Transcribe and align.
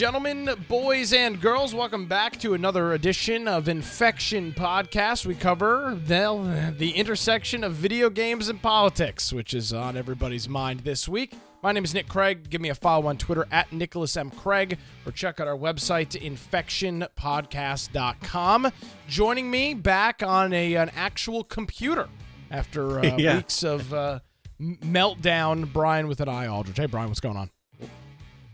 gentlemen, 0.00 0.48
boys 0.66 1.12
and 1.12 1.38
girls. 1.42 1.74
Welcome 1.74 2.06
back 2.06 2.40
to 2.40 2.54
another 2.54 2.94
edition 2.94 3.46
of 3.46 3.68
Infection 3.68 4.54
Podcast. 4.54 5.26
We 5.26 5.34
cover 5.34 5.94
the, 6.06 6.74
the 6.78 6.92
intersection 6.92 7.62
of 7.62 7.74
video 7.74 8.08
games 8.08 8.48
and 8.48 8.62
politics, 8.62 9.30
which 9.30 9.52
is 9.52 9.74
on 9.74 9.98
everybody's 9.98 10.48
mind 10.48 10.80
this 10.80 11.06
week. 11.06 11.34
My 11.62 11.72
name 11.72 11.84
is 11.84 11.92
Nick 11.92 12.08
Craig. 12.08 12.48
Give 12.48 12.62
me 12.62 12.70
a 12.70 12.74
follow 12.74 13.08
on 13.08 13.18
Twitter 13.18 13.46
at 13.50 13.74
Nicholas 13.74 14.16
M. 14.16 14.30
Craig 14.30 14.78
or 15.04 15.12
check 15.12 15.38
out 15.38 15.46
our 15.46 15.54
website, 15.54 16.18
infectionpodcast.com. 16.18 18.72
Joining 19.06 19.50
me 19.50 19.74
back 19.74 20.22
on 20.22 20.54
a, 20.54 20.76
an 20.76 20.90
actual 20.96 21.44
computer 21.44 22.08
after 22.50 23.00
uh, 23.00 23.02
Yeah. 23.18 23.36
weeks 23.36 23.62
of 23.62 23.92
uh, 23.92 24.20
meltdown, 24.58 25.70
Brian 25.70 26.08
with 26.08 26.22
an 26.22 26.30
eye 26.30 26.46
Aldrich. 26.46 26.78
Hey, 26.78 26.86
Brian, 26.86 27.08
what's 27.08 27.20
going 27.20 27.36
on? 27.36 27.50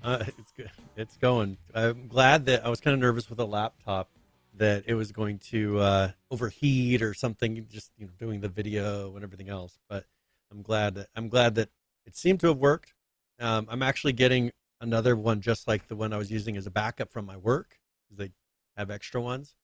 Uh, 0.02 0.24
it's 0.26 0.50
good. 0.50 0.72
It's 0.96 1.18
going. 1.18 1.58
I'm 1.74 2.08
glad 2.08 2.46
that 2.46 2.64
I 2.64 2.70
was 2.70 2.80
kind 2.80 2.94
of 2.94 3.00
nervous 3.00 3.28
with 3.28 3.38
a 3.38 3.44
laptop 3.44 4.08
that 4.54 4.84
it 4.86 4.94
was 4.94 5.12
going 5.12 5.38
to 5.50 5.78
uh, 5.78 6.10
overheat 6.30 7.02
or 7.02 7.12
something. 7.12 7.66
Just 7.70 7.92
you 7.98 8.06
know, 8.06 8.12
doing 8.18 8.40
the 8.40 8.48
video 8.48 9.14
and 9.14 9.22
everything 9.22 9.50
else. 9.50 9.78
But 9.90 10.06
I'm 10.50 10.62
glad 10.62 10.94
that 10.94 11.08
I'm 11.14 11.28
glad 11.28 11.56
that 11.56 11.68
it 12.06 12.16
seemed 12.16 12.40
to 12.40 12.48
have 12.48 12.56
worked. 12.56 12.94
Um, 13.38 13.66
I'm 13.68 13.82
actually 13.82 14.14
getting 14.14 14.52
another 14.80 15.16
one 15.16 15.42
just 15.42 15.68
like 15.68 15.86
the 15.88 15.96
one 15.96 16.14
I 16.14 16.16
was 16.16 16.30
using 16.30 16.56
as 16.56 16.66
a 16.66 16.70
backup 16.70 17.12
from 17.12 17.26
my 17.26 17.36
work. 17.36 17.78
They 18.10 18.30
have 18.78 18.90
extra 18.90 19.20
ones, 19.20 19.54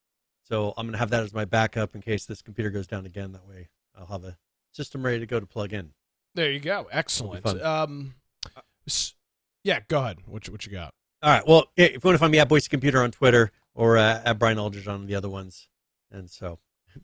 so 0.43 0.75
I'm 0.77 0.87
gonna 0.87 0.99
have 0.99 1.11
that 1.11 1.23
as 1.23 1.33
my 1.33 1.47
backup 1.47 1.95
in 1.95 2.03
case 2.03 2.27
this 2.27 2.43
computer 2.43 2.69
goes 2.69 2.87
down 2.87 3.07
again. 3.07 3.33
That 3.33 3.49
way, 3.49 3.71
I'll 3.99 4.07
have 4.07 4.25
a 4.25 4.37
system 4.73 5.03
ready 5.03 5.21
to 5.21 5.27
go 5.27 5.41
to 5.41 5.47
plug 5.47 5.73
in. 5.73 5.93
There 6.35 6.51
you 6.51 6.61
go. 6.61 6.89
Excellent. 6.93 7.47
Um, 7.63 8.17
yeah, 9.65 9.81
go 9.89 10.01
ahead. 10.01 10.19
What 10.27 10.47
what 10.51 10.67
you 10.67 10.73
got? 10.73 10.93
All 11.23 11.31
right. 11.31 11.47
Well, 11.47 11.67
if 11.77 11.93
you 11.93 12.01
want 12.03 12.15
to 12.15 12.19
find 12.19 12.33
me 12.33 12.39
at 12.41 12.49
Boise 12.49 12.69
Computer 12.69 13.03
on 13.03 13.11
Twitter 13.13 13.53
or 13.75 13.97
uh, 13.97 14.21
at 14.25 14.39
Brian 14.39 14.59
Aldridge 14.59 14.89
on 14.89 15.07
the 15.07 15.15
other 15.15 15.29
ones, 15.29 15.69
and 16.11 16.29
so 16.29 16.59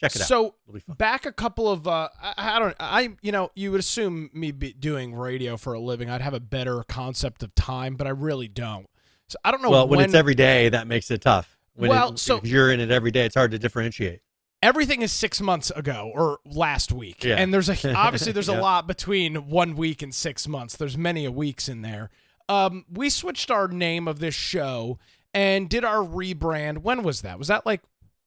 check 0.00 0.14
it 0.16 0.20
out. 0.22 0.28
So 0.28 0.54
It'll 0.66 0.74
be 0.74 0.80
fun. 0.80 0.96
back 0.96 1.24
a 1.26 1.32
couple 1.32 1.70
of 1.70 1.86
uh, 1.88 2.08
I, 2.20 2.34
I 2.36 2.58
don't 2.58 2.76
I 2.78 3.08
you 3.22 3.32
know 3.32 3.50
you 3.54 3.70
would 3.72 3.80
assume 3.80 4.30
me 4.32 4.52
be 4.52 4.72
doing 4.72 5.14
radio 5.14 5.56
for 5.56 5.72
a 5.72 5.80
living 5.80 6.10
I'd 6.10 6.20
have 6.20 6.34
a 6.34 6.40
better 6.40 6.82
concept 6.88 7.42
of 7.42 7.54
time, 7.54 7.96
but 7.96 8.06
I 8.06 8.10
really 8.10 8.48
don't. 8.48 8.86
So 9.28 9.38
I 9.44 9.50
don't 9.50 9.62
know 9.62 9.70
well, 9.70 9.88
when, 9.88 9.98
when 9.98 10.04
it's 10.06 10.14
every 10.14 10.34
day, 10.34 10.68
that 10.70 10.86
makes 10.86 11.10
it 11.10 11.20
tough. 11.22 11.58
When 11.74 11.90
Well, 11.90 12.12
it, 12.12 12.18
so- 12.18 12.40
you're 12.42 12.70
in 12.70 12.80
it 12.80 12.90
every 12.90 13.10
day, 13.10 13.24
it's 13.26 13.34
hard 13.34 13.50
to 13.52 13.58
differentiate. 13.58 14.20
everything 14.62 15.02
is 15.02 15.12
six 15.12 15.40
months 15.40 15.70
ago 15.70 16.10
or 16.14 16.38
last 16.44 16.92
week, 16.92 17.24
Yeah. 17.24 17.36
and 17.36 17.52
there's 17.54 17.68
a 17.68 17.94
obviously 17.94 18.32
there's 18.32 18.48
a 18.48 18.60
lot 18.60 18.86
between 18.86 19.48
one 19.48 19.74
week 19.76 20.02
and 20.02 20.14
six 20.14 20.46
months. 20.48 20.76
There's 20.76 20.98
many 20.98 21.24
a 21.24 21.30
weeks 21.32 21.66
in 21.68 21.82
there. 21.82 22.10
Um, 22.48 22.84
we 22.92 23.10
switched 23.10 23.50
our 23.50 23.68
name 23.68 24.08
of 24.08 24.20
this 24.20 24.34
show 24.34 24.98
and 25.34 25.68
did 25.68 25.84
our 25.84 25.98
rebrand. 26.04 26.78
When 26.78 27.02
was 27.02 27.22
that? 27.22 27.38
Was 27.38 27.48
that 27.48 27.66
like 27.66 27.82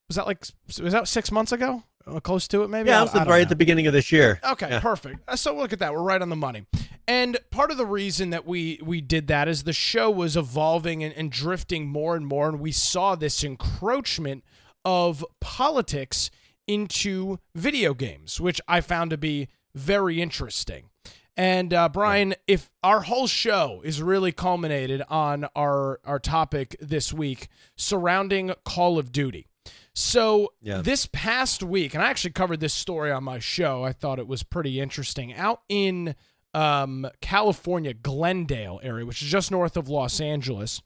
was 0.07 0.15
that 0.17 0.27
like 0.27 0.45
was 0.81 0.93
that 0.93 1.07
six 1.07 1.31
months 1.31 1.51
ago? 1.51 1.83
Uh, 2.05 2.19
close 2.19 2.47
to 2.49 2.63
it, 2.63 2.69
maybe. 2.69 2.89
Yeah, 2.89 3.01
it 3.01 3.13
was 3.13 3.13
right 3.13 3.27
know. 3.27 3.33
at 3.35 3.49
the 3.49 3.55
beginning 3.55 3.85
of 3.87 3.93
this 3.93 4.11
year. 4.11 4.39
Okay, 4.43 4.69
Yeah. 4.69 4.79
perfect. 4.79 5.19
Uh, 5.27 5.35
So 5.35 5.55
look 5.55 5.71
at 5.71 5.79
that. 5.79 5.93
We're 5.93 6.01
right 6.01 6.21
on 6.21 6.29
the 6.29 6.35
money. 6.35 6.65
And 7.07 7.37
part 7.51 7.71
of 7.71 7.77
the 7.77 7.85
reason 7.85 8.29
that 8.29 8.45
we 8.45 8.79
we 8.83 9.01
did 9.01 9.27
that 9.27 9.47
is 9.47 9.63
the 9.63 9.73
show 9.73 10.09
was 10.09 10.37
evolving 10.37 11.03
and, 11.03 11.13
and 11.13 11.31
drifting 11.31 11.87
more 11.87 12.15
and 12.15 12.25
more, 12.27 12.47
and 12.49 12.59
we 12.59 12.71
saw 12.71 13.15
this 13.15 13.43
encroachment 13.43 14.43
of 14.85 15.25
politics 15.39 16.31
into 16.67 17.37
video 17.55 17.93
games, 17.93 18.39
which 18.39 18.61
I 18.67 18.81
found 18.81 19.09
to 19.11 19.17
be 19.17 19.47
very 19.75 20.21
interesting. 20.21 20.90
And 21.37 21.73
uh, 21.73 21.89
Brian, 21.89 22.35
if 22.47 22.69
our 22.83 23.01
whole 23.01 23.27
show 23.27 23.81
is 23.85 24.01
really 24.01 24.31
culminated 24.31 25.01
on 25.09 25.47
our 25.55 25.99
our 26.03 26.19
topic 26.19 26.75
this 26.81 27.13
week 27.13 27.47
surrounding 27.77 28.53
Call 28.65 28.99
of 28.99 29.11
Duty. 29.11 29.47
So 29.93 30.53
Yeah. 30.61 30.81
this 30.81 31.07
past 31.11 31.63
week, 31.63 31.93
and 31.93 32.03
I 32.03 32.09
actually 32.09 32.31
covered 32.31 32.59
this 32.59 32.73
story 32.73 33.11
on 33.11 33.23
my 33.23 33.39
show. 33.39 33.83
I 33.83 33.91
thought 33.93 34.19
it 34.19 34.27
was 34.27 34.43
pretty 34.43 34.79
interesting. 34.79 35.33
Out 35.33 35.61
in 35.69 36.15
um, 36.53 37.07
California, 37.21 37.93
Glendale 37.93 38.79
area, 38.83 39.05
which 39.05 39.21
is 39.21 39.29
just 39.29 39.51
north 39.51 39.77
of 39.77 39.87
Los 39.89 40.19
Angeles, 40.19 40.81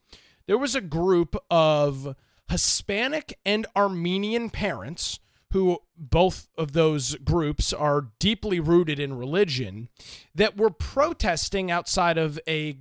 there 0.46 0.58
was 0.58 0.74
a 0.76 0.80
group 0.80 1.36
of 1.50 2.14
Hispanic 2.48 3.38
and 3.44 3.66
Armenian 3.76 4.50
parents 4.50 5.18
who 5.52 5.78
both 5.96 6.48
of 6.58 6.72
those 6.72 7.14
groups 7.16 7.72
are 7.72 8.08
deeply 8.18 8.60
rooted 8.60 8.98
in 8.98 9.16
religion 9.16 9.88
that 10.34 10.56
were 10.56 10.70
protesting 10.70 11.70
outside 11.70 12.18
of 12.18 12.38
a 12.48 12.76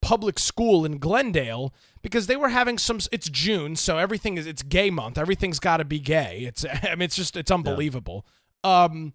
public 0.00 0.38
school 0.38 0.84
in 0.84 0.98
Glendale 0.98 1.74
because 2.02 2.26
they 2.26 2.36
were 2.36 2.48
having 2.48 2.78
some 2.78 2.98
it's 3.12 3.28
June 3.28 3.76
so 3.76 3.98
everything 3.98 4.36
is 4.36 4.46
it's 4.46 4.62
gay 4.62 4.90
month. 4.90 5.18
Everything's 5.18 5.58
got 5.58 5.78
to 5.78 5.84
be 5.84 5.98
gay. 5.98 6.44
It's 6.46 6.64
I 6.82 6.94
mean 6.94 7.02
it's 7.02 7.16
just 7.16 7.36
it's 7.36 7.50
unbelievable. 7.50 8.26
Um 8.64 9.14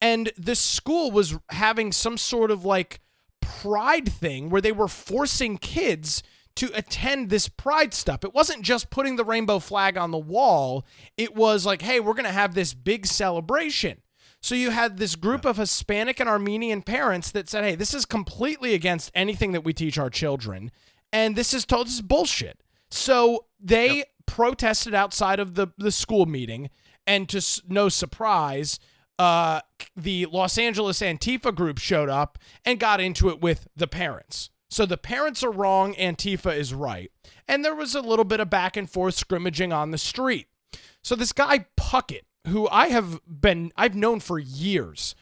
and 0.00 0.32
this 0.36 0.60
school 0.60 1.10
was 1.10 1.36
having 1.50 1.92
some 1.92 2.16
sort 2.16 2.50
of 2.50 2.64
like 2.64 3.00
pride 3.40 4.08
thing 4.08 4.50
where 4.50 4.60
they 4.60 4.72
were 4.72 4.88
forcing 4.88 5.58
kids 5.58 6.22
to 6.58 6.70
attend 6.76 7.30
this 7.30 7.48
pride 7.48 7.94
stuff. 7.94 8.24
It 8.24 8.34
wasn't 8.34 8.62
just 8.62 8.90
putting 8.90 9.16
the 9.16 9.24
rainbow 9.24 9.58
flag 9.58 9.96
on 9.96 10.10
the 10.10 10.18
wall. 10.18 10.84
It 11.16 11.34
was 11.34 11.64
like, 11.64 11.82
hey, 11.82 12.00
we're 12.00 12.14
going 12.14 12.24
to 12.24 12.32
have 12.32 12.54
this 12.54 12.74
big 12.74 13.06
celebration. 13.06 14.02
So 14.40 14.54
you 14.54 14.70
had 14.70 14.98
this 14.98 15.16
group 15.16 15.44
of 15.44 15.56
Hispanic 15.56 16.20
and 16.20 16.28
Armenian 16.28 16.82
parents 16.82 17.30
that 17.32 17.48
said, 17.48 17.64
"Hey, 17.64 17.74
this 17.74 17.92
is 17.92 18.04
completely 18.04 18.72
against 18.74 19.10
anything 19.14 19.50
that 19.52 19.64
we 19.64 19.72
teach 19.72 19.98
our 19.98 20.10
children, 20.10 20.70
and 21.12 21.34
this 21.34 21.52
is 21.52 21.64
told 21.64 21.88
this 21.88 21.94
is 21.94 22.02
bullshit." 22.02 22.62
So 22.88 23.46
they 23.58 24.04
protested 24.26 24.94
outside 24.94 25.40
of 25.40 25.56
the 25.56 25.68
the 25.76 25.90
school 25.90 26.26
meeting, 26.26 26.70
and 27.04 27.28
to 27.30 27.38
s- 27.38 27.60
no 27.68 27.88
surprise, 27.88 28.78
uh, 29.18 29.60
the 29.96 30.26
Los 30.26 30.56
Angeles 30.56 31.00
Antifa 31.00 31.52
group 31.52 31.78
showed 31.78 32.08
up 32.08 32.38
and 32.64 32.78
got 32.78 33.00
into 33.00 33.30
it 33.30 33.40
with 33.40 33.66
the 33.74 33.88
parents. 33.88 34.50
So 34.70 34.84
the 34.84 34.98
parents 34.98 35.42
are 35.42 35.50
wrong, 35.50 35.94
Antifa 35.94 36.54
is 36.54 36.74
right, 36.74 37.10
and 37.46 37.64
there 37.64 37.74
was 37.74 37.94
a 37.94 38.02
little 38.02 38.24
bit 38.24 38.40
of 38.40 38.50
back 38.50 38.76
and 38.76 38.88
forth 38.88 39.14
scrimmaging 39.14 39.72
on 39.72 39.90
the 39.90 39.98
street. 39.98 40.48
So 41.02 41.14
this 41.14 41.32
guy 41.32 41.66
Puckett, 41.76 42.24
who 42.48 42.68
I 42.68 42.88
have 42.88 43.20
been 43.26 43.72
I've 43.76 43.94
known 43.94 44.20
for 44.20 44.38
years, 44.38 45.14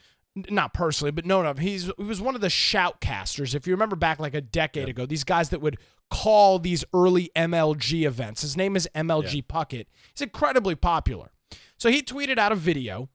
not 0.49 0.73
personally, 0.73 1.11
but 1.11 1.25
known 1.25 1.45
of, 1.45 1.59
he's 1.59 1.89
he 1.97 2.03
was 2.03 2.21
one 2.21 2.35
of 2.35 2.41
the 2.41 2.47
shoutcasters. 2.47 3.55
If 3.55 3.65
you 3.67 3.73
remember 3.73 3.95
back 3.95 4.19
like 4.19 4.35
a 4.35 4.41
decade 4.41 4.89
ago, 4.89 5.05
these 5.05 5.23
guys 5.23 5.49
that 5.49 5.61
would 5.61 5.77
call 6.09 6.59
these 6.59 6.83
early 6.93 7.31
MLG 7.35 8.05
events. 8.05 8.41
His 8.41 8.57
name 8.57 8.75
is 8.75 8.87
MLG 8.95 9.45
Puckett. 9.47 9.87
He's 10.13 10.21
incredibly 10.21 10.75
popular. 10.75 11.31
So 11.77 11.89
he 11.89 12.01
tweeted 12.01 12.37
out 12.37 12.51
a 12.51 12.55
video 12.55 13.09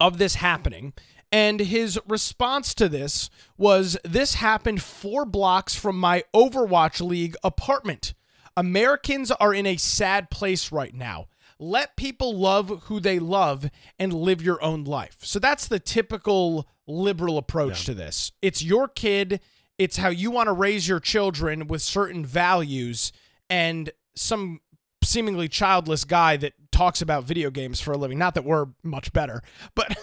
of 0.00 0.18
this 0.18 0.36
happening. 0.36 0.92
And 1.32 1.60
his 1.60 1.98
response 2.06 2.74
to 2.74 2.90
this 2.90 3.30
was 3.56 3.96
this 4.04 4.34
happened 4.34 4.82
four 4.82 5.24
blocks 5.24 5.74
from 5.74 5.98
my 5.98 6.24
Overwatch 6.34 7.00
League 7.00 7.36
apartment. 7.42 8.12
Americans 8.54 9.30
are 9.30 9.54
in 9.54 9.64
a 9.64 9.78
sad 9.78 10.28
place 10.28 10.70
right 10.70 10.94
now. 10.94 11.28
Let 11.58 11.96
people 11.96 12.36
love 12.36 12.82
who 12.84 13.00
they 13.00 13.18
love 13.18 13.70
and 13.98 14.12
live 14.12 14.42
your 14.42 14.62
own 14.62 14.84
life. 14.84 15.18
So 15.22 15.38
that's 15.38 15.68
the 15.68 15.80
typical 15.80 16.68
liberal 16.86 17.38
approach 17.38 17.86
to 17.86 17.94
this. 17.94 18.32
It's 18.42 18.62
your 18.62 18.88
kid, 18.88 19.40
it's 19.78 19.96
how 19.96 20.10
you 20.10 20.30
want 20.30 20.48
to 20.48 20.52
raise 20.52 20.86
your 20.86 21.00
children 21.00 21.66
with 21.68 21.80
certain 21.80 22.26
values, 22.26 23.12
and 23.48 23.90
some 24.14 24.60
seemingly 25.02 25.48
childless 25.48 26.04
guy 26.04 26.36
that 26.38 26.52
talks 26.70 27.02
about 27.02 27.24
video 27.24 27.50
games 27.50 27.80
for 27.80 27.92
a 27.92 27.96
living. 27.98 28.18
Not 28.18 28.34
that 28.34 28.44
we're 28.44 28.66
much 28.82 29.12
better, 29.12 29.42
but 29.74 29.96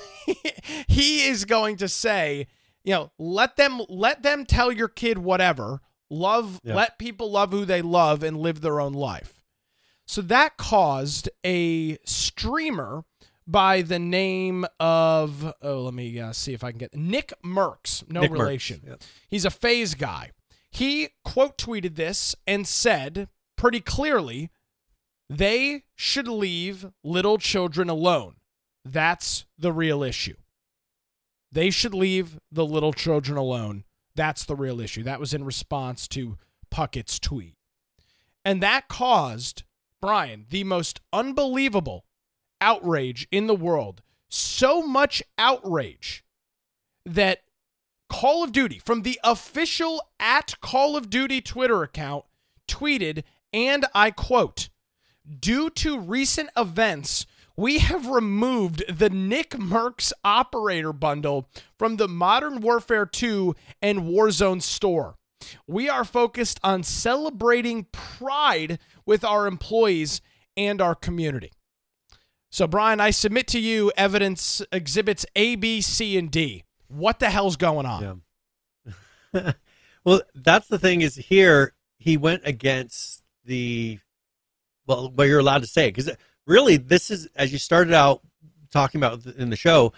he 0.88 1.26
is 1.28 1.46
going 1.46 1.78
to 1.78 1.88
say, 1.88 2.48
you 2.84 2.94
know, 2.94 3.12
let 3.18 3.56
them 3.56 3.82
let 3.90 4.24
them 4.24 4.46
tell 4.46 4.72
your 4.72 4.88
kid 4.88 5.18
whatever. 5.18 5.82
Love 6.10 6.60
Yeah. 6.64 6.76
let 6.76 6.98
people 6.98 7.30
love 7.32 7.52
who 7.52 7.66
they 7.66 7.82
love 7.82 8.24
and 8.24 8.38
live 8.38 8.62
their 8.62 8.80
own 8.80 8.94
life. 8.94 9.44
So 10.06 10.22
that 10.24 10.58
caused 10.58 11.30
a 11.46 11.98
streamer 12.06 13.04
by 13.46 13.82
the 13.82 14.00
name 14.00 14.66
of 14.80 15.54
oh 15.62 15.82
let 15.82 15.94
me 15.94 16.20
uh, 16.20 16.34
see 16.34 16.54
if 16.54 16.64
I 16.64 16.72
can 16.72 16.80
get 16.80 16.94
Nick 16.96 17.34
Mercs, 17.44 18.04
no 18.10 18.22
Nick 18.22 18.32
Mercs, 18.32 18.40
relation. 18.40 18.98
He's 19.30 19.46
a 19.46 19.52
FaZe 19.52 19.96
guy. 19.96 20.32
He 20.72 21.10
quote 21.24 21.58
tweeted 21.58 21.96
this 21.96 22.36
and 22.48 22.68
said 22.68 23.28
pretty 23.56 23.82
clearly, 23.82 24.50
they 25.30 25.84
should 25.96 26.28
leave 26.28 26.88
little 27.04 27.38
children 27.38 27.90
alone. 27.90 28.36
That's 28.84 29.46
the 29.58 29.72
real 29.72 30.02
issue. 30.02 30.36
They 31.52 31.70
should 31.70 31.94
leave 31.94 32.40
the 32.52 32.66
little 32.66 32.94
children 32.94 33.38
alone. 33.38 33.84
That's 34.16 34.44
the 34.46 34.56
real 34.56 34.80
issue. 34.80 35.04
That 35.04 35.20
was 35.20 35.34
in 35.34 35.44
response 35.44 36.08
to 36.10 36.38
Puckett's 36.70 37.20
tweet. 37.20 37.56
And 38.44 38.62
that 38.64 38.88
caused, 38.88 39.64
Brian, 40.02 40.46
the 40.50 40.64
most 40.64 41.00
unbelievable 41.14 42.06
outrage 42.62 43.28
in 43.32 43.48
the 43.48 43.56
world. 43.56 44.02
So 44.30 44.82
much 44.82 45.24
outrage 45.38 46.24
that 47.06 47.44
Call 48.10 48.44
of 48.44 48.52
Duty 48.52 48.80
from 48.80 49.04
the 49.04 49.20
official 49.24 50.02
at 50.20 50.60
Call 50.62 50.96
of 50.96 51.10
Duty 51.10 51.42
Twitter 51.42 51.84
account 51.84 52.26
tweeted, 52.68 53.24
and 53.54 53.86
I 53.94 54.12
quote, 54.12 54.70
Due 55.38 55.70
to 55.70 56.00
recent 56.00 56.50
events, 56.58 57.26
we 57.56 57.80
have 57.80 58.08
removed 58.08 58.84
the 58.90 59.10
Nick 59.10 59.52
Mercs 59.52 60.12
operator 60.24 60.94
bundle 60.94 61.50
from 61.78 61.98
the 61.98 62.08
Modern 62.08 62.62
Warfare 62.62 63.06
2 63.06 63.54
and 63.82 64.04
Warzone 64.04 64.62
store. 64.62 65.18
We 65.68 65.90
are 65.90 66.06
focused 66.06 66.60
on 66.64 66.84
celebrating 66.84 67.88
pride 67.92 68.80
with 69.06 69.24
our 69.24 69.46
employees 69.46 70.22
and 70.56 70.82
our 70.82 70.96
community. 70.96 71.52
So, 72.50 72.66
Brian, 72.66 73.00
I 73.00 73.12
submit 73.12 73.48
to 73.50 73.60
you 73.60 73.92
evidence 73.96 74.62
exhibits 74.72 75.26
A, 75.36 75.56
B, 75.56 75.82
C, 75.82 76.18
and 76.18 76.32
D. 76.32 76.64
What 76.88 77.20
the 77.20 77.30
hell's 77.30 77.58
going 77.58 77.86
on? 77.86 78.24
Yeah. 79.34 79.52
well, 80.04 80.22
that's 80.34 80.68
the 80.68 80.80
thing 80.80 81.02
is 81.02 81.16
here 81.16 81.74
he 82.00 82.18
went 82.18 82.42
against 82.46 83.22
the 83.46 84.00
well, 84.90 85.12
what 85.12 85.28
you're 85.28 85.40
allowed 85.40 85.62
to 85.62 85.68
say 85.68 85.90
because 85.90 86.10
really 86.46 86.76
this 86.76 87.12
is 87.12 87.30
as 87.36 87.54
you 87.54 87.60
started 87.60 87.94
out 87.94 88.22
talking 88.72 89.00
about 89.00 89.26
in 89.26 89.50
the 89.50 89.56
show. 89.56 89.94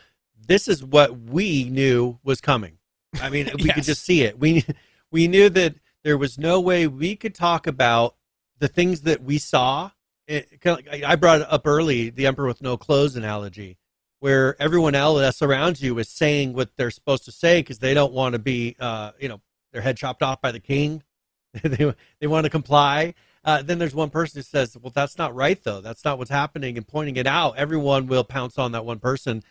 This 0.48 0.68
is 0.68 0.84
what 0.84 1.18
we 1.18 1.66
knew 1.66 2.20
was 2.24 2.42
coming. 2.42 2.78
I 3.22 3.30
mean, 3.30 3.50
we 3.60 3.70
could 3.70 3.84
just 3.84 4.04
see 4.04 4.22
it. 4.22 4.38
We 4.40 4.66
we 5.12 5.28
knew 5.28 5.50
that 5.50 5.76
there 6.04 6.18
was 6.18 6.38
no 6.38 6.60
way 6.60 6.88
we 6.88 7.16
could 7.16 7.36
talk 7.36 7.68
about 7.68 8.16
the 8.60 8.68
things 8.68 9.02
that 9.02 9.24
we 9.24 9.38
saw. 9.38 9.92
It, 10.28 10.62
kind 10.62 10.80
of 10.80 10.86
like 10.86 11.04
I 11.04 11.16
brought 11.16 11.42
up 11.42 11.66
early, 11.66 12.10
the 12.10 12.28
emperor 12.28 12.48
with 12.48 12.62
no 12.62 12.78
clothes 12.78 13.16
analogy, 13.16 13.78
where 14.20 14.62
everyone 14.62 14.96
else 14.96 15.42
around 15.42 15.82
you 15.82 15.98
is 16.00 16.10
saying 16.10 16.54
what 16.54 16.70
they're 16.78 16.92
supposed 16.92 17.26
to 17.26 17.32
say 17.32 17.60
because 17.60 17.80
they 17.80 17.94
don't 17.94 18.14
want 18.14 18.34
to 18.34 18.40
be, 18.40 18.76
uh, 18.80 19.12
you 19.20 19.28
know, 19.28 19.42
their 19.74 19.82
head 19.82 19.98
chopped 19.98 20.22
off 20.22 20.42
by 20.42 20.52
the 20.52 20.60
king. 20.60 21.04
they 21.64 21.94
they 22.20 22.28
want 22.28 22.46
to 22.46 22.50
comply. 22.50 23.14
Uh, 23.44 23.62
then 23.62 23.80
there's 23.80 23.96
one 23.96 24.10
person 24.10 24.40
who 24.40 24.44
says, 24.44 24.78
"Well, 24.80 24.92
that's 24.94 25.18
not 25.18 25.34
right, 25.34 25.62
though. 25.64 25.82
That's 25.82 26.06
not 26.06 26.18
what's 26.18 26.30
happening," 26.30 26.78
and 26.78 26.88
pointing 26.88 27.16
it 27.16 27.28
out. 27.28 27.58
Everyone 27.58 28.08
will 28.08 28.24
pounce 28.24 28.58
on 28.58 28.72
that 28.74 28.86
one 28.86 29.00
person. 29.00 29.44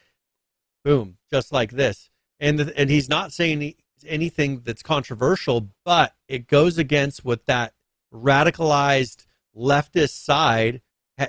Boom, 0.84 1.18
just 1.30 1.52
like 1.52 1.72
this. 1.72 2.08
And 2.38 2.58
the, 2.58 2.78
and 2.78 2.88
he's 2.88 3.08
not 3.08 3.32
saying 3.32 3.74
anything 4.06 4.60
that's 4.64 4.82
controversial, 4.82 5.70
but 5.84 6.14
it 6.28 6.46
goes 6.46 6.78
against 6.78 7.24
what 7.24 7.46
that 7.46 7.74
radicalized 8.12 9.26
leftist 9.56 10.22
side 10.24 10.80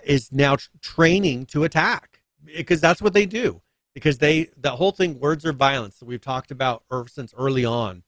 is 0.06 0.32
now 0.32 0.58
training 0.82 1.46
to 1.48 1.64
attack 1.64 2.22
because 2.56 2.80
that's 2.80 3.02
what 3.02 3.14
they 3.14 3.26
do. 3.26 3.62
Because 3.94 4.20
they, 4.20 4.50
the 4.56 4.72
whole 4.72 4.92
thing, 4.92 5.20
words 5.20 5.46
are 5.46 5.52
violence 5.52 6.00
that 6.00 6.06
we've 6.06 6.22
talked 6.22 6.50
about 6.50 6.84
since 7.08 7.34
early 7.38 7.66
on. 7.66 8.04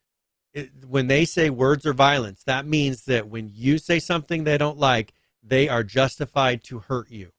It, 0.54 0.72
when 0.88 1.08
they 1.08 1.26
say 1.26 1.50
words 1.50 1.86
are 1.86 1.94
violence, 1.94 2.44
that 2.44 2.68
means 2.68 3.06
that 3.06 3.28
when 3.28 3.50
you 3.54 3.78
say 3.78 4.00
something 4.00 4.44
they 4.44 4.58
don't 4.58 4.78
like, 4.78 5.14
they 5.42 5.68
are 5.68 5.84
justified 5.84 6.64
to 6.66 6.80
hurt 6.80 7.10
you 7.10 7.32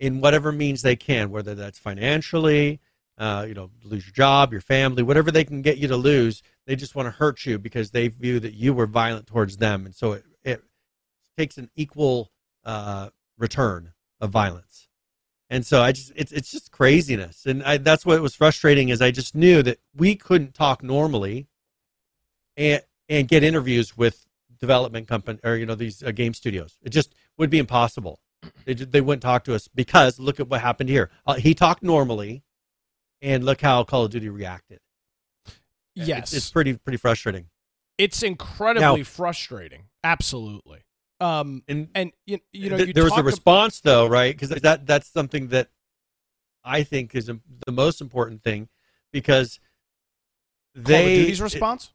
in 0.00 0.20
whatever 0.20 0.52
means 0.52 0.82
they 0.82 0.96
can, 0.96 1.30
whether 1.30 1.54
that's 1.54 1.78
financially, 1.78 2.80
uh, 3.18 3.44
you 3.46 3.54
know, 3.54 3.70
lose 3.84 4.06
your 4.06 4.12
job, 4.12 4.52
your 4.52 4.60
family, 4.60 5.02
whatever 5.02 5.30
they 5.30 5.44
can 5.44 5.62
get 5.62 5.78
you 5.78 5.88
to 5.88 5.96
lose. 5.96 6.42
They 6.66 6.76
just 6.76 6.94
want 6.94 7.06
to 7.06 7.10
hurt 7.10 7.46
you 7.46 7.58
because 7.58 7.90
they 7.90 8.08
view 8.08 8.40
that 8.40 8.54
you 8.54 8.74
were 8.74 8.86
violent 8.86 9.26
towards 9.26 9.56
them, 9.56 9.86
and 9.86 9.94
so 9.94 10.12
it, 10.12 10.24
it 10.42 10.62
takes 11.38 11.58
an 11.58 11.70
equal 11.76 12.30
uh, 12.64 13.10
return 13.38 13.92
of 14.20 14.30
violence. 14.30 14.88
And 15.50 15.64
so 15.64 15.82
I 15.82 15.92
just 15.92 16.12
it's 16.16 16.32
it's 16.32 16.50
just 16.50 16.72
craziness, 16.72 17.46
and 17.46 17.62
I, 17.62 17.76
that's 17.76 18.04
what 18.04 18.20
was 18.20 18.34
frustrating 18.34 18.88
is 18.88 19.00
I 19.00 19.10
just 19.10 19.34
knew 19.34 19.62
that 19.62 19.78
we 19.94 20.16
couldn't 20.16 20.54
talk 20.54 20.82
normally, 20.82 21.46
and 22.56 22.82
and 23.08 23.28
get 23.28 23.42
interviews 23.44 23.96
with 23.96 24.26
development 24.58 25.08
company 25.08 25.38
or 25.44 25.56
you 25.56 25.66
know 25.66 25.74
these 25.74 26.02
uh, 26.02 26.10
game 26.10 26.34
studios. 26.34 26.78
It 26.82 26.90
just 26.90 27.14
would 27.38 27.50
be 27.50 27.58
impossible. 27.58 28.20
They 28.64 28.74
they 28.74 29.00
wouldn't 29.00 29.22
talk 29.22 29.44
to 29.44 29.54
us 29.54 29.68
because 29.68 30.18
look 30.18 30.40
at 30.40 30.48
what 30.48 30.60
happened 30.60 30.88
here. 30.88 31.10
Uh, 31.26 31.34
he 31.34 31.54
talked 31.54 31.82
normally 31.82 32.42
and 33.22 33.44
look 33.44 33.60
how 33.60 33.84
Call 33.84 34.04
of 34.04 34.10
Duty 34.10 34.28
reacted. 34.28 34.80
Yes, 35.94 36.18
it's, 36.18 36.32
it's 36.34 36.50
pretty 36.50 36.76
pretty 36.76 36.98
frustrating. 36.98 37.46
It's 37.98 38.22
incredibly 38.22 38.98
now, 38.98 39.04
frustrating. 39.04 39.84
Absolutely. 40.02 40.80
Um, 41.20 41.62
and 41.68 41.88
and 41.94 42.12
you, 42.26 42.38
you 42.52 42.70
know, 42.70 42.76
th- 42.76 42.94
there 42.94 43.04
was 43.04 43.16
a 43.16 43.22
response 43.22 43.80
about- 43.80 43.90
though, 43.90 44.06
right? 44.08 44.36
Because 44.36 44.60
that 44.62 44.86
that's 44.86 45.08
something 45.08 45.48
that 45.48 45.68
I 46.64 46.82
think 46.82 47.14
is 47.14 47.26
the 47.26 47.72
most 47.72 48.00
important 48.00 48.42
thing 48.42 48.68
because 49.12 49.60
they 50.74 50.92
Call 50.92 51.00
of 51.02 51.14
Duty's 51.14 51.40
response. 51.40 51.84
It, 51.84 51.90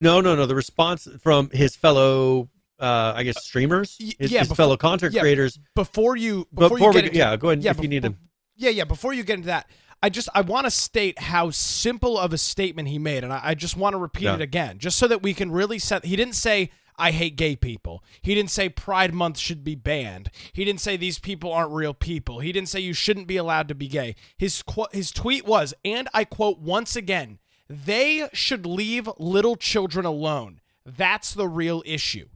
no, 0.00 0.20
no, 0.20 0.34
no. 0.36 0.46
The 0.46 0.54
response 0.54 1.08
from 1.22 1.50
his 1.50 1.76
fellow 1.76 2.48
uh, 2.82 3.12
I 3.14 3.22
guess 3.22 3.44
streamers, 3.44 3.96
his, 3.98 4.32
yeah, 4.32 4.40
his 4.40 4.48
before, 4.48 4.56
fellow 4.56 4.76
content 4.76 5.14
yeah, 5.14 5.20
creators. 5.20 5.58
Before 5.76 6.16
you, 6.16 6.48
before, 6.52 6.76
before 6.76 6.88
you 6.88 6.92
get 6.92 7.02
we, 7.02 7.08
into, 7.08 7.18
yeah, 7.18 7.36
go 7.36 7.50
ahead 7.50 7.62
yeah, 7.62 7.70
if 7.70 7.80
you 7.80 7.88
need 7.88 8.02
to. 8.02 8.14
Yeah, 8.56 8.70
yeah. 8.70 8.84
Before 8.84 9.12
you 9.12 9.22
get 9.22 9.34
into 9.34 9.46
that, 9.46 9.70
I 10.02 10.10
just 10.10 10.28
I 10.34 10.40
want 10.40 10.66
to 10.66 10.70
state 10.70 11.18
how 11.18 11.50
simple 11.50 12.18
of 12.18 12.32
a 12.32 12.38
statement 12.38 12.88
he 12.88 12.98
made, 12.98 13.22
and 13.22 13.32
I, 13.32 13.40
I 13.42 13.54
just 13.54 13.76
want 13.76 13.94
to 13.94 13.98
repeat 13.98 14.24
yeah. 14.24 14.34
it 14.34 14.40
again, 14.40 14.78
just 14.78 14.98
so 14.98 15.06
that 15.06 15.22
we 15.22 15.32
can 15.32 15.52
really 15.52 15.78
set. 15.78 16.04
He 16.04 16.16
didn't 16.16 16.34
say 16.34 16.70
I 16.98 17.12
hate 17.12 17.36
gay 17.36 17.54
people. 17.54 18.02
He 18.20 18.34
didn't 18.34 18.50
say 18.50 18.68
Pride 18.68 19.14
Month 19.14 19.38
should 19.38 19.62
be 19.62 19.76
banned. 19.76 20.30
He 20.52 20.64
didn't 20.64 20.80
say 20.80 20.96
these 20.96 21.18
people 21.20 21.52
aren't 21.52 21.72
real 21.72 21.94
people. 21.94 22.40
He 22.40 22.50
didn't 22.50 22.68
say 22.68 22.80
you 22.80 22.94
shouldn't 22.94 23.28
be 23.28 23.36
allowed 23.36 23.68
to 23.68 23.74
be 23.74 23.86
gay. 23.86 24.16
His 24.36 24.62
qu- 24.62 24.86
his 24.92 25.12
tweet 25.12 25.46
was, 25.46 25.72
and 25.84 26.08
I 26.12 26.24
quote 26.24 26.58
once 26.58 26.96
again, 26.96 27.38
"They 27.68 28.28
should 28.32 28.66
leave 28.66 29.08
little 29.18 29.56
children 29.56 30.06
alone. 30.06 30.60
That's 30.84 31.34
the 31.34 31.48
real 31.48 31.82
issue." 31.86 32.28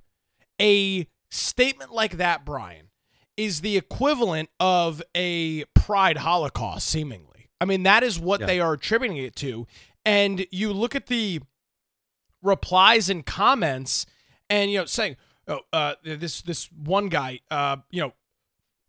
A 0.60 1.06
statement 1.30 1.92
like 1.92 2.16
that, 2.16 2.44
Brian, 2.44 2.90
is 3.36 3.60
the 3.60 3.76
equivalent 3.76 4.48
of 4.58 5.02
a 5.14 5.64
Pride 5.74 6.18
Holocaust, 6.18 6.86
seemingly. 6.88 7.50
I 7.60 7.64
mean, 7.64 7.82
that 7.84 8.02
is 8.02 8.18
what 8.18 8.40
yeah. 8.40 8.46
they 8.46 8.60
are 8.60 8.74
attributing 8.74 9.16
it 9.18 9.36
to. 9.36 9.66
And 10.04 10.46
you 10.50 10.72
look 10.72 10.94
at 10.94 11.06
the 11.06 11.40
replies 12.42 13.10
and 13.10 13.24
comments, 13.24 14.06
and 14.48 14.70
you 14.70 14.78
know, 14.78 14.84
saying, 14.84 15.16
"Oh, 15.48 15.60
uh, 15.72 15.94
this 16.02 16.42
this 16.42 16.70
one 16.72 17.08
guy, 17.08 17.40
uh, 17.50 17.78
you 17.90 18.00
know, 18.00 18.12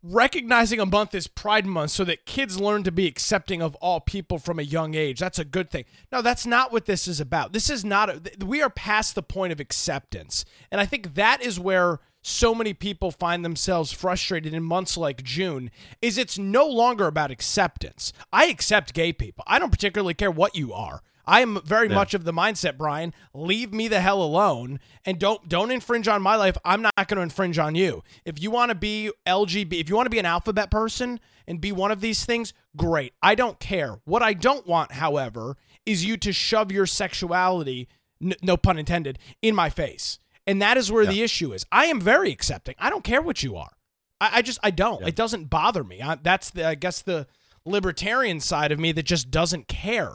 recognizing 0.02 0.80
a 0.80 0.86
month 0.86 1.14
is 1.14 1.26
Pride 1.26 1.66
Month 1.66 1.90
so 1.90 2.04
that 2.04 2.26
kids 2.26 2.60
learn 2.60 2.82
to 2.84 2.92
be 2.92 3.06
accepting 3.06 3.60
of 3.62 3.74
all 3.76 4.00
people 4.00 4.38
from 4.38 4.58
a 4.58 4.62
young 4.62 4.94
age. 4.94 5.18
That's 5.18 5.38
a 5.38 5.44
good 5.44 5.70
thing. 5.70 5.84
No, 6.12 6.22
that's 6.22 6.46
not 6.46 6.72
what 6.72 6.86
this 6.86 7.08
is 7.08 7.20
about. 7.20 7.52
This 7.52 7.68
is 7.70 7.84
not. 7.84 8.10
A, 8.10 8.44
we 8.44 8.62
are 8.62 8.70
past 8.70 9.14
the 9.14 9.22
point 9.22 9.52
of 9.52 9.60
acceptance, 9.60 10.44
and 10.70 10.80
I 10.80 10.86
think 10.86 11.14
that 11.14 11.42
is 11.42 11.58
where 11.58 12.00
so 12.20 12.54
many 12.54 12.74
people 12.74 13.10
find 13.10 13.44
themselves 13.44 13.92
frustrated 13.92 14.52
in 14.52 14.62
months 14.62 14.96
like 14.96 15.22
June 15.22 15.70
is 16.02 16.18
it's 16.18 16.38
no 16.38 16.66
longer 16.66 17.06
about 17.06 17.30
acceptance. 17.30 18.12
I 18.32 18.46
accept 18.46 18.92
gay 18.92 19.12
people. 19.12 19.44
I 19.46 19.58
don't 19.58 19.70
particularly 19.70 20.14
care 20.14 20.30
what 20.30 20.56
you 20.56 20.72
are. 20.72 21.02
I 21.28 21.42
am 21.42 21.60
very 21.62 21.88
yeah. 21.88 21.94
much 21.94 22.14
of 22.14 22.24
the 22.24 22.32
mindset, 22.32 22.78
Brian, 22.78 23.12
leave 23.34 23.72
me 23.72 23.86
the 23.86 24.00
hell 24.00 24.22
alone 24.22 24.80
and 25.04 25.18
don't 25.18 25.46
don't 25.46 25.70
infringe 25.70 26.08
on 26.08 26.22
my 26.22 26.36
life. 26.36 26.56
I'm 26.64 26.80
not 26.80 26.94
going 26.96 27.16
to 27.16 27.22
infringe 27.22 27.58
on 27.58 27.74
you. 27.74 28.02
If 28.24 28.40
you 28.42 28.50
want 28.50 28.70
to 28.70 28.74
be 28.74 29.12
LGB, 29.26 29.74
if 29.74 29.90
you 29.90 29.94
want 29.94 30.06
to 30.06 30.10
be 30.10 30.18
an 30.18 30.26
alphabet 30.26 30.70
person 30.70 31.20
and 31.46 31.60
be 31.60 31.70
one 31.70 31.90
of 31.90 32.00
these 32.00 32.24
things, 32.24 32.54
great. 32.76 33.12
I 33.22 33.34
don't 33.34 33.60
care. 33.60 34.00
What 34.06 34.22
I 34.22 34.32
don't 34.32 34.66
want, 34.66 34.92
however, 34.92 35.58
is 35.84 36.04
you 36.04 36.16
to 36.16 36.32
shove 36.32 36.72
your 36.72 36.86
sexuality, 36.86 37.88
n- 38.22 38.34
no 38.42 38.56
pun 38.56 38.78
intended, 38.78 39.18
in 39.42 39.54
my 39.54 39.68
face. 39.68 40.18
And 40.46 40.62
that 40.62 40.78
is 40.78 40.90
where 40.90 41.04
yeah. 41.04 41.10
the 41.10 41.22
issue 41.22 41.52
is. 41.52 41.66
I 41.70 41.86
am 41.86 42.00
very 42.00 42.32
accepting. 42.32 42.74
I 42.78 42.88
don't 42.88 43.04
care 43.04 43.20
what 43.20 43.42
you 43.42 43.56
are. 43.56 43.72
I, 44.18 44.30
I 44.36 44.42
just 44.42 44.58
I 44.62 44.70
don't. 44.70 45.02
Yeah. 45.02 45.08
It 45.08 45.16
doesn't 45.16 45.50
bother 45.50 45.84
me. 45.84 46.00
I, 46.00 46.14
that's 46.14 46.48
the 46.48 46.66
I 46.66 46.74
guess 46.74 47.02
the 47.02 47.26
libertarian 47.66 48.40
side 48.40 48.72
of 48.72 48.78
me 48.78 48.92
that 48.92 49.02
just 49.02 49.30
doesn't 49.30 49.68
care. 49.68 50.14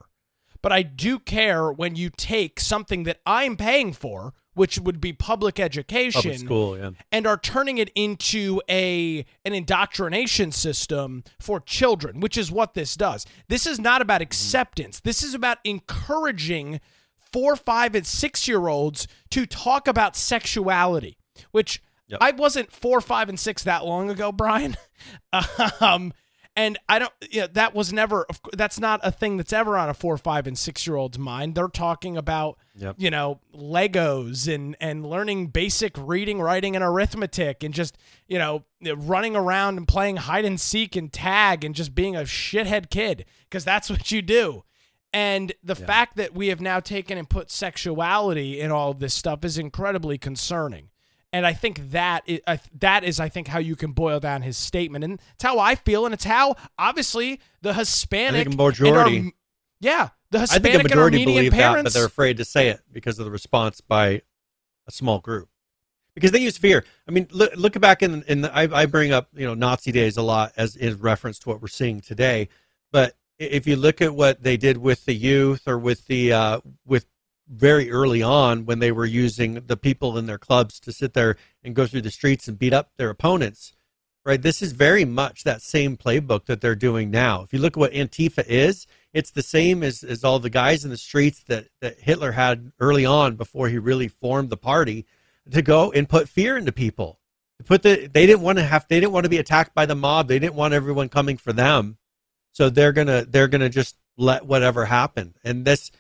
But 0.63 0.71
I 0.71 0.81
do 0.81 1.19
care 1.19 1.71
when 1.71 1.95
you 1.95 2.09
take 2.09 2.59
something 2.59 3.03
that 3.03 3.19
I'm 3.25 3.57
paying 3.57 3.91
for, 3.91 4.33
which 4.53 4.79
would 4.79 5.01
be 5.01 5.11
public 5.11 5.59
education, 5.59 6.21
public 6.21 6.39
school, 6.39 6.77
yeah. 6.77 6.91
and 7.11 7.27
are 7.27 7.37
turning 7.37 7.79
it 7.79 7.91
into 7.95 8.61
a 8.69 9.25
an 9.43 9.53
indoctrination 9.53 10.53
system 10.53 11.25
for 11.37 11.59
children, 11.59 12.21
which 12.21 12.37
is 12.37 12.49
what 12.49 12.75
this 12.75 12.95
does. 12.95 13.25
This 13.49 13.67
is 13.67 13.77
not 13.77 14.01
about 14.01 14.21
acceptance. 14.21 15.01
This 15.01 15.21
is 15.21 15.33
about 15.33 15.57
encouraging 15.65 16.79
four, 17.19 17.57
five, 17.57 17.93
and 17.93 18.07
six 18.07 18.47
year 18.47 18.69
olds 18.69 19.05
to 19.31 19.45
talk 19.45 19.87
about 19.87 20.15
sexuality, 20.15 21.17
which 21.51 21.83
yep. 22.07 22.19
I 22.21 22.31
wasn't 22.31 22.71
four, 22.71 23.01
five, 23.01 23.27
and 23.27 23.39
six 23.39 23.63
that 23.63 23.85
long 23.85 24.09
ago, 24.09 24.31
Brian. 24.31 24.77
um, 25.81 26.13
and 26.55 26.77
I 26.87 26.99
don't, 26.99 27.11
you 27.31 27.41
know, 27.41 27.47
that 27.53 27.73
was 27.73 27.91
never, 27.91 28.27
that's 28.53 28.79
not 28.79 28.99
a 29.03 29.11
thing 29.11 29.37
that's 29.37 29.53
ever 29.53 29.77
on 29.77 29.89
a 29.89 29.93
four, 29.93 30.17
five, 30.17 30.45
and 30.45 30.57
six 30.57 30.85
year 30.85 30.95
old's 30.95 31.17
mind. 31.17 31.55
They're 31.55 31.67
talking 31.67 32.15
about, 32.15 32.59
yep. 32.75 32.95
you 32.99 33.09
know, 33.09 33.39
Legos 33.55 34.53
and, 34.53 34.75
and 34.79 35.05
learning 35.05 35.47
basic 35.47 35.95
reading, 35.97 36.39
writing, 36.39 36.75
and 36.75 36.83
arithmetic 36.83 37.63
and 37.63 37.73
just, 37.73 37.97
you 38.27 38.37
know, 38.37 38.63
running 38.95 39.35
around 39.35 39.77
and 39.77 39.87
playing 39.87 40.17
hide 40.17 40.45
and 40.45 40.59
seek 40.59 40.95
and 40.95 41.11
tag 41.11 41.63
and 41.63 41.73
just 41.73 41.95
being 41.95 42.15
a 42.15 42.21
shithead 42.21 42.89
kid 42.89 43.25
because 43.49 43.65
that's 43.65 43.89
what 43.89 44.11
you 44.11 44.21
do 44.21 44.63
And 45.15 45.53
the 45.63 45.75
Yeah. 45.79 45.85
fact 45.85 46.15
that 46.17 46.33
we 46.33 46.47
have 46.47 46.59
now 46.59 46.79
taken 46.79 47.19
and 47.19 47.29
put 47.29 47.51
sexuality 47.51 48.59
in 48.59 48.71
all 48.71 48.89
of 48.91 48.99
this 48.99 49.13
stuff 49.13 49.45
is 49.45 49.57
incredibly 49.59 50.17
concerning. 50.17 50.89
And 51.33 51.47
I 51.47 51.53
think 51.53 51.91
that 51.91 52.21
is, 52.27 52.41
uh, 52.45 52.57
that 52.79 53.03
is, 53.03 53.19
I 53.19 53.27
think, 53.27 53.47
how 53.47 53.57
you 53.57 53.75
can 53.75 53.91
boil 53.91 54.19
down 54.19 54.43
his 54.43 54.55
statement, 54.55 55.03
and 55.03 55.19
it's 55.33 55.43
how 55.43 55.57
I 55.57 55.73
feel, 55.73 56.05
and 56.05 56.13
it's 56.13 56.23
how 56.23 56.55
obviously 56.77 57.41
the 57.63 57.73
Hispanic, 57.73 58.55
majority- 58.55 59.19
Ar- 59.25 59.31
yeah, 59.81 60.09
the 60.29 60.39
Hispanic 60.41 60.65
I 60.65 60.71
think 60.71 60.79
a 60.81 60.83
majority 60.89 61.17
believe 61.25 61.51
that, 61.51 61.57
but 61.85 61.93
they're 61.93 62.05
afraid 62.05 62.37
to 62.37 62.45
say 62.45 62.69
it 62.69 62.81
because 62.91 63.17
of 63.17 63.25
the 63.25 63.31
response 63.31 63.81
by 63.81 64.21
a 64.87 64.91
small 64.91 65.19
group. 65.19 65.49
Because 66.13 66.29
they 66.31 66.39
use 66.39 66.59
fear. 66.59 66.85
I 67.07 67.11
mean, 67.11 67.27
look, 67.31 67.55
look 67.55 67.79
back 67.81 68.03
in 68.03 68.21
in 68.27 68.41
the, 68.41 68.55
I, 68.55 68.81
I 68.81 68.85
bring 68.85 69.11
up 69.11 69.29
you 69.33 69.47
know 69.47 69.55
Nazi 69.55 69.91
days 69.91 70.15
a 70.17 70.21
lot 70.21 70.53
as 70.55 70.75
in 70.75 70.99
reference 70.99 71.39
to 71.39 71.49
what 71.49 71.59
we're 71.59 71.67
seeing 71.67 72.01
today. 72.01 72.49
But 72.91 73.15
if 73.39 73.65
you 73.65 73.75
look 73.75 73.99
at 73.99 74.13
what 74.13 74.43
they 74.43 74.55
did 74.55 74.77
with 74.77 75.05
the 75.05 75.15
youth 75.15 75.67
or 75.67 75.79
with 75.79 76.05
the 76.05 76.33
uh, 76.33 76.59
with 76.85 77.07
very 77.47 77.91
early 77.91 78.21
on 78.21 78.65
when 78.65 78.79
they 78.79 78.91
were 78.91 79.05
using 79.05 79.55
the 79.65 79.77
people 79.77 80.17
in 80.17 80.25
their 80.25 80.37
clubs 80.37 80.79
to 80.81 80.91
sit 80.91 81.13
there 81.13 81.35
and 81.63 81.75
go 81.75 81.85
through 81.85 82.01
the 82.01 82.11
streets 82.11 82.47
and 82.47 82.59
beat 82.59 82.73
up 82.73 82.91
their 82.97 83.09
opponents, 83.09 83.73
right? 84.25 84.41
This 84.41 84.61
is 84.61 84.71
very 84.71 85.05
much 85.05 85.43
that 85.43 85.61
same 85.61 85.97
playbook 85.97 86.45
that 86.45 86.61
they're 86.61 86.75
doing 86.75 87.11
now. 87.11 87.43
If 87.43 87.53
you 87.53 87.59
look 87.59 87.77
at 87.77 87.79
what 87.79 87.93
Antifa 87.93 88.45
is, 88.47 88.87
it's 89.13 89.31
the 89.31 89.43
same 89.43 89.83
as, 89.83 90.03
as 90.03 90.23
all 90.23 90.39
the 90.39 90.49
guys 90.49 90.83
in 90.83 90.89
the 90.89 90.97
streets 90.97 91.43
that, 91.43 91.67
that 91.81 91.99
Hitler 91.99 92.31
had 92.31 92.71
early 92.79 93.05
on 93.05 93.35
before 93.35 93.69
he 93.69 93.77
really 93.77 94.07
formed 94.07 94.49
the 94.49 94.57
party 94.57 95.05
to 95.51 95.61
go 95.61 95.91
and 95.91 96.09
put 96.09 96.29
fear 96.29 96.57
into 96.57 96.71
people. 96.71 97.19
To 97.59 97.63
put 97.63 97.83
the 97.83 98.07
they 98.07 98.25
didn't 98.25 98.41
want 98.41 98.57
to 98.57 98.63
have 98.63 98.87
they 98.87 98.99
didn't 98.99 99.13
want 99.13 99.25
to 99.25 99.29
be 99.29 99.37
attacked 99.37 99.75
by 99.75 99.85
the 99.85 99.95
mob. 99.95 100.27
They 100.27 100.39
didn't 100.39 100.55
want 100.55 100.73
everyone 100.73 101.09
coming 101.09 101.37
for 101.37 101.53
them. 101.53 101.97
So 102.51 102.69
they're 102.69 102.91
gonna 102.91 103.25
they're 103.25 103.47
gonna 103.47 103.69
just 103.69 103.95
let 104.17 104.45
whatever 104.45 104.85
happen. 104.85 105.35
And 105.43 105.65
this 105.65 105.91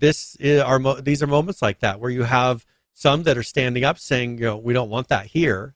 this 0.00 0.36
is 0.36 0.60
are 0.60 0.78
mo- 0.78 1.00
these 1.00 1.22
are 1.22 1.26
moments 1.26 1.62
like 1.62 1.80
that 1.80 2.00
where 2.00 2.10
you 2.10 2.24
have 2.24 2.64
some 2.92 3.22
that 3.24 3.38
are 3.38 3.42
standing 3.42 3.84
up 3.84 3.98
saying 3.98 4.38
you 4.38 4.44
know 4.46 4.56
we 4.56 4.72
don't 4.72 4.90
want 4.90 5.08
that 5.08 5.26
here. 5.26 5.74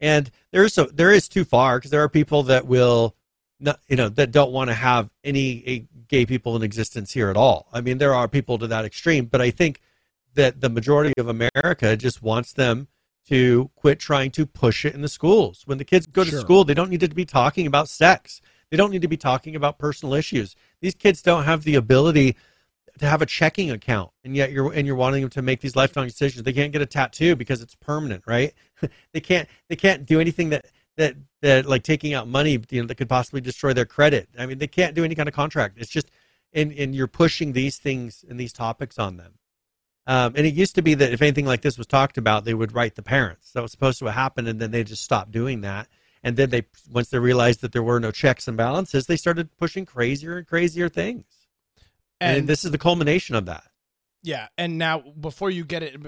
And 0.00 0.30
there 0.52 0.64
is 0.64 0.74
so 0.74 0.84
there 0.84 1.10
is 1.10 1.28
too 1.28 1.44
far 1.44 1.78
because 1.78 1.90
there 1.90 2.02
are 2.02 2.08
people 2.08 2.42
that 2.44 2.66
will 2.66 3.16
not, 3.60 3.80
you 3.88 3.96
know 3.96 4.08
that 4.10 4.30
don't 4.32 4.52
want 4.52 4.68
to 4.68 4.74
have 4.74 5.10
any 5.22 5.88
gay 6.08 6.26
people 6.26 6.54
in 6.56 6.62
existence 6.62 7.12
here 7.12 7.30
at 7.30 7.36
all. 7.36 7.68
I 7.72 7.80
mean 7.80 7.98
there 7.98 8.14
are 8.14 8.28
people 8.28 8.58
to 8.58 8.66
that 8.68 8.84
extreme 8.84 9.26
but 9.26 9.40
i 9.40 9.50
think 9.50 9.80
that 10.34 10.60
the 10.60 10.68
majority 10.68 11.12
of 11.18 11.28
america 11.28 11.96
just 11.96 12.22
wants 12.22 12.52
them 12.52 12.88
to 13.28 13.70
quit 13.76 13.98
trying 14.00 14.30
to 14.32 14.44
push 14.44 14.84
it 14.84 14.94
in 14.94 15.00
the 15.00 15.08
schools. 15.08 15.62
When 15.64 15.78
the 15.78 15.84
kids 15.84 16.06
go 16.06 16.24
to 16.24 16.30
Sure. 16.30 16.40
school 16.40 16.64
they 16.64 16.74
don't 16.74 16.90
need 16.90 17.00
to 17.00 17.08
be 17.08 17.24
talking 17.24 17.66
about 17.66 17.88
sex. 17.88 18.40
They 18.70 18.76
don't 18.76 18.90
need 18.90 19.02
to 19.02 19.08
be 19.08 19.16
talking 19.16 19.54
about 19.56 19.78
personal 19.78 20.14
issues. 20.14 20.56
These 20.80 20.96
kids 20.96 21.22
don't 21.22 21.44
have 21.44 21.62
the 21.64 21.76
ability 21.76 22.36
to 22.98 23.06
have 23.06 23.22
a 23.22 23.26
checking 23.26 23.70
account 23.70 24.10
and 24.22 24.36
yet 24.36 24.52
you're 24.52 24.72
and 24.72 24.86
you're 24.86 24.96
wanting 24.96 25.20
them 25.20 25.30
to 25.30 25.42
make 25.42 25.60
these 25.60 25.74
lifelong 25.74 26.06
decisions 26.06 26.42
they 26.44 26.52
can't 26.52 26.72
get 26.72 26.82
a 26.82 26.86
tattoo 26.86 27.34
because 27.34 27.62
it's 27.62 27.74
permanent 27.76 28.22
right? 28.26 28.54
They 29.12 29.20
can't 29.20 29.48
they 29.68 29.76
can't 29.76 30.04
do 30.04 30.20
anything 30.20 30.50
that 30.50 30.66
that 30.96 31.16
that 31.42 31.66
like 31.66 31.82
taking 31.82 32.14
out 32.14 32.28
money 32.28 32.62
you 32.70 32.80
know 32.80 32.86
that 32.86 32.96
could 32.96 33.08
possibly 33.08 33.40
destroy 33.40 33.72
their 33.72 33.86
credit. 33.86 34.28
I 34.38 34.46
mean 34.46 34.58
they 34.58 34.66
can't 34.66 34.94
do 34.94 35.04
any 35.04 35.14
kind 35.14 35.28
of 35.28 35.34
contract. 35.34 35.78
It's 35.78 35.90
just 35.90 36.10
and 36.52 36.72
and 36.72 36.94
you're 36.94 37.06
pushing 37.06 37.52
these 37.52 37.78
things 37.78 38.24
and 38.28 38.38
these 38.38 38.52
topics 38.52 38.98
on 38.98 39.16
them. 39.16 39.34
Um, 40.06 40.34
and 40.36 40.46
it 40.46 40.52
used 40.54 40.74
to 40.74 40.82
be 40.82 40.92
that 40.94 41.12
if 41.12 41.22
anything 41.22 41.46
like 41.46 41.62
this 41.62 41.78
was 41.78 41.86
talked 41.86 42.18
about 42.18 42.44
they 42.44 42.54
would 42.54 42.74
write 42.74 42.94
the 42.94 43.02
parents. 43.02 43.52
That 43.52 43.62
was 43.62 43.72
supposed 43.72 43.98
to 44.00 44.12
happen 44.12 44.46
and 44.46 44.60
then 44.60 44.70
they 44.70 44.84
just 44.84 45.02
stopped 45.02 45.30
doing 45.30 45.62
that. 45.62 45.88
And 46.22 46.36
then 46.36 46.50
they 46.50 46.64
once 46.90 47.08
they 47.08 47.18
realized 47.18 47.62
that 47.62 47.72
there 47.72 47.82
were 47.82 48.00
no 48.00 48.10
checks 48.10 48.46
and 48.46 48.56
balances 48.56 49.06
they 49.06 49.16
started 49.16 49.56
pushing 49.56 49.86
crazier 49.86 50.36
and 50.38 50.46
crazier 50.46 50.88
things 50.88 51.43
and, 52.24 52.38
and 52.38 52.48
this 52.48 52.64
is 52.64 52.70
the 52.70 52.78
culmination 52.78 53.34
of 53.34 53.46
that 53.46 53.64
Yeah, 54.22 54.48
and 54.56 54.78
now 54.78 55.00
before 55.20 55.50
you 55.50 55.66
get 55.66 55.82
it, 55.82 56.00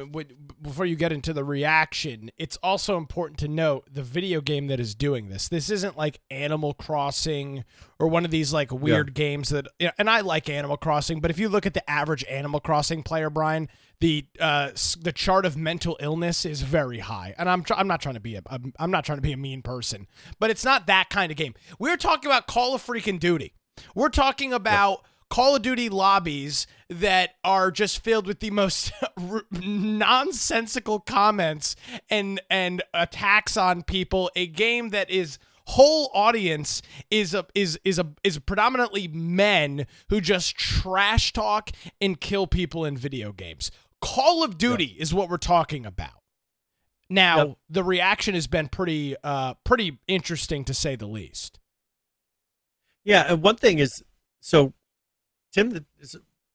before 0.62 0.86
you 0.86 0.96
get 0.96 1.12
into 1.12 1.34
the 1.34 1.44
reaction, 1.44 2.30
it's 2.38 2.56
also 2.62 2.96
important 2.96 3.38
to 3.40 3.48
note 3.48 3.88
the 3.92 4.02
video 4.02 4.40
game 4.40 4.68
that 4.68 4.80
is 4.80 4.94
doing 4.94 5.28
this. 5.28 5.48
This 5.48 5.68
isn't 5.68 5.98
like 5.98 6.20
Animal 6.30 6.72
Crossing 6.72 7.64
or 7.98 8.08
one 8.08 8.24
of 8.24 8.30
these 8.30 8.54
like 8.54 8.72
weird 8.72 9.12
games 9.12 9.50
that. 9.50 9.66
yeah, 9.78 9.90
And 9.98 10.08
I 10.08 10.22
like 10.22 10.48
Animal 10.48 10.78
Crossing, 10.78 11.20
but 11.20 11.30
if 11.30 11.38
you 11.38 11.50
look 11.50 11.66
at 11.66 11.74
the 11.74 11.88
average 11.90 12.24
Animal 12.24 12.60
Crossing 12.60 13.02
player, 13.02 13.28
Brian, 13.28 13.68
the 14.00 14.24
uh 14.40 14.70
the 14.98 15.12
chart 15.12 15.44
of 15.44 15.58
mental 15.58 15.98
illness 16.00 16.46
is 16.46 16.62
very 16.62 17.00
high. 17.00 17.34
And 17.36 17.50
I'm 17.50 17.62
tr- 17.64 17.74
I'm 17.74 17.86
not 17.86 18.00
trying 18.00 18.14
to 18.14 18.20
be 18.20 18.36
a 18.36 18.42
I'm, 18.46 18.72
I'm 18.78 18.90
not 18.90 19.04
trying 19.04 19.18
to 19.18 19.22
be 19.22 19.32
a 19.32 19.36
mean 19.36 19.60
person, 19.60 20.06
but 20.40 20.48
it's 20.48 20.64
not 20.64 20.86
that 20.86 21.10
kind 21.10 21.30
of 21.30 21.36
game. 21.36 21.52
We're 21.78 21.98
talking 21.98 22.30
about 22.30 22.46
Call 22.46 22.74
of 22.74 22.82
Freaking 22.82 23.20
Duty. 23.20 23.52
We're 23.94 24.08
talking 24.08 24.54
about. 24.54 25.04
Call 25.28 25.56
of 25.56 25.62
Duty 25.62 25.88
lobbies 25.88 26.66
that 26.88 27.30
are 27.42 27.70
just 27.70 28.02
filled 28.02 28.26
with 28.26 28.40
the 28.40 28.50
most 28.50 28.92
nonsensical 29.50 31.00
comments 31.00 31.76
and 32.08 32.40
and 32.48 32.82
attacks 32.94 33.56
on 33.56 33.82
people. 33.82 34.30
A 34.36 34.46
game 34.46 34.90
that 34.90 35.10
is 35.10 35.38
whole 35.70 36.10
audience 36.14 36.80
is 37.10 37.34
a 37.34 37.44
is 37.54 37.78
is 37.84 37.98
a 37.98 38.06
is 38.22 38.38
predominantly 38.38 39.08
men 39.08 39.86
who 40.10 40.20
just 40.20 40.56
trash 40.56 41.32
talk 41.32 41.70
and 42.00 42.20
kill 42.20 42.46
people 42.46 42.84
in 42.84 42.96
video 42.96 43.32
games. 43.32 43.70
Call 44.00 44.44
of 44.44 44.58
Duty 44.58 44.96
is 44.98 45.12
what 45.12 45.28
we're 45.28 45.38
talking 45.38 45.84
about. 45.84 46.10
Now, 47.08 47.36
Yep. 47.38 47.56
the 47.70 47.84
reaction 47.84 48.34
has 48.34 48.46
been 48.46 48.68
pretty 48.68 49.16
uh 49.24 49.54
pretty 49.64 49.98
interesting 50.06 50.64
to 50.66 50.74
say 50.74 50.94
the 50.96 51.06
least. 51.06 51.58
Yeah, 53.04 53.32
and 53.32 53.42
one 53.42 53.56
thing 53.56 53.78
is, 53.78 54.02
so 54.40 54.72
Tim, 55.56 55.86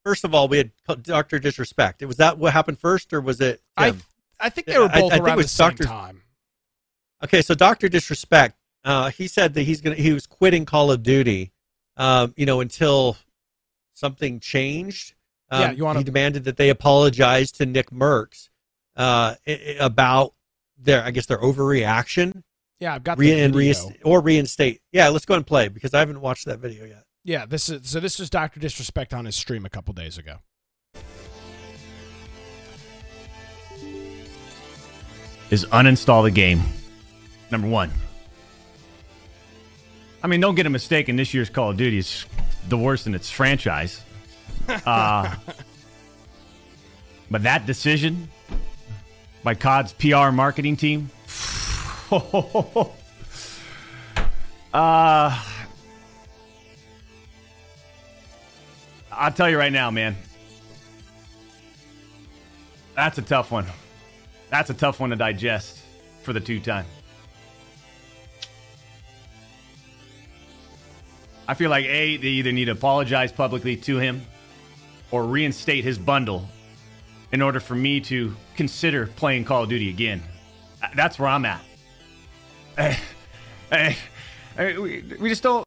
first 0.06 0.24
of 0.24 0.36
all, 0.36 0.48
we 0.48 0.58
had 0.58 0.72
Doctor 1.02 1.40
Disrespect. 1.40 2.04
Was 2.06 2.18
that 2.18 2.38
what 2.38 2.54
happened 2.54 2.78
first, 2.80 3.12
or 3.14 3.20
was 3.22 3.42
it? 3.42 3.62
I 3.76 3.92
Tim? 3.92 4.02
I 4.40 4.50
think 4.50 4.68
they 4.68 4.78
were 4.78 4.86
I- 4.86 4.98
I 4.98 5.02
both 5.02 5.12
think 5.12 5.24
it 5.24 5.28
around 5.28 5.38
the 5.40 5.48
same 5.48 5.70
Dr. 5.70 5.84
time. 5.86 6.22
okay, 7.24 7.42
so 7.42 7.54
Doctor 7.56 7.90
Disrespect, 7.90 8.58
uh, 8.84 9.10
he 9.10 9.28
said 9.28 9.54
that 9.56 9.64
he's 9.64 9.82
gonna 9.82 9.96
he 9.96 10.14
was 10.14 10.28
quitting 10.28 10.66
Call 10.66 10.92
of 10.92 11.04
Duty, 11.04 11.52
um, 11.98 12.34
you 12.38 12.46
know, 12.46 12.62
until 12.62 13.18
something 13.94 14.40
changed. 14.40 15.14
Um, 15.50 15.62
Yeah, 15.62 15.72
you 15.72 15.84
wanna- 15.84 16.00
He 16.00 16.04
demanded 16.04 16.44
that 16.46 16.58
they 16.58 16.70
apologize 16.70 17.52
to 17.54 17.66
Nick 17.66 17.90
Mercs 17.92 18.50
uh, 18.96 19.36
i- 19.48 19.52
i- 19.52 19.76
about 19.80 20.34
their, 20.78 21.04
I 21.04 21.12
guess, 21.12 21.26
their 21.28 21.38
overreaction, 21.40 22.44
Yeah, 22.80 22.96
I've 22.96 23.04
got 23.04 23.18
re- 23.20 23.32
the 23.32 23.40
and 23.42 23.54
reinst- 23.54 23.98
or 24.04 24.22
reinstate. 24.22 24.82
Yeah, 24.92 25.10
let's 25.10 25.26
go 25.26 25.36
and 25.36 25.46
play 25.46 25.68
because 25.70 25.94
I 25.94 26.00
haven't 26.00 26.22
watched 26.22 26.46
that 26.46 26.60
video 26.60 26.86
yet. 26.86 27.06
Yeah, 27.24 27.46
this 27.46 27.70
is 27.70 27.90
so. 27.90 28.00
This 28.00 28.20
is 28.20 28.30
Doctor 28.30 28.60
Disrespect 28.60 29.14
on 29.14 29.26
his 29.26 29.36
stream 29.36 29.66
a 29.66 29.70
couple 29.70 29.94
days 29.94 30.18
ago. 30.18 30.38
is 35.52 35.66
uninstall 35.66 36.24
the 36.24 36.32
game. 36.32 36.64
Number 37.52 37.68
one. 37.68 37.92
I 40.24 40.28
mean, 40.28 40.40
don't 40.40 40.56
get 40.56 40.66
a 40.66 40.70
mistaken. 40.70 41.18
This 41.18 41.34
year's 41.34 41.50
Call 41.50 41.72
of 41.72 41.78
Duty 41.78 41.98
is 41.98 42.26
the 42.70 42.78
worst 42.78 43.06
in 43.06 43.14
its 43.14 43.30
franchise. 43.30 44.02
Uh, 44.86 45.36
but 47.30 47.44
that 47.44 47.66
decision 47.66 48.30
by 49.44 49.54
COD's 49.54 49.92
PR 49.94 50.30
marketing 50.30 50.78
team. 50.78 51.10
uh, 54.74 55.44
I'll 59.12 59.32
tell 59.32 59.50
you 59.50 59.58
right 59.58 59.74
now, 59.74 59.92
man. 59.92 60.16
That's 62.96 63.18
a 63.18 63.22
tough 63.22 63.52
one. 63.52 63.66
That's 64.50 64.70
a 64.70 64.74
tough 64.74 65.00
one 65.00 65.10
to 65.12 65.16
digest 65.16 65.80
for 66.24 66.34
the 66.34 66.40
two 66.40 66.60
time. 66.60 66.86
I 71.48 71.54
feel 71.54 71.70
like 71.70 71.86
A, 71.86 72.18
they 72.18 72.28
either 72.28 72.52
need 72.52 72.66
to 72.66 72.72
apologize 72.72 73.32
publicly 73.32 73.76
to 73.78 73.98
him 73.98 74.26
or 75.10 75.26
reinstate 75.26 75.84
his 75.84 75.98
bundle 75.98 76.48
in 77.32 77.42
order 77.42 77.60
for 77.60 77.76
me 77.76 78.00
to 78.02 78.36
consider 78.56 79.08
playing 79.08 79.46
Call 79.46 79.64
of 79.64 79.70
Duty 79.70 79.90
again. 79.90 80.24
That's 80.96 81.20
where 81.20 81.30
I'm 81.30 81.46
at. 81.46 81.62
Eh, 83.74 83.94
eh, 84.58 84.78
we, 84.78 85.02
we 85.18 85.30
just 85.30 85.44
don't. 85.44 85.66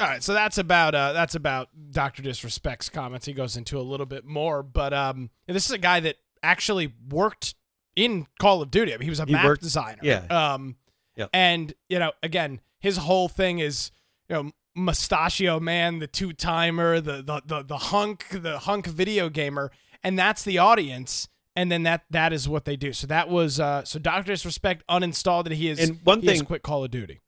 All 0.00 0.06
right, 0.06 0.22
so 0.22 0.32
that's 0.32 0.56
about 0.58 0.94
uh, 0.94 1.12
that's 1.12 1.34
about 1.34 1.68
Doctor 1.90 2.22
Disrespect's 2.22 2.88
comments. 2.88 3.26
He 3.26 3.32
goes 3.34 3.56
into 3.56 3.78
a 3.78 3.82
little 3.82 4.06
bit 4.06 4.24
more, 4.24 4.62
but 4.62 4.94
um, 4.94 5.28
this 5.46 5.66
is 5.66 5.72
a 5.72 5.78
guy 5.78 6.00
that 6.00 6.16
actually 6.42 6.94
worked 7.10 7.54
in 7.96 8.26
Call 8.38 8.62
of 8.62 8.70
Duty. 8.70 8.94
I 8.94 8.96
mean, 8.96 9.04
he 9.04 9.10
was 9.10 9.20
a 9.20 9.26
He 9.26 9.32
map 9.32 9.44
worked- 9.44 9.62
designer. 9.62 9.98
yeah. 10.02 10.24
Um, 10.30 10.76
Yep. 11.16 11.30
and 11.34 11.74
you 11.90 11.98
know, 11.98 12.12
again, 12.22 12.60
his 12.78 12.96
whole 12.96 13.28
thing 13.28 13.58
is 13.58 13.90
you 14.30 14.36
know, 14.36 14.50
Mustachio 14.74 15.60
Man, 15.60 15.98
the 15.98 16.06
two 16.06 16.32
timer, 16.32 16.98
the, 17.00 17.20
the 17.20 17.42
the 17.44 17.62
the 17.62 17.76
hunk, 17.78 18.26
the 18.30 18.60
hunk 18.60 18.86
video 18.86 19.28
gamer, 19.28 19.70
and 20.02 20.18
that's 20.18 20.42
the 20.44 20.56
audience. 20.58 21.28
And 21.56 21.70
then 21.70 21.82
that 21.82 22.04
that 22.10 22.32
is 22.32 22.48
what 22.48 22.64
they 22.64 22.76
do. 22.76 22.92
So 22.94 23.06
that 23.08 23.28
was 23.28 23.60
uh, 23.60 23.84
so 23.84 23.98
Doctor 23.98 24.32
Disrespect 24.32 24.82
uninstalled 24.88 25.46
it. 25.46 25.52
He 25.52 25.68
is 25.68 25.78
And 25.80 25.98
one 26.04 26.20
he 26.22 26.28
thing- 26.28 26.44
quit 26.46 26.62
Call 26.62 26.84
of 26.84 26.90
Duty. 26.90 27.20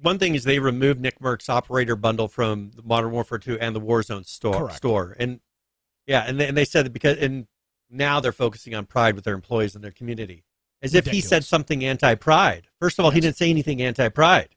One 0.00 0.18
thing 0.18 0.34
is 0.34 0.44
they 0.44 0.58
removed 0.58 1.00
Nick 1.00 1.18
Merck's 1.20 1.48
operator 1.48 1.96
bundle 1.96 2.28
from 2.28 2.70
the 2.74 2.82
Modern 2.82 3.10
Warfare 3.10 3.38
2 3.38 3.58
and 3.58 3.74
the 3.74 3.80
Warzone 3.80 4.26
store 4.26 4.54
Correct. 4.54 4.76
store. 4.76 5.16
And 5.18 5.40
yeah, 6.06 6.24
and 6.26 6.40
they, 6.40 6.48
and 6.48 6.56
they 6.56 6.64
said 6.64 6.86
that 6.86 6.92
because 6.92 7.18
and 7.18 7.46
now 7.90 8.20
they're 8.20 8.32
focusing 8.32 8.74
on 8.74 8.86
pride 8.86 9.14
with 9.14 9.24
their 9.24 9.34
employees 9.34 9.74
and 9.74 9.84
their 9.84 9.90
community. 9.90 10.44
As 10.82 10.94
if 10.94 11.06
he 11.06 11.20
said 11.20 11.44
something 11.44 11.84
anti-pride. 11.84 12.68
First 12.78 12.98
of 12.98 13.04
all, 13.04 13.10
he 13.10 13.20
didn't 13.20 13.36
say 13.36 13.50
anything 13.50 13.82
anti-pride. 13.82 14.48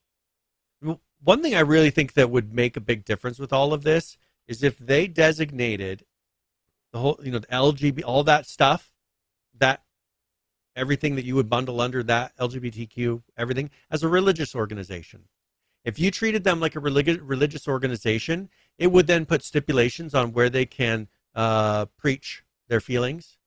One 1.21 1.41
thing 1.41 1.53
I 1.53 1.61
really 1.61 1.89
think 1.89 2.13
that 2.13 2.29
would 2.29 2.53
make 2.53 2.77
a 2.77 2.81
big 2.81 3.03
difference 3.03 3.39
with 3.39 3.51
all 3.51 3.73
of 3.73 3.83
this 3.83 4.17
is 4.47 4.63
if 4.63 4.77
they 4.77 5.07
designated 5.07 6.05
the 6.93 6.99
whole, 6.99 7.19
you 7.21 7.31
know, 7.31 7.39
the 7.39 7.47
LGBT, 7.47 8.03
all 8.05 8.23
that 8.23 8.45
stuff, 8.45 8.93
that 9.57 9.81
everything 10.75 11.15
that 11.15 11.25
you 11.25 11.35
would 11.35 11.49
bundle 11.49 11.81
under 11.81 12.03
that 12.03 12.35
LGBTQ 12.37 13.21
everything 13.37 13.69
as 13.91 14.03
a 14.03 14.07
religious 14.07 14.55
organization. 14.55 15.23
If 15.85 15.99
you 15.99 16.11
treated 16.11 16.43
them 16.43 16.59
like 16.59 16.75
a 16.75 16.79
religious 16.79 17.19
religious 17.19 17.67
organization, 17.67 18.49
it 18.77 18.91
would 18.91 19.07
then 19.07 19.25
put 19.25 19.43
stipulations 19.43 20.15
on 20.15 20.31
where 20.31 20.49
they 20.49 20.65
can 20.65 21.07
uh, 21.35 21.85
preach 21.97 22.43
their 22.69 22.79
feelings, 22.79 23.37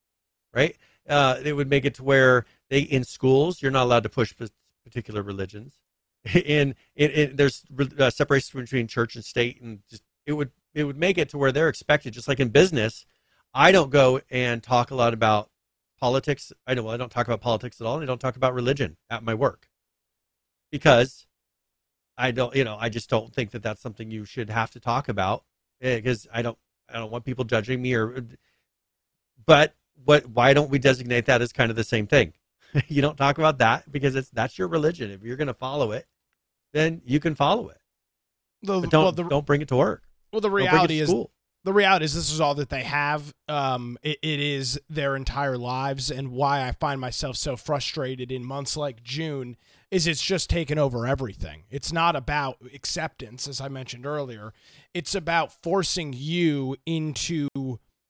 right? 0.52 0.76
Uh, 1.08 1.36
it 1.42 1.54
would 1.54 1.70
make 1.70 1.84
it 1.84 1.94
to 1.94 2.04
where 2.04 2.44
they 2.68 2.80
in 2.80 3.04
schools 3.04 3.62
you're 3.62 3.70
not 3.70 3.84
allowed 3.84 4.02
to 4.02 4.08
push 4.08 4.34
particular 4.84 5.22
religions. 5.22 5.78
In, 6.34 6.74
in, 6.96 7.10
in 7.12 7.36
there's 7.36 7.62
uh, 8.00 8.10
separation 8.10 8.60
between 8.60 8.88
church 8.88 9.14
and 9.14 9.24
state, 9.24 9.60
and 9.60 9.78
just 9.88 10.02
it 10.26 10.32
would 10.32 10.50
it 10.74 10.82
would 10.82 10.98
make 10.98 11.18
it 11.18 11.28
to 11.28 11.38
where 11.38 11.52
they're 11.52 11.68
expected, 11.68 12.14
just 12.14 12.26
like 12.26 12.40
in 12.40 12.48
business. 12.48 13.06
I 13.54 13.70
don't 13.70 13.90
go 13.90 14.20
and 14.28 14.60
talk 14.60 14.90
a 14.90 14.96
lot 14.96 15.14
about 15.14 15.50
politics. 15.98 16.52
I 16.66 16.74
know 16.74 16.88
I 16.88 16.96
don't 16.96 17.10
talk 17.10 17.26
about 17.26 17.40
politics 17.40 17.80
at 17.80 17.86
all, 17.86 17.94
and 17.94 18.04
I 18.04 18.06
don't 18.06 18.20
talk 18.20 18.36
about 18.36 18.54
religion 18.54 18.96
at 19.10 19.22
my 19.22 19.34
work 19.34 19.68
because 20.70 21.26
I 22.16 22.30
don't, 22.30 22.54
you 22.54 22.64
know, 22.64 22.76
I 22.78 22.88
just 22.88 23.10
don't 23.10 23.32
think 23.32 23.50
that 23.50 23.62
that's 23.62 23.82
something 23.82 24.10
you 24.10 24.24
should 24.24 24.50
have 24.50 24.70
to 24.72 24.80
talk 24.80 25.08
about 25.08 25.44
eh, 25.80 25.96
because 25.96 26.26
I 26.32 26.42
don't, 26.42 26.58
I 26.88 26.94
don't 26.98 27.10
want 27.10 27.24
people 27.24 27.44
judging 27.44 27.82
me 27.82 27.94
or. 27.94 28.24
But 29.44 29.74
what? 30.04 30.26
Why 30.26 30.54
don't 30.54 30.70
we 30.70 30.78
designate 30.78 31.26
that 31.26 31.42
as 31.42 31.52
kind 31.52 31.70
of 31.70 31.76
the 31.76 31.84
same 31.84 32.06
thing? 32.06 32.32
you 32.88 33.02
don't 33.02 33.16
talk 33.16 33.38
about 33.38 33.58
that 33.58 33.90
because 33.90 34.16
it's 34.16 34.30
that's 34.30 34.58
your 34.58 34.68
religion. 34.68 35.10
If 35.10 35.22
you're 35.22 35.36
going 35.36 35.46
to 35.48 35.54
follow 35.54 35.92
it, 35.92 36.06
then 36.72 37.02
you 37.04 37.20
can 37.20 37.34
follow 37.34 37.68
it. 37.68 37.78
The, 38.62 38.80
But 38.80 38.90
don't 38.90 39.02
well, 39.02 39.12
the, 39.12 39.24
don't 39.24 39.46
bring 39.46 39.62
it 39.62 39.68
to 39.68 39.76
work. 39.76 40.02
well, 40.32 40.40
the 40.40 40.48
Don't 40.48 40.52
bring 40.52 40.66
it 40.66 40.70
reality 40.70 41.00
is. 41.00 41.10
The 41.66 41.72
reality 41.72 42.04
is 42.04 42.14
this 42.14 42.30
is 42.30 42.40
all 42.40 42.54
that 42.54 42.70
they 42.70 42.84
have. 42.84 43.34
Um, 43.48 43.98
it, 44.00 44.20
it 44.22 44.38
is 44.38 44.80
their 44.88 45.16
entire 45.16 45.58
lives, 45.58 46.12
and 46.12 46.30
why 46.30 46.62
I 46.62 46.70
find 46.70 47.00
myself 47.00 47.36
so 47.36 47.56
frustrated 47.56 48.30
in 48.30 48.44
months 48.44 48.76
like 48.76 49.02
June 49.02 49.56
is 49.90 50.06
it's 50.06 50.22
just 50.22 50.48
taken 50.48 50.78
over 50.78 51.08
everything. 51.08 51.64
It's 51.68 51.92
not 51.92 52.14
about 52.14 52.58
acceptance, 52.72 53.48
as 53.48 53.60
I 53.60 53.66
mentioned 53.66 54.06
earlier. 54.06 54.52
It's 54.94 55.16
about 55.16 55.60
forcing 55.60 56.14
you 56.16 56.76
into 56.86 57.48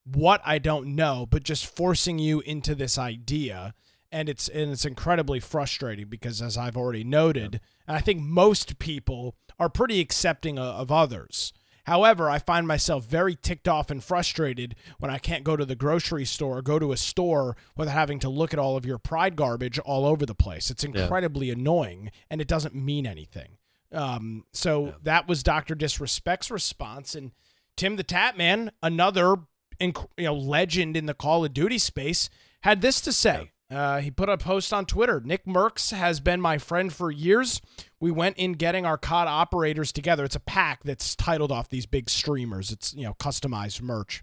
what 0.04 0.42
I 0.44 0.58
don't 0.58 0.94
know, 0.94 1.25
but 1.25 1.42
just 1.42 1.64
forcing 1.64 2.18
you 2.18 2.40
into 2.40 2.75
this 2.75 2.98
idea. 2.98 3.72
And 4.12 4.28
it's 4.28 4.48
and 4.48 4.70
it's 4.70 4.84
incredibly 4.84 5.40
frustrating 5.40 6.08
because, 6.08 6.42
as 6.42 6.58
I've 6.58 6.76
already 6.76 7.04
noted, 7.04 7.60
and 7.88 7.96
I 7.96 8.00
think 8.00 8.20
most 8.20 8.78
people 8.78 9.34
are 9.58 9.70
pretty 9.70 10.00
accepting 10.00 10.58
of, 10.58 10.75
of 10.75 10.92
others. 10.92 11.54
However, 11.86 12.28
I 12.28 12.38
find 12.38 12.66
myself 12.66 13.04
very 13.04 13.34
ticked 13.36 13.68
off 13.68 13.90
and 13.90 14.02
frustrated 14.02 14.74
when 14.98 15.10
I 15.10 15.18
can't 15.18 15.44
go 15.44 15.56
to 15.56 15.64
the 15.64 15.74
grocery 15.76 16.24
store 16.24 16.58
or 16.58 16.62
go 16.62 16.78
to 16.78 16.92
a 16.92 16.96
store 16.96 17.56
without 17.76 17.92
having 17.92 18.18
to 18.20 18.28
look 18.28 18.52
at 18.52 18.58
all 18.58 18.76
of 18.76 18.84
your 18.84 18.99
pride 18.99 19.36
garbage 19.36 19.78
all 19.78 20.04
over 20.04 20.26
the 20.26 20.34
place. 20.34 20.70
It's 20.70 20.82
incredibly 20.84 21.50
annoying 21.50 22.10
and 22.30 22.40
it 22.40 22.49
doesn't 22.49 22.75
mean 22.75 23.06
anything. 23.06 23.58
Um, 23.92 24.44
so 24.52 24.86
Yeah. 24.86 24.92
that 25.02 25.28
was 25.28 25.42
Dr. 25.44 25.75
Disrespect's 25.76 26.50
response. 26.50 27.14
And 27.14 27.30
Tim 27.76 27.96
the 27.96 28.04
Tatman, 28.04 28.70
another 28.82 29.36
inc- 29.80 30.08
you 30.16 30.25
know, 30.25 30.34
legend 30.34 30.96
in 30.96 31.06
the 31.06 31.14
Call 31.14 31.44
of 31.44 31.54
Duty 31.54 31.78
space, 31.78 32.28
had 32.62 32.80
this 32.80 33.00
to 33.02 33.12
say. 33.12 33.52
Uh, 33.68 34.00
he 34.00 34.12
put 34.12 34.28
a 34.28 34.38
post 34.38 34.72
on 34.72 34.86
Twitter. 34.86 35.20
Nick 35.24 35.44
Mercs 35.44 35.92
has 35.92 36.20
been 36.20 36.40
my 36.40 36.56
friend 36.56 36.92
for 36.92 37.10
years. 37.10 37.60
We 37.98 38.12
went 38.12 38.36
in 38.36 38.52
getting 38.52 38.86
our 38.86 38.96
COD 38.96 39.26
operators 39.26 39.90
together. 39.90 40.24
It's 40.24 40.36
a 40.36 40.40
pack 40.40 40.84
that's 40.84 41.16
titled 41.16 41.50
off 41.50 41.68
these 41.68 41.86
big 41.86 42.08
streamers. 42.08 42.70
It's 42.70 42.94
you 42.94 43.02
know 43.02 43.14
customized 43.14 43.82
merch. 43.82 44.22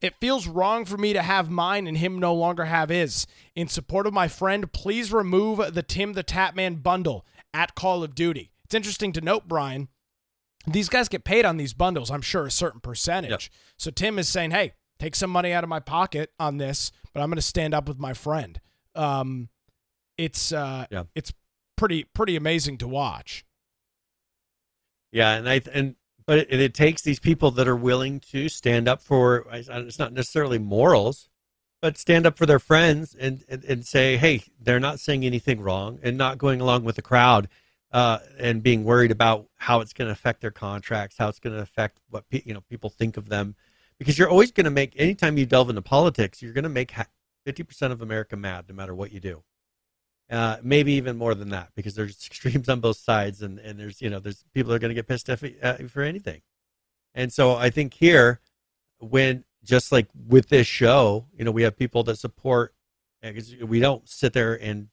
It 0.00 0.14
feels 0.20 0.46
wrong 0.46 0.84
for 0.84 0.96
me 0.96 1.12
to 1.14 1.22
have 1.22 1.50
mine 1.50 1.88
and 1.88 1.98
him 1.98 2.20
no 2.20 2.32
longer 2.32 2.66
have 2.66 2.90
his. 2.90 3.26
In 3.56 3.66
support 3.66 4.06
of 4.06 4.12
my 4.12 4.28
friend, 4.28 4.72
please 4.72 5.12
remove 5.12 5.74
the 5.74 5.82
Tim 5.82 6.12
the 6.12 6.22
Tatman 6.22 6.80
bundle 6.80 7.26
at 7.52 7.74
Call 7.74 8.04
of 8.04 8.14
Duty. 8.14 8.52
It's 8.64 8.74
interesting 8.74 9.12
to 9.12 9.20
note, 9.20 9.48
Brian. 9.48 9.88
These 10.68 10.88
guys 10.88 11.08
get 11.08 11.24
paid 11.24 11.44
on 11.44 11.56
these 11.56 11.74
bundles. 11.74 12.10
I'm 12.10 12.22
sure 12.22 12.46
a 12.46 12.50
certain 12.52 12.80
percentage. 12.80 13.30
Yep. 13.30 13.40
So 13.78 13.90
Tim 13.90 14.18
is 14.20 14.28
saying, 14.28 14.52
"Hey, 14.52 14.74
take 15.00 15.16
some 15.16 15.30
money 15.30 15.52
out 15.52 15.64
of 15.64 15.70
my 15.70 15.80
pocket 15.80 16.30
on 16.38 16.58
this, 16.58 16.92
but 17.12 17.20
I'm 17.20 17.30
going 17.30 17.36
to 17.36 17.42
stand 17.42 17.74
up 17.74 17.88
with 17.88 17.98
my 17.98 18.12
friend." 18.12 18.60
um, 18.96 19.48
it's 20.18 20.52
uh, 20.52 20.86
yeah. 20.90 21.04
it's 21.14 21.32
pretty 21.76 22.04
pretty 22.04 22.36
amazing 22.36 22.78
to 22.78 22.88
watch. 22.88 23.44
Yeah, 25.12 25.34
and 25.34 25.48
I 25.48 25.60
and 25.72 25.96
but 26.26 26.38
it, 26.38 26.60
it 26.60 26.74
takes 26.74 27.02
these 27.02 27.20
people 27.20 27.50
that 27.52 27.68
are 27.68 27.76
willing 27.76 28.20
to 28.32 28.48
stand 28.48 28.88
up 28.88 29.00
for 29.00 29.46
it's 29.52 29.98
not 29.98 30.12
necessarily 30.12 30.58
morals, 30.58 31.28
but 31.80 31.96
stand 31.96 32.26
up 32.26 32.36
for 32.36 32.46
their 32.46 32.58
friends 32.58 33.14
and 33.14 33.44
and, 33.48 33.64
and 33.64 33.86
say, 33.86 34.16
hey, 34.16 34.42
they're 34.60 34.80
not 34.80 35.00
saying 35.00 35.24
anything 35.24 35.60
wrong 35.60 35.98
and 36.02 36.16
not 36.16 36.38
going 36.38 36.60
along 36.60 36.84
with 36.84 36.96
the 36.96 37.02
crowd. 37.02 37.48
Uh, 37.92 38.18
and 38.38 38.64
being 38.64 38.82
worried 38.84 39.12
about 39.12 39.46
how 39.54 39.80
it's 39.80 39.92
going 39.92 40.06
to 40.06 40.12
affect 40.12 40.40
their 40.40 40.50
contracts, 40.50 41.16
how 41.16 41.28
it's 41.28 41.38
going 41.38 41.54
to 41.54 41.62
affect 41.62 41.98
what 42.10 42.28
pe- 42.28 42.42
you 42.44 42.52
know 42.52 42.60
people 42.68 42.90
think 42.90 43.16
of 43.16 43.28
them, 43.28 43.54
because 43.96 44.18
you're 44.18 44.28
always 44.28 44.50
going 44.50 44.64
to 44.64 44.70
make 44.70 44.92
anytime 44.96 45.38
you 45.38 45.46
delve 45.46 45.70
into 45.70 45.80
politics, 45.80 46.42
you're 46.42 46.52
going 46.52 46.64
to 46.64 46.68
make 46.68 46.90
ha- 46.90 47.06
50% 47.46 47.92
of 47.92 48.02
America 48.02 48.36
mad 48.36 48.66
no 48.68 48.74
matter 48.74 48.94
what 48.94 49.12
you 49.12 49.20
do. 49.20 49.42
Uh, 50.28 50.56
maybe 50.60 50.92
even 50.94 51.16
more 51.16 51.36
than 51.36 51.50
that 51.50 51.68
because 51.76 51.94
there's 51.94 52.26
extremes 52.26 52.68
on 52.68 52.80
both 52.80 52.96
sides 52.96 53.42
and, 53.42 53.58
and 53.60 53.78
there's, 53.78 54.02
you 54.02 54.10
know, 54.10 54.18
there's 54.18 54.44
people 54.52 54.72
are 54.72 54.78
going 54.78 54.90
to 54.90 54.94
get 54.94 55.06
pissed 55.06 55.28
at 55.28 55.40
you 55.42 55.54
uh, 55.62 55.76
for 55.88 56.02
anything. 56.02 56.42
And 57.14 57.32
so 57.32 57.54
I 57.54 57.70
think 57.70 57.94
here, 57.94 58.40
when 58.98 59.44
just 59.62 59.92
like 59.92 60.08
with 60.28 60.48
this 60.48 60.66
show, 60.66 61.26
you 61.36 61.44
know, 61.44 61.50
we 61.50 61.62
have 61.62 61.76
people 61.76 62.02
that 62.04 62.18
support, 62.18 62.74
we 63.64 63.80
don't 63.80 64.08
sit 64.08 64.32
there 64.32 64.60
and 64.60 64.88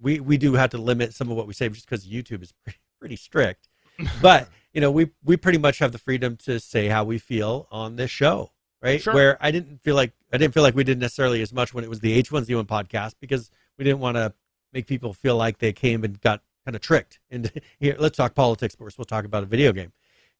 we, 0.00 0.20
we 0.20 0.36
do 0.36 0.54
have 0.54 0.70
to 0.70 0.78
limit 0.78 1.14
some 1.14 1.30
of 1.30 1.36
what 1.36 1.46
we 1.46 1.54
say 1.54 1.68
just 1.68 1.88
because 1.88 2.06
YouTube 2.06 2.42
is 2.42 2.52
pretty, 2.64 2.78
pretty 3.00 3.16
strict. 3.16 3.68
But, 4.20 4.48
you 4.72 4.80
know, 4.80 4.90
we, 4.90 5.10
we 5.22 5.36
pretty 5.36 5.58
much 5.58 5.78
have 5.78 5.92
the 5.92 5.98
freedom 5.98 6.36
to 6.38 6.58
say 6.58 6.88
how 6.88 7.04
we 7.04 7.18
feel 7.18 7.68
on 7.70 7.94
this 7.94 8.10
show 8.10 8.50
right? 8.84 9.02
Sure. 9.02 9.14
where 9.14 9.38
i 9.40 9.50
didn't 9.50 9.82
feel 9.82 9.94
like 9.96 10.12
i 10.32 10.36
didn't 10.36 10.54
feel 10.54 10.62
like 10.62 10.74
we 10.74 10.84
did 10.84 10.98
necessarily 10.98 11.42
as 11.42 11.52
much 11.52 11.74
when 11.74 11.84
it 11.84 11.90
was 11.90 12.00
the 12.00 12.22
h1z1 12.22 12.66
podcast 12.66 13.14
because 13.20 13.50
we 13.78 13.84
didn't 13.84 14.00
want 14.00 14.16
to 14.16 14.32
make 14.72 14.86
people 14.86 15.12
feel 15.12 15.36
like 15.36 15.58
they 15.58 15.72
came 15.72 16.04
and 16.04 16.20
got 16.20 16.42
kind 16.64 16.74
of 16.74 16.82
tricked 16.82 17.20
and 17.30 17.50
here 17.80 17.96
let's 17.98 18.16
talk 18.16 18.34
politics 18.34 18.74
but 18.74 18.84
we're 18.84 18.90
supposed 18.90 19.08
to 19.08 19.14
talk 19.14 19.24
about 19.24 19.42
a 19.42 19.46
video 19.46 19.72
game. 19.72 19.92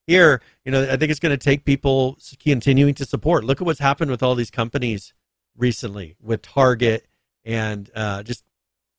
Here 0.07 0.41
you 0.63 0.71
know 0.71 0.83
i 0.83 0.95
think 0.97 1.09
it's 1.11 1.19
going 1.19 1.37
to 1.37 1.43
take 1.43 1.65
people 1.65 2.17
continuing 2.39 2.93
to 2.95 3.05
support. 3.05 3.43
Look 3.43 3.59
at 3.61 3.65
what's 3.65 3.79
happened 3.79 4.11
with 4.11 4.21
all 4.21 4.35
these 4.35 4.51
companies 4.51 5.13
recently 5.57 6.15
with 6.21 6.41
target 6.41 7.07
and 7.43 7.89
uh, 7.95 8.23
just 8.23 8.43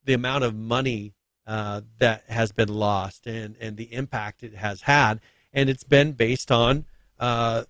the 0.05 0.15
amount 0.15 0.45
of 0.45 0.55
money 0.55 1.15
uh, 1.47 1.83
that 1.99 2.25
has 2.29 2.53
been 2.53 2.69
lost 2.69 3.27
and 3.27 3.57
and 3.61 3.77
the 3.77 3.93
impact 3.93 4.43
it 4.43 4.55
has 4.55 4.83
had. 4.83 5.21
And 5.53 5.71
it's 5.71 5.85
been 5.85 6.13
based 6.13 6.51
on 6.51 6.85
uh, 7.19 7.65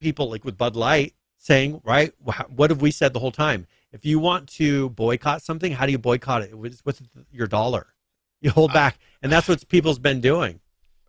people 0.00 0.30
like 0.30 0.44
with 0.44 0.56
bud 0.58 0.76
light 0.76 1.14
saying 1.38 1.80
right 1.84 2.12
what 2.48 2.70
have 2.70 2.80
we 2.80 2.90
said 2.90 3.12
the 3.12 3.20
whole 3.20 3.30
time 3.32 3.66
if 3.92 4.04
you 4.04 4.18
want 4.18 4.48
to 4.48 4.90
boycott 4.90 5.42
something 5.42 5.72
how 5.72 5.86
do 5.86 5.92
you 5.92 5.98
boycott 5.98 6.42
it 6.42 6.56
with, 6.56 6.80
with 6.84 7.00
your 7.30 7.46
dollar 7.46 7.86
you 8.40 8.50
hold 8.50 8.72
back 8.72 8.98
and 9.22 9.30
that's 9.32 9.48
what 9.48 9.66
people's 9.68 9.98
been 9.98 10.20
doing 10.20 10.60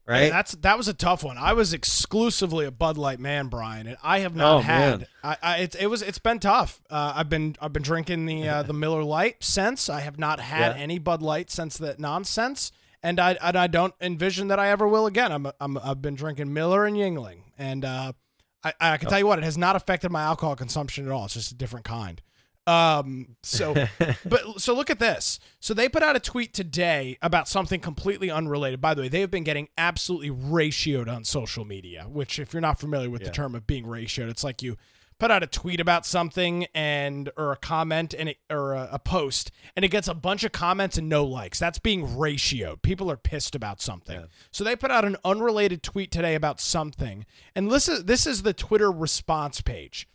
right 0.06 0.24
Yeah, 0.24 0.30
that's 0.30 0.54
that 0.56 0.78
was 0.78 0.88
a 0.88 0.94
tough 0.94 1.24
one. 1.24 1.38
I 1.38 1.52
was 1.52 1.74
exclusively 1.74 2.66
a 2.66 2.72
Bud 2.72 2.98
Light 2.98 3.20
man, 3.20 3.48
Brian, 3.48 3.88
and 3.88 3.98
I 4.02 4.20
have 4.20 4.34
not 4.36 4.56
Oh, 4.56 4.60
had. 4.60 5.08
I, 5.22 5.38
I 5.44 5.58
it, 5.58 5.76
it 5.78 5.88
was 5.88 6.02
it's 6.02 6.18
been 6.20 6.40
tough. 6.40 6.82
Uh, 6.90 7.12
I've 7.16 7.28
been 7.30 7.58
I've 7.62 7.74
been 7.74 7.84
drinking 7.84 8.26
the 8.26 8.48
uh, 8.48 8.64
the 8.64 8.72
Miller 8.74 9.04
Lite 9.04 9.44
since. 9.44 9.90
I 9.90 10.00
have 10.00 10.18
not 10.18 10.40
had 10.40 10.78
Yeah. 10.78 10.82
any 10.82 10.98
Bud 11.00 11.22
Light 11.22 11.52
since 11.52 11.78
that 11.80 12.00
nonsense, 12.00 12.72
and 13.04 13.20
I 13.20 13.34
and 13.44 13.58
I 13.58 13.68
don't 13.68 13.94
envision 14.00 14.48
that 14.48 14.60
I 14.60 14.70
ever 14.70 14.88
will 14.88 15.06
again. 15.08 15.34
I'm, 15.34 15.52
I'm 15.60 15.78
I've 15.78 16.02
been 16.02 16.16
drinking 16.16 16.54
Miller 16.54 16.86
and 16.86 16.96
Yuengling, 16.96 17.42
and 17.58 17.84
uh, 17.84 18.14
I 18.64 18.74
I 18.80 18.98
can 18.98 19.10
tell 19.10 19.20
you 19.20 19.28
what, 19.28 19.40
it 19.40 19.46
has 19.46 19.58
not 19.58 19.76
affected 19.76 20.12
my 20.12 20.22
alcohol 20.22 20.56
consumption 20.56 21.06
at 21.06 21.12
all. 21.12 21.26
It's 21.26 21.34
just 21.36 21.52
a 21.52 21.56
different 21.56 21.86
kind. 21.86 22.22
Um, 22.66 23.38
so 23.44 23.74
but 24.26 24.60
so 24.60 24.76
look 24.76 24.90
at 24.90 25.00
this. 25.00 25.40
So 25.60 25.74
they 25.74 25.88
put 25.88 26.04
out 26.04 26.16
a 26.16 26.20
tweet 26.20 26.54
today 26.54 27.18
about 27.22 27.48
something 27.48 27.80
completely 27.80 28.30
unrelated. 28.30 28.82
By 28.82 28.94
the 28.94 29.04
way, 29.04 29.08
they 29.08 29.22
have 29.22 29.32
been 29.32 29.46
getting 29.46 29.70
absolutely 29.78 30.32
ratioed 30.32 31.08
on 31.08 31.24
social 31.24 31.64
media, 31.64 32.08
which 32.10 32.40
if 32.40 32.54
you're 32.54 32.62
not 32.62 32.80
familiar 32.80 33.10
with 33.10 33.22
the 33.24 33.32
term 33.32 33.56
of 33.56 33.66
being 33.66 33.86
ratioed, 33.86 34.30
it's 34.30 34.44
like 34.44 34.62
you 34.62 34.76
put 35.20 35.32
out 35.32 35.44
a 35.44 35.48
tweet 35.48 35.80
about 35.80 36.06
something 36.06 36.68
and 36.74 37.30
or 37.38 37.52
a 37.52 37.56
comment 37.58 38.14
and 38.18 38.30
it, 38.30 38.38
or 38.50 38.74
a, 38.74 38.90
a 38.94 39.00
post 39.00 39.52
and 39.76 39.84
it 39.84 39.90
gets 39.90 40.08
a 40.08 40.14
bunch 40.14 40.44
of 40.44 40.52
comments 40.52 40.98
and 40.98 41.10
no 41.10 41.24
likes. 41.24 41.60
That's 41.60 41.80
being 41.80 42.08
ratioed. 42.08 42.82
People 42.82 43.10
are 43.12 43.18
pissed 43.18 43.56
about 43.56 43.82
something. 43.82 44.20
Yeah. 44.20 44.26
So 44.52 44.64
they 44.64 44.76
put 44.76 44.92
out 44.92 45.06
an 45.06 45.18
unrelated 45.24 45.84
tweet 45.84 46.12
today 46.12 46.36
about 46.36 46.60
something. 46.60 47.26
And 47.56 47.72
this 47.72 47.88
is 47.88 48.06
this 48.06 48.28
is 48.28 48.44
the 48.44 48.54
Twitter 48.54 48.92
response 48.92 49.62
page. 49.62 50.08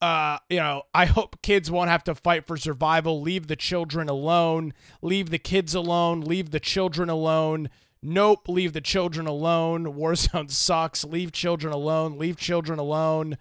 Uh, 0.00 0.38
you 0.48 0.56
know, 0.56 0.84
I 0.94 1.04
hope 1.04 1.42
kids 1.42 1.70
won't 1.70 1.90
have 1.90 2.04
to 2.04 2.14
fight 2.14 2.46
for 2.46 2.56
survival. 2.56 3.20
Leave 3.20 3.48
the 3.48 3.56
children 3.56 4.08
alone. 4.08 4.72
Leave 5.02 5.28
the 5.28 5.38
kids 5.38 5.74
alone. 5.74 6.22
Leave 6.22 6.52
the 6.52 6.60
children 6.60 7.10
alone. 7.10 7.68
Nope, 8.02 8.48
leave 8.48 8.72
the 8.72 8.80
children 8.80 9.26
alone. 9.26 9.84
Warzone 9.84 10.50
sucks. 10.50 11.04
Leave 11.04 11.32
children 11.32 11.72
alone. 11.72 12.18
Leave 12.18 12.38
children 12.38 12.78
alone. 12.78 13.36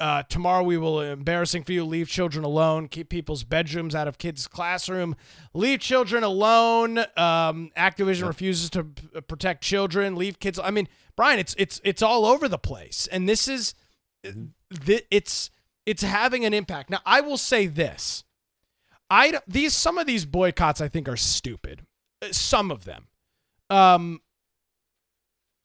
Uh, 0.00 0.22
tomorrow 0.24 0.62
we 0.62 0.78
will 0.78 1.00
embarrassing 1.00 1.64
for 1.64 1.72
you. 1.72 1.84
Leave 1.84 2.08
children 2.08 2.44
alone. 2.44 2.86
Keep 2.86 3.08
people's 3.08 3.42
bedrooms 3.42 3.94
out 3.96 4.06
of 4.06 4.16
kids' 4.16 4.46
classroom. 4.46 5.16
Leave 5.54 5.80
children 5.80 6.22
alone. 6.22 6.98
Um, 7.16 7.72
Activision 7.76 8.28
refuses 8.28 8.70
to 8.70 8.84
p- 8.84 9.20
protect 9.22 9.62
children. 9.62 10.14
Leave 10.14 10.38
kids. 10.38 10.60
I 10.62 10.70
mean, 10.70 10.88
Brian, 11.16 11.40
it's 11.40 11.54
it's 11.58 11.80
it's 11.82 12.00
all 12.00 12.24
over 12.26 12.48
the 12.48 12.58
place, 12.58 13.08
and 13.10 13.28
this 13.28 13.48
is 13.48 13.74
th- 14.22 15.04
it's 15.10 15.50
it's 15.84 16.02
having 16.04 16.44
an 16.44 16.54
impact. 16.54 16.90
Now, 16.90 17.00
I 17.04 17.20
will 17.20 17.38
say 17.38 17.66
this: 17.66 18.22
I 19.10 19.40
these 19.48 19.74
some 19.74 19.98
of 19.98 20.06
these 20.06 20.24
boycotts 20.24 20.80
I 20.80 20.86
think 20.86 21.08
are 21.08 21.16
stupid. 21.16 21.84
Uh, 22.22 22.28
Some 22.30 22.70
of 22.70 22.84
them. 22.84 23.08
Um. 23.68 24.20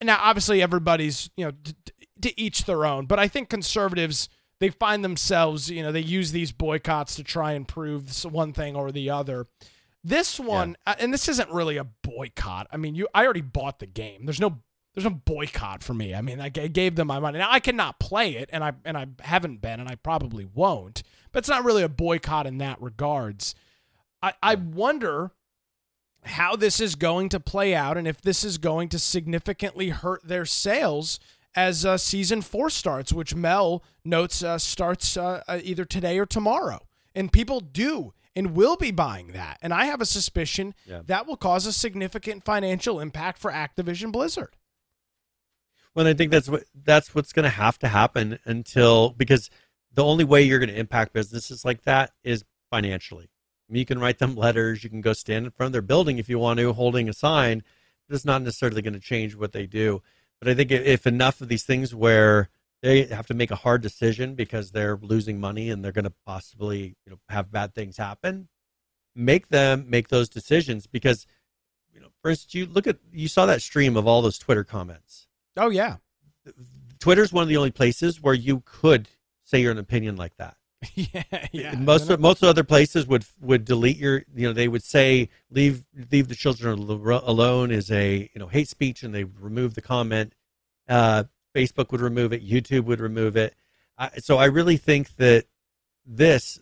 Now, 0.03 0.17
obviously, 0.21 0.61
everybody's 0.61 1.29
you 1.37 1.45
know 1.45 1.51
to 2.23 2.39
each 2.39 2.65
their 2.65 2.85
own, 2.85 3.05
but 3.05 3.19
I 3.19 3.27
think 3.27 3.49
conservatives 3.49 4.29
they 4.59 4.69
find 4.69 5.03
themselves 5.03 5.69
you 5.69 5.83
know 5.83 5.91
they 5.91 5.99
use 5.99 6.31
these 6.31 6.51
boycotts 6.51 7.15
to 7.15 7.23
try 7.23 7.53
and 7.53 7.67
prove 7.67 8.23
one 8.25 8.53
thing 8.53 8.75
or 8.75 8.91
the 8.91 9.09
other. 9.09 9.47
This 10.05 10.37
one, 10.39 10.75
uh, 10.85 10.95
and 10.99 11.13
this 11.13 11.29
isn't 11.29 11.49
really 11.49 11.77
a 11.77 11.85
boycott. 11.85 12.67
I 12.71 12.77
mean, 12.77 12.95
you 12.95 13.07
I 13.13 13.23
already 13.23 13.41
bought 13.41 13.79
the 13.79 13.87
game. 13.87 14.25
There's 14.25 14.39
no 14.39 14.59
there's 14.93 15.05
no 15.05 15.21
boycott 15.25 15.83
for 15.83 15.93
me. 15.93 16.13
I 16.13 16.21
mean, 16.21 16.39
I 16.39 16.49
g- 16.49 16.67
gave 16.69 16.95
them 16.95 17.07
my 17.07 17.19
money. 17.19 17.39
Now 17.39 17.49
I 17.51 17.59
cannot 17.59 17.99
play 17.99 18.35
it, 18.35 18.49
and 18.53 18.63
I 18.63 18.73
and 18.85 18.97
I 18.97 19.07
haven't 19.21 19.61
been, 19.61 19.79
and 19.79 19.89
I 19.89 19.95
probably 19.95 20.45
won't. 20.45 21.03
But 21.31 21.39
it's 21.39 21.49
not 21.49 21.63
really 21.63 21.83
a 21.83 21.89
boycott 21.89 22.45
in 22.45 22.57
that 22.59 22.81
regards. 22.81 23.55
I 24.21 24.33
I 24.41 24.55
wonder 24.55 25.31
how 26.25 26.55
this 26.55 26.79
is 26.79 26.95
going 26.95 27.29
to 27.29 27.39
play 27.39 27.73
out, 27.75 27.97
and 27.97 28.07
if 28.07 28.21
this 28.21 28.43
is 28.43 28.57
going 28.57 28.89
to 28.89 28.99
significantly 28.99 29.89
hurt 29.89 30.25
their 30.25 30.45
sales 30.45 31.19
as 31.55 31.85
uh, 31.85 31.97
season 31.97 32.41
four 32.41 32.69
starts, 32.69 33.13
which 33.13 33.35
Mel 33.35 33.83
notes 34.03 34.43
uh, 34.43 34.57
starts 34.57 35.17
uh, 35.17 35.43
uh, 35.47 35.59
either 35.63 35.85
today 35.85 36.17
or 36.17 36.25
tomorrow, 36.25 36.87
and 37.13 37.31
people 37.31 37.59
do 37.59 38.13
and 38.35 38.55
will 38.55 38.75
be 38.75 38.91
buying 38.91 39.27
that. 39.33 39.59
And 39.61 39.73
I 39.73 39.85
have 39.85 40.01
a 40.01 40.05
suspicion 40.05 40.73
Yeah. 40.85 41.01
that 41.05 41.27
will 41.27 41.37
cause 41.37 41.65
a 41.67 41.73
significant 41.73 42.43
financial 42.43 42.99
impact 42.99 43.37
for 43.37 43.51
Activision 43.51 44.11
Blizzard. 44.11 44.55
Well, 45.95 46.07
I 46.07 46.13
think 46.15 46.31
that's 46.31 46.49
what 46.49 46.63
that's 46.73 47.13
what's 47.13 47.33
going 47.33 47.43
to 47.43 47.49
have 47.49 47.77
to 47.79 47.87
happen 47.87 48.39
until 48.45 49.11
because 49.11 49.51
the 49.93 50.03
only 50.03 50.23
way 50.23 50.41
you're 50.41 50.57
going 50.57 50.69
to 50.71 50.79
impact 50.79 51.13
businesses 51.13 51.63
like 51.63 51.83
that 51.83 52.11
is 52.23 52.43
financially. 52.71 53.25
I 53.69 53.73
mean, 53.73 53.79
you 53.79 53.85
can 53.85 53.99
write 53.99 54.17
them 54.17 54.35
letters, 54.35 54.83
you 54.83 54.89
can 54.89 55.01
go 55.01 55.13
stand 55.13 55.45
in 55.45 55.51
front 55.51 55.67
of 55.67 55.73
their 55.73 55.83
building 55.83 56.17
if 56.17 56.27
you 56.27 56.39
want 56.39 56.59
to, 56.59 56.73
holding 56.73 57.07
a 57.09 57.13
sign. 57.13 57.61
But 58.09 58.15
it's 58.15 58.25
not 58.25 58.41
necessarily 58.41 58.81
going 58.81 58.95
to 58.95 58.99
change 58.99 59.35
what 59.35 59.51
they 59.51 59.67
do. 59.67 60.01
But 60.43 60.51
I 60.51 60.55
think 60.55 60.71
if- 60.71 61.07
enough 61.07 61.39
of 61.39 61.47
these 61.47 61.63
things 61.63 61.95
where 61.95 62.49
they 62.81 63.05
have 63.05 63.27
to 63.27 63.33
make 63.33 63.49
a 63.49 63.55
hard 63.55 63.81
decision 63.81 64.35
because 64.35 64.71
they're 64.71 64.97
losing 64.97 65.39
money 65.39 65.69
and 65.69 65.83
they're 65.83 65.93
going 65.93 66.03
to 66.03 66.13
possibly 66.25 66.97
you 67.05 67.11
know 67.11 67.19
have 67.29 67.49
bad 67.49 67.73
things 67.73 67.95
happen, 67.95 68.49
make 69.15 69.47
them 69.47 69.85
make 69.87 70.09
those 70.09 70.27
decisions 70.27 70.85
because 70.85 71.25
you 71.93 72.01
know, 72.01 72.09
for 72.21 72.29
instance, 72.29 72.53
you 72.55 72.65
look 72.65 72.87
at 72.87 72.97
you 73.13 73.29
saw 73.29 73.45
that 73.45 73.61
stream 73.61 73.95
of 73.95 74.05
all 74.05 74.21
those 74.21 74.37
Twitter 74.37 74.65
comments. 74.65 75.27
Oh 75.55 75.69
yeah, 75.69 75.97
Twitter's 76.99 77.31
one 77.31 77.43
of 77.43 77.47
the 77.47 77.55
only 77.57 77.71
places 77.71 78.21
where 78.21 78.33
you 78.33 78.63
could 78.65 79.07
say 79.45 79.61
your 79.61 79.71
opinion 79.77 80.17
like 80.17 80.35
that. 80.35 80.57
yeah, 80.95 81.23
yeah. 81.51 81.75
most 81.75 82.09
most 82.19 82.43
other 82.43 82.63
places 82.63 83.07
would 83.07 83.25
would 83.41 83.65
delete 83.65 83.97
your 83.97 84.23
you 84.35 84.47
know 84.47 84.53
they 84.53 84.67
would 84.67 84.83
say 84.83 85.29
leave 85.49 85.83
leave 86.11 86.27
the 86.27 86.35
children 86.35 86.79
alone 86.79 87.71
is 87.71 87.91
a 87.91 88.29
you 88.33 88.39
know 88.39 88.47
hate 88.47 88.67
speech 88.67 89.03
and 89.03 89.13
they 89.13 89.23
would 89.23 89.39
remove 89.39 89.75
the 89.75 89.81
comment. 89.81 90.33
Uh, 90.87 91.23
Facebook 91.55 91.91
would 91.91 92.01
remove 92.01 92.33
it. 92.33 92.45
YouTube 92.45 92.85
would 92.85 92.99
remove 92.99 93.37
it. 93.37 93.55
I, 93.97 94.09
so 94.17 94.37
I 94.37 94.45
really 94.45 94.77
think 94.77 95.15
that 95.17 95.45
this 96.05 96.59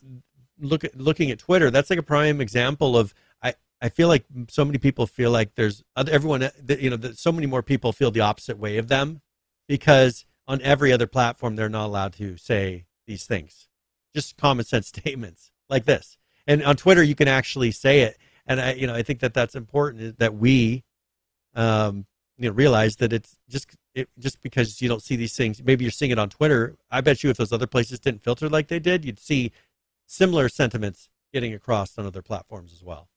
look 0.59 0.83
at 0.83 0.97
looking 0.97 1.31
at 1.31 1.39
Twitter 1.39 1.71
that's 1.71 1.89
like 1.89 1.99
a 1.99 2.03
prime 2.03 2.41
example 2.41 2.97
of 2.97 3.13
I 3.41 3.55
I 3.81 3.89
feel 3.89 4.07
like 4.07 4.25
so 4.49 4.63
many 4.63 4.77
people 4.77 5.07
feel 5.07 5.31
like 5.31 5.55
there's 5.55 5.83
other 5.95 6.11
everyone 6.11 6.41
that 6.41 6.79
you 6.79 6.89
know 6.89 6.97
that 6.97 7.17
so 7.17 7.31
many 7.31 7.47
more 7.47 7.63
people 7.63 7.91
feel 7.91 8.11
the 8.11 8.21
opposite 8.21 8.57
way 8.57 8.77
of 8.77 8.87
them 8.87 9.21
because 9.67 10.25
on 10.47 10.61
every 10.61 10.91
other 10.91 11.07
platform 11.07 11.55
they're 11.55 11.69
not 11.69 11.85
allowed 11.85 12.13
to 12.13 12.37
say 12.37 12.85
these 13.07 13.25
things 13.25 13.67
just 14.13 14.37
common 14.37 14.65
sense 14.65 14.87
statements 14.95 15.51
like 15.69 15.85
this 15.85 16.17
and 16.47 16.63
on 16.63 16.75
twitter 16.75 17.03
you 17.03 17.15
can 17.15 17.27
actually 17.27 17.71
say 17.71 18.01
it 18.01 18.17
and 18.45 18.59
i 18.59 18.73
you 18.73 18.87
know 18.87 18.95
i 18.95 19.03
think 19.03 19.19
that 19.19 19.33
that's 19.33 19.55
important 19.55 20.17
that 20.19 20.35
we 20.35 20.83
um 21.55 22.05
you 22.37 22.49
know 22.49 22.55
realize 22.55 22.97
that 22.97 23.13
it's 23.13 23.37
just 23.49 23.75
it, 23.93 24.09
just 24.17 24.41
because 24.41 24.81
you 24.81 24.87
don't 24.87 25.03
see 25.03 25.15
these 25.15 25.35
things 25.35 25.61
maybe 25.63 25.83
you're 25.83 25.91
seeing 25.91 26.11
it 26.11 26.19
on 26.19 26.29
twitter 26.29 26.75
i 26.89 27.01
bet 27.01 27.23
you 27.23 27.29
if 27.29 27.37
those 27.37 27.53
other 27.53 27.67
places 27.67 27.99
didn't 27.99 28.23
filter 28.23 28.49
like 28.49 28.67
they 28.67 28.79
did 28.79 29.05
you'd 29.05 29.19
see 29.19 29.51
similar 30.05 30.49
sentiments 30.49 31.09
getting 31.33 31.53
across 31.53 31.97
on 31.97 32.05
other 32.05 32.21
platforms 32.21 32.73
as 32.73 32.83
well 32.83 33.07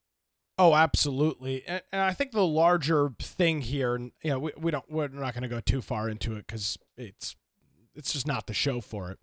Oh, 0.56 0.74
absolutely. 0.74 1.64
And, 1.66 1.82
and 1.90 2.00
I 2.02 2.12
think 2.12 2.32
the 2.32 2.46
larger 2.46 3.10
thing 3.20 3.60
here, 3.60 3.94
and 3.94 4.12
you 4.22 4.30
know, 4.30 4.38
we, 4.38 4.52
we 4.56 4.70
don't 4.70 4.88
we're 4.88 5.08
not 5.08 5.34
going 5.34 5.42
to 5.42 5.48
go 5.48 5.60
too 5.60 5.82
far 5.82 6.08
into 6.08 6.36
it 6.36 6.46
because 6.46 6.78
it's 6.96 7.34
it's 7.94 8.12
just 8.12 8.26
not 8.26 8.46
the 8.46 8.54
show 8.54 8.80
for 8.80 9.10
it. 9.10 9.18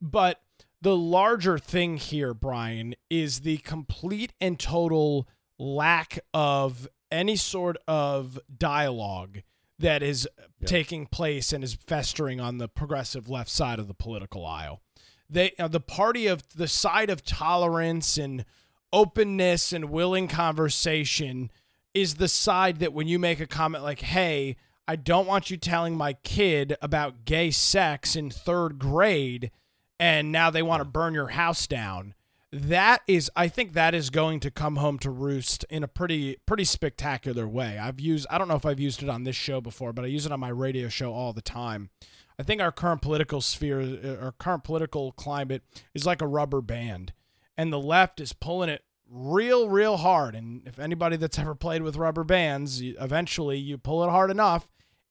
But 0.00 0.40
the 0.82 0.96
larger 0.96 1.58
thing 1.58 1.96
here, 1.96 2.34
Brian, 2.34 2.94
is 3.10 3.40
the 3.40 3.58
complete 3.58 4.32
and 4.40 4.58
total 4.58 5.26
lack 5.58 6.18
of 6.34 6.88
any 7.10 7.36
sort 7.36 7.76
of 7.88 8.38
dialogue 8.58 9.42
that 9.78 10.02
is 10.02 10.28
Yeah. 10.60 10.66
taking 10.66 11.06
place 11.06 11.52
and 11.52 11.62
is 11.62 11.74
festering 11.74 12.40
on 12.40 12.58
the 12.58 12.68
progressive 12.68 13.28
left 13.28 13.50
side 13.50 13.78
of 13.78 13.88
the 13.88 13.94
political 13.94 14.44
aisle. 14.46 14.80
They 15.28 15.52
uh, 15.58 15.68
the 15.68 15.80
party 15.80 16.26
of 16.26 16.42
the 16.54 16.68
side 16.68 17.10
of 17.10 17.24
tolerance 17.24 18.16
and 18.16 18.44
openness 18.92 19.72
and 19.72 19.90
willing 19.90 20.28
conversation 20.28 21.50
is 21.94 22.14
the 22.14 22.28
side 22.28 22.78
that 22.78 22.92
when 22.92 23.08
you 23.08 23.18
make 23.18 23.40
a 23.40 23.46
comment 23.46 23.82
like, 23.82 24.00
hey, 24.00 24.56
I 24.88 24.96
don't 24.96 25.26
want 25.26 25.50
you 25.50 25.56
telling 25.56 25.96
my 25.96 26.12
kid 26.12 26.76
about 26.80 27.24
gay 27.24 27.50
sex 27.50 28.14
in 28.14 28.30
third 28.30 28.78
grade, 28.78 29.50
and 29.98 30.30
now 30.30 30.50
they 30.50 30.62
want 30.62 30.80
to 30.80 30.84
burn 30.84 31.14
your 31.14 31.28
house 31.28 31.66
down. 31.66 32.14
That 32.52 33.02
is, 33.06 33.30
I 33.34 33.48
think 33.48 33.72
that 33.72 33.94
is 33.94 34.08
going 34.08 34.40
to 34.40 34.50
come 34.50 34.76
home 34.76 34.98
to 35.00 35.10
roost 35.10 35.64
in 35.68 35.82
a 35.82 35.88
pretty, 35.88 36.36
pretty 36.46 36.64
spectacular 36.64 37.46
way. 37.46 37.76
I've 37.78 38.00
used, 38.00 38.26
I 38.30 38.38
don't 38.38 38.48
know 38.48 38.54
if 38.54 38.64
I've 38.64 38.80
used 38.80 39.02
it 39.02 39.08
on 39.08 39.24
this 39.24 39.36
show 39.36 39.60
before, 39.60 39.92
but 39.92 40.04
I 40.04 40.08
use 40.08 40.26
it 40.26 40.32
on 40.32 40.40
my 40.40 40.48
radio 40.48 40.88
show 40.88 41.12
all 41.12 41.32
the 41.32 41.42
time. 41.42 41.90
I 42.38 42.42
think 42.42 42.60
our 42.60 42.72
current 42.72 43.02
political 43.02 43.40
sphere, 43.40 43.80
uh, 43.80 44.24
our 44.24 44.32
current 44.32 44.62
political 44.62 45.12
climate 45.12 45.62
is 45.94 46.06
like 46.06 46.22
a 46.22 46.26
rubber 46.26 46.60
band, 46.60 47.12
and 47.56 47.72
the 47.72 47.80
left 47.80 48.20
is 48.20 48.32
pulling 48.32 48.68
it 48.68 48.84
real, 49.10 49.68
real 49.68 49.96
hard. 49.96 50.34
And 50.34 50.62
if 50.66 50.78
anybody 50.78 51.16
that's 51.16 51.38
ever 51.38 51.54
played 51.54 51.82
with 51.82 51.96
rubber 51.96 52.24
bands, 52.24 52.80
eventually 52.80 53.58
you 53.58 53.76
pull 53.76 54.04
it 54.04 54.10
hard 54.10 54.30
enough, 54.30 54.68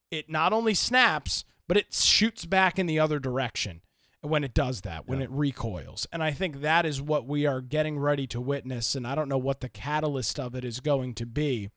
it 0.09 0.29
not 0.29 0.53
only 0.53 0.73
snaps, 0.73 1.43
but 1.67 1.77
it 1.77 1.93
shoots 1.93 2.45
back 2.45 2.79
in 2.79 2.85
the 2.85 2.99
other 2.99 3.19
direction 3.19 3.81
when 4.27 4.43
it 4.43 4.53
does 4.53 4.81
that, 4.81 5.07
when 5.07 5.19
Yeah. 5.19 5.25
it 5.25 5.31
recoils. 5.31 6.07
And 6.11 6.23
I 6.23 6.31
think 6.31 6.61
that 6.61 6.85
is 6.85 7.01
what 7.01 7.25
we 7.27 7.45
are 7.45 7.61
getting 7.61 7.97
ready 7.99 8.27
to 8.27 8.41
witness. 8.41 8.95
And 8.95 9.05
I 9.07 9.15
don't 9.15 9.29
know 9.29 9.37
what 9.37 9.59
the 9.61 9.69
catalyst 9.69 10.39
of 10.39 10.55
it 10.55 10.63
is 10.65 10.79
going 10.79 11.13
to 11.15 11.25
be. 11.25 11.69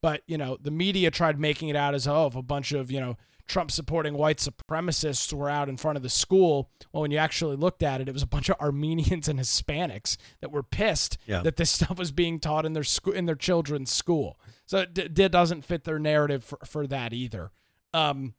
But, 0.00 0.22
you 0.26 0.36
know, 0.36 0.56
the 0.60 0.70
media 0.72 1.10
tried 1.10 1.38
making 1.38 1.68
it 1.68 1.76
out 1.76 1.94
as, 1.94 2.08
oh, 2.08 2.26
if 2.26 2.34
a 2.34 2.42
bunch 2.42 2.72
of, 2.72 2.90
you 2.90 2.98
know, 3.00 3.16
Trump 3.46 3.70
supporting 3.70 4.14
white 4.14 4.38
supremacists 4.38 5.32
were 5.32 5.50
out 5.50 5.68
in 5.68 5.76
front 5.76 5.96
of 5.96 6.02
the 6.02 6.08
school. 6.08 6.70
Well, 6.92 7.02
when 7.02 7.10
you 7.10 7.18
actually 7.18 7.56
looked 7.56 7.82
at 7.82 8.00
it, 8.00 8.08
it 8.08 8.12
was 8.14 8.22
a 8.22 8.26
bunch 8.26 8.48
of 8.48 8.56
Armenians 8.60 9.28
and 9.28 9.38
Hispanics 9.38 10.16
that 10.40 10.50
were 10.50 10.62
pissed 10.62 11.18
Yeah. 11.26 11.42
that 11.42 11.56
this 11.56 11.70
stuff 11.78 11.98
was 11.98 12.12
being 12.12 12.40
taught 12.40 12.64
in 12.66 12.72
their 12.72 12.84
school 12.84 13.12
in 13.12 13.26
their 13.26 13.34
children's 13.36 13.92
school. 13.92 14.38
So 14.66 14.78
it, 14.78 15.14
d- 15.14 15.28
doesn't 15.28 15.64
fit 15.64 15.84
their 15.84 15.98
narrative 15.98 16.42
for, 16.44 16.58
for 16.64 16.86
that 16.86 17.12
either. 17.12 17.50
Um, 17.94 18.34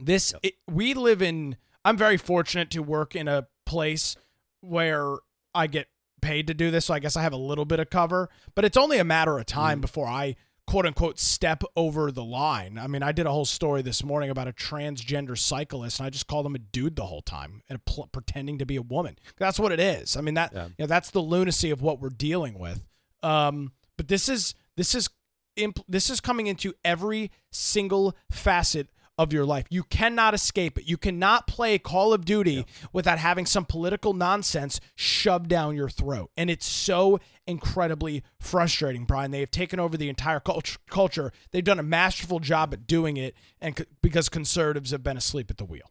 this 0.00 0.32
it, 0.42 0.54
we 0.70 0.94
live 0.94 1.20
in. 1.22 1.56
I'm 1.88 1.96
very 1.96 2.18
fortunate 2.18 2.70
to 2.72 2.82
work 2.82 3.16
in 3.16 3.28
a 3.28 3.46
place 3.64 4.16
where 4.60 5.16
I 5.54 5.66
get 5.68 5.88
paid 6.20 6.46
to 6.48 6.54
do 6.54 6.70
this, 6.70 6.84
so 6.86 6.94
I 6.94 6.98
guess 6.98 7.16
I 7.16 7.22
have 7.22 7.32
a 7.32 7.36
little 7.38 7.64
bit 7.64 7.80
of 7.80 7.88
cover. 7.88 8.28
But 8.54 8.64
it's 8.66 8.76
only 8.76 8.98
a 8.98 9.04
matter 9.04 9.38
of 9.38 9.46
time 9.46 9.80
before 9.80 10.06
I 10.06 10.36
quote 10.66 10.84
unquote 10.84 11.18
step 11.18 11.62
over 11.76 12.12
the 12.12 12.22
line. 12.24 12.76
I 12.78 12.88
mean, 12.88 13.02
I 13.02 13.12
did 13.12 13.24
a 13.24 13.30
whole 13.30 13.46
story 13.46 13.80
this 13.80 14.04
morning 14.04 14.28
about 14.28 14.48
a 14.48 14.52
transgender 14.52 15.38
cyclist, 15.38 15.98
and 15.98 16.06
I 16.06 16.10
just 16.10 16.26
called 16.26 16.44
him 16.44 16.54
a 16.54 16.58
dude 16.58 16.96
the 16.96 17.06
whole 17.06 17.22
time 17.22 17.62
and 17.70 17.82
pl- 17.86 18.08
pretending 18.12 18.58
to 18.58 18.66
be 18.66 18.76
a 18.76 18.82
woman. 18.82 19.16
That's 19.38 19.58
what 19.58 19.72
it 19.72 19.80
is. 19.80 20.14
I 20.14 20.20
mean, 20.20 20.34
that 20.34 20.52
Yeah. 20.52 20.66
you 20.66 20.74
know, 20.80 20.86
that's 20.86 21.10
the 21.10 21.22
lunacy 21.22 21.70
of 21.70 21.80
what 21.80 22.00
we're 22.00 22.10
dealing 22.10 22.58
with. 22.58 22.84
Um, 23.22 23.72
but 23.96 24.08
this 24.08 24.28
is 24.28 24.54
this 24.76 24.94
is 24.94 25.08
imp- 25.56 25.84
this 25.88 26.10
is 26.10 26.20
coming 26.20 26.48
into 26.48 26.74
every 26.84 27.30
single 27.50 28.14
facet 28.30 28.88
of 29.18 29.32
your 29.32 29.44
life. 29.44 29.66
You 29.68 29.82
cannot 29.82 30.32
escape 30.32 30.78
it. 30.78 30.88
You 30.88 30.96
cannot 30.96 31.48
play 31.48 31.78
Call 31.78 32.12
of 32.12 32.24
Duty 32.24 32.64
without 32.92 33.18
having 33.18 33.44
some 33.44 33.64
political 33.64 34.14
nonsense 34.14 34.80
shoved 34.94 35.48
down 35.48 35.74
your 35.74 35.90
throat. 35.90 36.30
And 36.36 36.48
it's 36.48 36.66
so 36.66 37.18
incredibly 37.46 38.22
frustrating, 38.38 39.04
Brian. 39.04 39.32
They 39.32 39.40
have 39.40 39.50
taken 39.50 39.80
over 39.80 39.96
the 39.96 40.08
entire 40.08 40.38
cult- 40.38 40.78
culture. 40.88 41.32
They've 41.50 41.64
done 41.64 41.80
a 41.80 41.82
masterful 41.82 42.38
job 42.38 42.72
at 42.72 42.86
doing 42.86 43.16
it 43.16 43.34
and 43.60 43.76
c- 43.76 43.86
because 44.00 44.28
conservatives 44.28 44.92
have 44.92 45.02
been 45.02 45.16
asleep 45.16 45.50
at 45.50 45.56
the 45.56 45.64
wheel. 45.64 45.90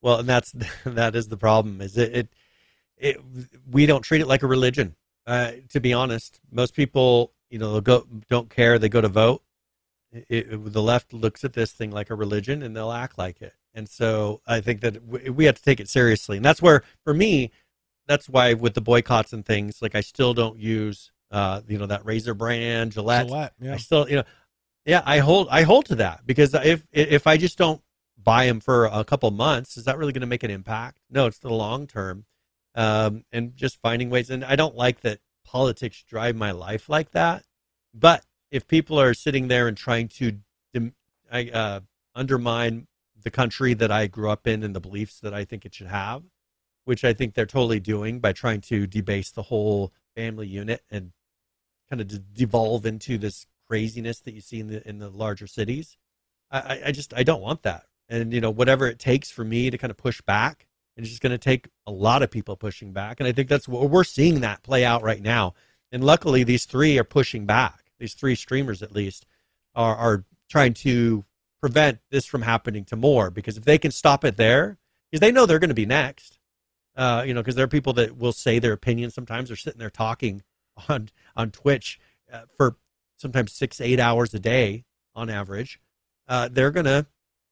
Well, 0.00 0.18
and 0.18 0.28
that's 0.28 0.52
that 0.84 1.14
is 1.14 1.28
the 1.28 1.36
problem. 1.36 1.80
Is 1.80 1.96
it, 1.96 2.12
it, 2.16 2.28
it 2.98 3.20
we 3.70 3.86
don't 3.86 4.02
treat 4.02 4.20
it 4.20 4.26
like 4.26 4.42
a 4.42 4.48
religion. 4.48 4.96
Uh, 5.24 5.52
to 5.68 5.78
be 5.78 5.92
honest, 5.92 6.40
most 6.50 6.74
people, 6.74 7.32
you 7.48 7.58
know, 7.60 7.70
they'll 7.72 7.80
go 7.80 8.06
don't 8.28 8.50
care. 8.50 8.80
They 8.80 8.88
go 8.88 9.00
to 9.00 9.08
vote. 9.08 9.42
It, 10.12 10.26
it- 10.28 10.72
the 10.72 10.82
left 10.82 11.12
looks 11.12 11.44
at 11.44 11.52
this 11.54 11.72
thing 11.72 11.90
like 11.90 12.10
a 12.10 12.14
religion, 12.14 12.62
and 12.62 12.76
they'll 12.76 12.92
act 12.92 13.18
like 13.18 13.40
it. 13.42 13.54
And 13.74 13.88
so 13.88 14.42
I 14.46 14.60
think 14.60 14.82
that 14.82 15.04
we, 15.04 15.30
we 15.30 15.44
have 15.46 15.56
to 15.56 15.62
take 15.62 15.80
it 15.80 15.88
seriously. 15.88 16.36
And 16.36 16.44
that's 16.44 16.60
where, 16.60 16.82
for 17.04 17.14
me, 17.14 17.50
that's 18.06 18.28
why 18.28 18.54
with 18.54 18.74
the 18.74 18.80
boycotts 18.80 19.32
and 19.32 19.44
things, 19.44 19.80
like 19.80 19.94
I 19.94 20.00
still 20.02 20.34
don't 20.34 20.58
use, 20.58 21.10
uh, 21.30 21.62
you 21.66 21.78
know, 21.78 21.86
that 21.86 22.04
razor 22.04 22.34
brand 22.34 22.92
Gillette. 22.92 23.28
Gillette, 23.28 23.52
yeah. 23.60 23.74
I 23.74 23.76
still, 23.78 24.08
you 24.08 24.16
know, 24.16 24.24
yeah, 24.84 25.02
I 25.06 25.18
hold 25.18 25.48
I 25.50 25.62
hold 25.62 25.86
to 25.86 25.94
that 25.96 26.26
because 26.26 26.54
if 26.54 26.86
if 26.92 27.26
I 27.26 27.36
just 27.36 27.56
don't 27.56 27.80
buy 28.22 28.46
them 28.46 28.60
for 28.60 28.86
a 28.86 29.04
couple 29.04 29.30
months, 29.30 29.76
is 29.76 29.84
that 29.84 29.96
really 29.96 30.12
going 30.12 30.20
to 30.22 30.26
make 30.26 30.42
an 30.42 30.50
impact? 30.50 30.98
No, 31.08 31.26
it's 31.26 31.38
the 31.38 31.50
long 31.52 31.86
term, 31.86 32.26
um, 32.74 33.24
and 33.32 33.56
just 33.56 33.80
finding 33.80 34.10
ways. 34.10 34.28
And 34.28 34.44
I 34.44 34.56
don't 34.56 34.76
like 34.76 35.00
that 35.02 35.20
politics 35.44 36.02
drive 36.02 36.34
my 36.36 36.50
life 36.50 36.88
like 36.88 37.12
that. 37.12 37.44
But 37.94 38.24
if 38.52 38.68
people 38.68 39.00
are 39.00 39.14
sitting 39.14 39.48
there 39.48 39.66
and 39.66 39.76
trying 39.76 40.06
to 40.08 40.38
uh, 41.32 41.80
undermine 42.14 42.86
the 43.22 43.30
country 43.30 43.72
that 43.74 43.90
I 43.90 44.06
grew 44.06 44.30
up 44.30 44.46
in 44.46 44.62
and 44.62 44.76
the 44.76 44.80
beliefs 44.80 45.18
that 45.20 45.32
I 45.32 45.44
think 45.44 45.64
it 45.64 45.74
should 45.74 45.86
have, 45.86 46.22
which 46.84 47.02
I 47.04 47.14
think 47.14 47.34
they're 47.34 47.46
totally 47.46 47.80
doing 47.80 48.20
by 48.20 48.32
trying 48.32 48.60
to 48.62 48.86
debase 48.86 49.30
the 49.30 49.42
whole 49.42 49.92
family 50.14 50.46
unit 50.46 50.82
and 50.90 51.12
kind 51.88 52.02
of 52.02 52.08
de- 52.08 52.18
devolve 52.18 52.84
into 52.84 53.16
this 53.16 53.46
craziness 53.68 54.20
that 54.20 54.34
you 54.34 54.42
see 54.42 54.60
in 54.60 54.66
the 54.66 54.86
in 54.86 54.98
the 54.98 55.08
larger 55.08 55.46
cities. 55.46 55.96
I, 56.50 56.82
I- 56.86 56.92
just 56.92 57.14
I 57.14 57.22
don't 57.22 57.40
want 57.40 57.62
that. 57.62 57.86
And 58.10 58.34
you 58.34 58.40
know 58.42 58.50
whatever 58.50 58.86
it 58.86 58.98
takes 58.98 59.30
for 59.30 59.44
me 59.44 59.70
to 59.70 59.78
kind 59.78 59.90
of 59.90 59.96
push 59.96 60.20
back, 60.20 60.66
it's 60.98 61.08
just 61.08 61.22
going 61.22 61.30
to 61.30 61.38
take 61.38 61.68
a 61.86 61.92
lot 61.92 62.22
of 62.22 62.30
people 62.30 62.56
pushing 62.56 62.92
back. 62.92 63.18
And 63.18 63.26
I 63.26 63.32
think 63.32 63.48
that's 63.48 63.66
what 63.66 63.88
we're 63.88 64.04
seeing 64.04 64.40
that 64.40 64.62
play 64.62 64.84
out 64.84 65.02
right 65.02 65.22
now. 65.22 65.54
And 65.90 66.04
luckily, 66.04 66.44
these 66.44 66.66
three 66.66 66.98
are 66.98 67.04
pushing 67.04 67.46
back. 67.46 67.81
These 68.02 68.14
three 68.14 68.34
streamers, 68.34 68.82
at 68.82 68.92
least, 68.92 69.26
are 69.76 69.94
are 69.94 70.24
trying 70.50 70.74
to 70.74 71.24
prevent 71.60 72.00
this 72.10 72.26
from 72.26 72.42
happening 72.42 72.84
to 72.86 72.96
more. 72.96 73.30
Because 73.30 73.56
if 73.56 73.64
they 73.64 73.78
can 73.78 73.92
stop 73.92 74.24
it 74.24 74.36
there, 74.36 74.76
because 75.08 75.20
they 75.20 75.30
know 75.30 75.46
they're 75.46 75.60
going 75.60 75.68
to 75.68 75.74
be 75.74 75.86
next. 75.86 76.40
Uh, 76.96 77.22
you 77.24 77.32
know, 77.32 77.40
because 77.40 77.54
there 77.54 77.64
are 77.64 77.68
people 77.68 77.92
that 77.92 78.18
will 78.18 78.32
say 78.32 78.58
their 78.58 78.72
opinion. 78.72 79.12
Sometimes 79.12 79.48
they're 79.48 79.56
sitting 79.56 79.78
there 79.78 79.88
talking 79.88 80.42
on 80.88 81.10
on 81.36 81.52
Twitch 81.52 82.00
uh, 82.32 82.42
for 82.56 82.76
sometimes 83.18 83.52
six 83.52 83.80
eight 83.80 84.00
hours 84.00 84.34
a 84.34 84.40
day 84.40 84.84
on 85.14 85.30
average. 85.30 85.78
Uh, 86.26 86.48
they're 86.50 86.72
gonna 86.72 87.06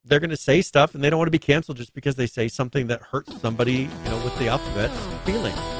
they're 0.04 0.18
gonna 0.18 0.36
say 0.36 0.62
stuff, 0.62 0.96
and 0.96 1.04
they 1.04 1.10
don't 1.10 1.18
want 1.18 1.28
to 1.28 1.30
be 1.32 1.38
canceled 1.38 1.76
just 1.76 1.94
because 1.94 2.16
they 2.16 2.26
say 2.26 2.48
something 2.48 2.88
that 2.88 3.00
hurts 3.02 3.40
somebody, 3.40 3.88
you 4.04 4.10
know, 4.10 4.20
with 4.24 4.36
the 4.40 4.48
alphabet 4.48 4.90
feelings. 5.24 5.79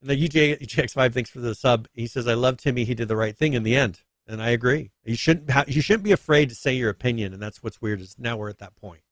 And 0.00 0.10
the 0.10 0.28
UJ, 0.28 0.60
UJX5 0.60 1.12
thanks 1.12 1.30
for 1.30 1.40
the 1.40 1.54
sub. 1.54 1.88
He 1.92 2.06
says, 2.06 2.26
"I 2.28 2.34
love 2.34 2.58
Timmy. 2.58 2.84
He 2.84 2.94
did 2.94 3.08
the 3.08 3.16
right 3.16 3.36
thing 3.36 3.54
in 3.54 3.62
the 3.62 3.74
end." 3.76 4.02
And 4.28 4.42
I 4.42 4.50
agree. 4.50 4.90
You 5.04 5.14
shouldn't 5.14 5.50
ha- 5.50 5.64
you 5.68 5.80
shouldn't 5.80 6.04
be 6.04 6.12
afraid 6.12 6.48
to 6.48 6.54
say 6.54 6.74
your 6.74 6.90
opinion, 6.90 7.32
and 7.32 7.40
that's 7.40 7.62
what's 7.62 7.80
weird 7.80 8.00
is 8.00 8.16
now 8.18 8.36
we're 8.36 8.48
at 8.50 8.58
that 8.58 8.74
point. 8.76 9.02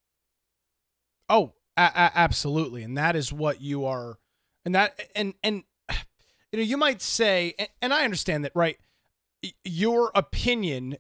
Oh, 1.29 1.55
a- 1.77 1.83
a- 1.83 2.13
absolutely, 2.15 2.83
and 2.83 2.99
that 2.99 3.17
is 3.17 3.33
what 3.33 3.61
you 3.61 3.87
are, 3.87 4.19
and 4.65 4.75
that 4.75 4.99
and 5.15 5.35
and 5.43 5.63
you 6.53 6.59
know 6.59 6.63
you 6.63 6.77
might 6.77 7.01
say, 7.01 7.55
and, 7.59 7.69
and 7.81 7.95
I 7.95 8.05
understand 8.05 8.45
that, 8.45 8.53
right? 8.55 8.77
Your 9.65 10.11
opinion, 10.15 10.97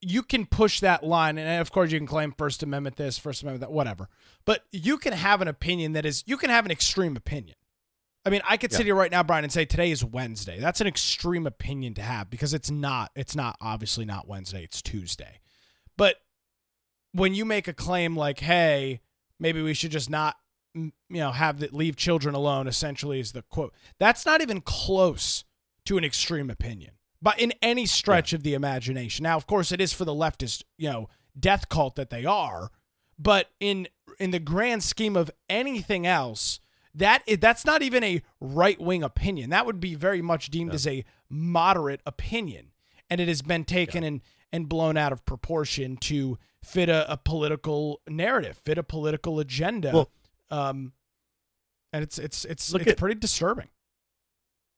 you 0.00 0.22
can 0.22 0.44
push 0.46 0.80
that 0.80 1.04
line, 1.04 1.38
and 1.38 1.60
of 1.60 1.70
course 1.70 1.92
you 1.92 1.98
can 1.98 2.06
claim 2.06 2.32
First 2.32 2.62
Amendment 2.62 2.96
this, 2.96 3.16
First 3.16 3.42
Amendment 3.42 3.60
that, 3.60 3.72
whatever. 3.72 4.08
But 4.44 4.64
you 4.72 4.98
can 4.98 5.12
have 5.12 5.40
an 5.40 5.48
opinion 5.48 5.92
that 5.92 6.04
is, 6.04 6.24
you 6.26 6.36
can 6.36 6.50
have 6.50 6.64
an 6.64 6.70
extreme 6.70 7.16
opinion. 7.16 7.56
I 8.26 8.30
mean, 8.30 8.40
I 8.48 8.56
could 8.56 8.72
sit 8.72 8.86
here 8.86 8.94
right 8.94 9.10
now, 9.10 9.22
Brian, 9.22 9.44
and 9.44 9.52
say 9.52 9.66
today 9.66 9.90
is 9.90 10.02
Wednesday. 10.02 10.58
That's 10.58 10.80
an 10.80 10.86
extreme 10.86 11.46
opinion 11.46 11.92
to 11.94 12.02
have 12.02 12.30
because 12.30 12.54
it's 12.54 12.70
not. 12.70 13.10
It's 13.14 13.36
not 13.36 13.56
obviously 13.60 14.06
not 14.06 14.26
Wednesday. 14.26 14.64
It's 14.64 14.80
Tuesday. 14.80 15.40
But 15.98 16.16
when 17.12 17.34
you 17.34 17.44
make 17.44 17.68
a 17.68 17.74
claim 17.74 18.16
like, 18.16 18.40
"Hey, 18.40 19.02
maybe 19.38 19.60
we 19.60 19.74
should 19.74 19.90
just 19.90 20.08
not, 20.08 20.36
you 20.74 20.92
know, 21.10 21.32
have 21.32 21.58
that 21.60 21.74
leave 21.74 21.96
children 21.96 22.34
alone," 22.34 22.66
essentially 22.66 23.20
is 23.20 23.32
the 23.32 23.42
quote. 23.42 23.74
That's 23.98 24.24
not 24.24 24.40
even 24.40 24.62
close 24.62 25.44
to 25.84 25.98
an 25.98 26.04
extreme 26.04 26.48
opinion, 26.48 26.94
but 27.20 27.38
in 27.38 27.52
any 27.60 27.84
stretch 27.84 28.32
of 28.32 28.42
the 28.42 28.54
imagination. 28.54 29.24
Now, 29.24 29.36
of 29.36 29.46
course, 29.46 29.70
it 29.70 29.82
is 29.82 29.92
for 29.92 30.06
the 30.06 30.14
leftist, 30.14 30.62
you 30.78 30.90
know, 30.90 31.10
death 31.38 31.68
cult 31.68 31.96
that 31.96 32.08
they 32.08 32.24
are, 32.24 32.70
but 33.18 33.50
in 33.60 33.86
in 34.18 34.30
the 34.30 34.38
grand 34.38 34.82
scheme 34.82 35.14
of 35.14 35.30
anything 35.50 36.06
else, 36.06 36.60
that 36.94 37.22
that's 37.40 37.64
not 37.64 37.82
even 37.82 38.04
a 38.04 38.22
right 38.40 38.80
wing 38.80 39.02
opinion. 39.02 39.50
That 39.50 39.66
would 39.66 39.80
be 39.80 39.94
very 39.94 40.22
much 40.22 40.50
deemed 40.50 40.74
as 40.74 40.86
a 40.86 41.04
moderate 41.28 42.00
opinion, 42.06 42.72
and 43.10 43.20
it 43.20 43.28
has 43.28 43.42
been 43.42 43.64
taken 43.64 44.04
and 44.04 44.20
and 44.52 44.68
blown 44.68 44.96
out 44.96 45.12
of 45.12 45.24
proportion 45.24 45.96
to 45.96 46.38
fit 46.62 46.88
a, 46.88 47.10
a 47.12 47.16
political 47.16 48.00
narrative, 48.08 48.60
fit 48.64 48.78
a 48.78 48.82
political 48.82 49.40
agenda. 49.40 49.90
Well- 49.92 50.10
um, 50.50 50.92
and 51.92 52.02
it's 52.02 52.18
it's 52.18 52.44
it's 52.44 52.72
Look 52.72 52.82
it's 52.82 52.92
at- 52.92 52.98
pretty 52.98 53.18
disturbing. 53.18 53.68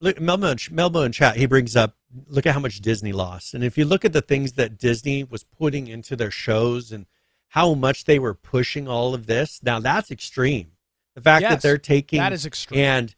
look 0.01 0.17
Melmo 0.19 0.51
in, 0.53 0.77
Melmo 0.77 1.05
in 1.05 1.13
chat 1.13 1.37
he 1.37 1.47
brings 1.47 1.75
up 1.77 1.97
look 2.29 2.47
at 2.47 2.55
how 2.55 2.61
much 2.61 2.81
disney 2.81 3.13
lost 3.13 3.53
and 3.55 3.65
if 3.65 3.77
you 3.77 3.85
look 3.85 4.05
at 4.05 4.13
the 4.13 4.21
things 4.23 4.53
that 4.53 4.79
disney 4.79 5.25
was 5.25 5.43
putting 5.43 5.87
into 5.89 6.15
their 6.17 6.31
shows 6.31 6.93
and 6.93 7.07
how 7.49 7.75
much 7.75 8.05
they 8.05 8.19
were 8.19 8.33
pushing 8.35 8.87
all 8.87 9.13
of 9.15 9.27
this 9.27 9.61
now 9.63 9.81
that's 9.81 10.11
extreme 10.11 10.73
the 11.17 11.23
fact 11.23 11.43
Yes, 11.43 11.51
that 11.51 11.63
they're 11.63 11.79
taking 11.79 12.19
That 12.21 12.33
is 12.33 12.47
extreme. 12.47 12.79
and 12.81 13.15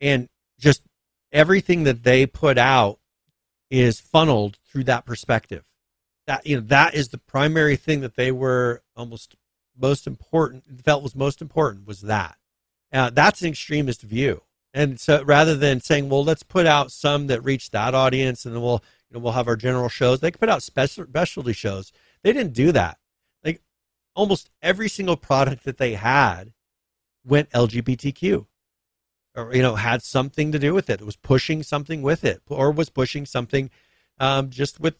and 0.00 0.28
just 0.60 0.82
everything 1.32 1.82
that 1.84 2.04
they 2.04 2.26
put 2.26 2.58
out 2.58 3.00
is 3.70 3.98
funneled 4.00 4.58
through 4.70 4.84
that 4.84 5.04
perspective. 5.04 5.64
That 6.26 6.46
you 6.46 6.56
know 6.56 6.62
that 6.68 6.94
is 6.94 7.08
the 7.08 7.18
primary 7.18 7.76
thing 7.76 8.02
that 8.02 8.14
they 8.16 8.30
were 8.30 8.82
almost 8.94 9.34
most 9.76 10.06
important 10.06 10.64
felt 10.84 11.02
was 11.02 11.16
most 11.16 11.40
important 11.42 11.86
was 11.86 12.02
that. 12.02 12.36
Uh, 12.92 13.10
that's 13.10 13.42
an 13.42 13.48
extremist 13.48 14.02
view. 14.02 14.42
And 14.74 15.00
so 15.00 15.22
rather 15.24 15.56
than 15.56 15.80
saying 15.80 16.10
well 16.10 16.22
let's 16.22 16.42
put 16.42 16.66
out 16.66 16.92
some 16.92 17.28
that 17.28 17.42
reach 17.42 17.70
that 17.70 17.94
audience 17.94 18.44
and 18.44 18.54
then 18.54 18.62
we'll 18.62 18.84
you 19.08 19.14
know 19.14 19.20
we'll 19.20 19.32
have 19.32 19.48
our 19.48 19.56
general 19.56 19.88
shows 19.88 20.20
they 20.20 20.30
could 20.30 20.40
put 20.40 20.50
out 20.50 20.62
special 20.62 21.06
specialty 21.06 21.54
shows. 21.54 21.92
They 22.22 22.34
didn't 22.34 22.52
do 22.52 22.72
that. 22.72 22.98
Like 23.42 23.62
almost 24.14 24.50
every 24.60 24.90
single 24.90 25.16
product 25.16 25.64
that 25.64 25.78
they 25.78 25.94
had 25.94 26.52
went 27.24 27.50
lgbtq 27.50 28.46
or 29.38 29.54
you 29.54 29.62
know 29.62 29.76
had 29.76 30.02
something 30.02 30.52
to 30.52 30.58
do 30.58 30.74
with 30.74 30.90
it. 30.90 31.00
It 31.00 31.04
was 31.04 31.16
pushing 31.16 31.62
something 31.62 32.02
with 32.02 32.24
it, 32.24 32.42
or 32.48 32.70
was 32.70 32.90
pushing 32.90 33.24
something 33.24 33.70
um, 34.18 34.50
just 34.50 34.80
with 34.80 34.96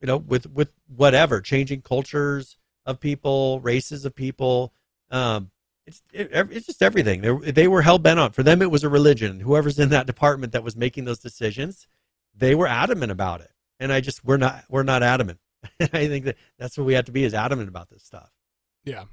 you 0.00 0.06
know 0.06 0.16
with 0.16 0.50
with 0.50 0.72
whatever 0.94 1.40
changing 1.40 1.82
cultures 1.82 2.56
of 2.86 3.00
people, 3.00 3.60
races 3.60 4.04
of 4.04 4.14
people. 4.14 4.72
Um, 5.10 5.50
it's 5.86 6.02
it, 6.12 6.30
it's 6.32 6.66
just 6.66 6.82
everything. 6.82 7.20
They 7.20 7.50
they 7.52 7.68
were 7.68 7.82
hell 7.82 7.98
bent 7.98 8.20
on. 8.20 8.32
For 8.32 8.42
them, 8.42 8.62
it 8.62 8.70
was 8.70 8.84
a 8.84 8.88
religion. 8.88 9.40
Whoever's 9.40 9.78
in 9.78 9.90
that 9.90 10.06
department 10.06 10.52
that 10.52 10.64
was 10.64 10.76
making 10.76 11.04
those 11.04 11.18
decisions, 11.18 11.86
they 12.34 12.54
were 12.54 12.68
adamant 12.68 13.10
about 13.10 13.40
it. 13.40 13.50
And 13.80 13.92
I 13.92 14.00
just 14.00 14.24
we're 14.24 14.36
not 14.36 14.64
we're 14.68 14.84
not 14.84 15.02
adamant. 15.02 15.40
I 15.80 16.06
think 16.06 16.24
that 16.26 16.36
that's 16.58 16.78
what 16.78 16.86
we 16.86 16.94
have 16.94 17.06
to 17.06 17.12
be 17.12 17.24
is 17.24 17.34
adamant 17.34 17.68
about 17.68 17.90
this 17.90 18.04
stuff. 18.04 18.30
Yeah. 18.84 19.04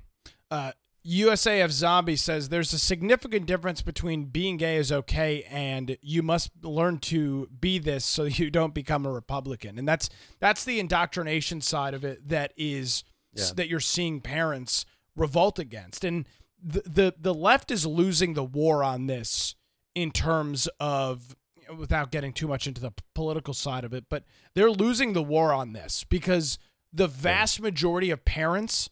Uh, 0.52 0.72
USAF 1.10 1.72
Zombie 1.72 2.16
says 2.16 2.50
there's 2.50 2.72
a 2.74 2.78
significant 2.80 3.46
difference 3.48 3.82
between 3.82 4.26
being 4.26 4.58
gay 4.58 4.76
is 4.76 4.92
okay 4.92 5.44
and 5.50 5.98
you 6.02 6.22
must 6.22 6.52
learn 6.64 7.00
to 7.00 7.48
be 7.60 7.80
this 7.80 8.06
so 8.06 8.26
you 8.26 8.52
don't 8.52 8.74
become 8.74 9.06
a 9.06 9.12
Republican. 9.12 9.80
And 9.80 9.88
that's 9.88 10.10
that's 10.40 10.64
the 10.64 10.80
indoctrination 10.80 11.62
side 11.62 11.94
of 11.94 12.04
it 12.04 12.28
that 12.30 12.54
is 12.58 13.04
Yeah. 13.34 13.46
that 13.56 13.68
you're 13.70 13.80
seeing 13.80 14.22
parents 14.22 14.86
revolt 15.16 15.58
against. 15.58 16.04
And 16.04 16.28
the, 16.62 16.82
the 16.86 17.14
the 17.20 17.34
left 17.34 17.72
is 17.72 17.86
losing 17.86 18.34
the 18.36 18.44
war 18.44 18.84
on 18.84 19.08
this 19.08 19.56
in 19.96 20.12
terms 20.12 20.68
of 20.80 21.36
without 21.76 22.12
getting 22.12 22.34
too 22.34 22.48
much 22.48 22.68
into 22.68 22.82
the 22.82 22.92
political 23.14 23.54
side 23.54 23.84
of 23.84 23.94
it, 23.94 24.06
but 24.10 24.24
they're 24.56 24.72
losing 24.72 25.14
the 25.14 25.24
war 25.24 25.54
on 25.54 25.74
this 25.74 26.04
because 26.04 26.58
the 26.92 27.08
vast 27.08 27.62
majority 27.62 28.10
of 28.10 28.26
parents 28.26 28.90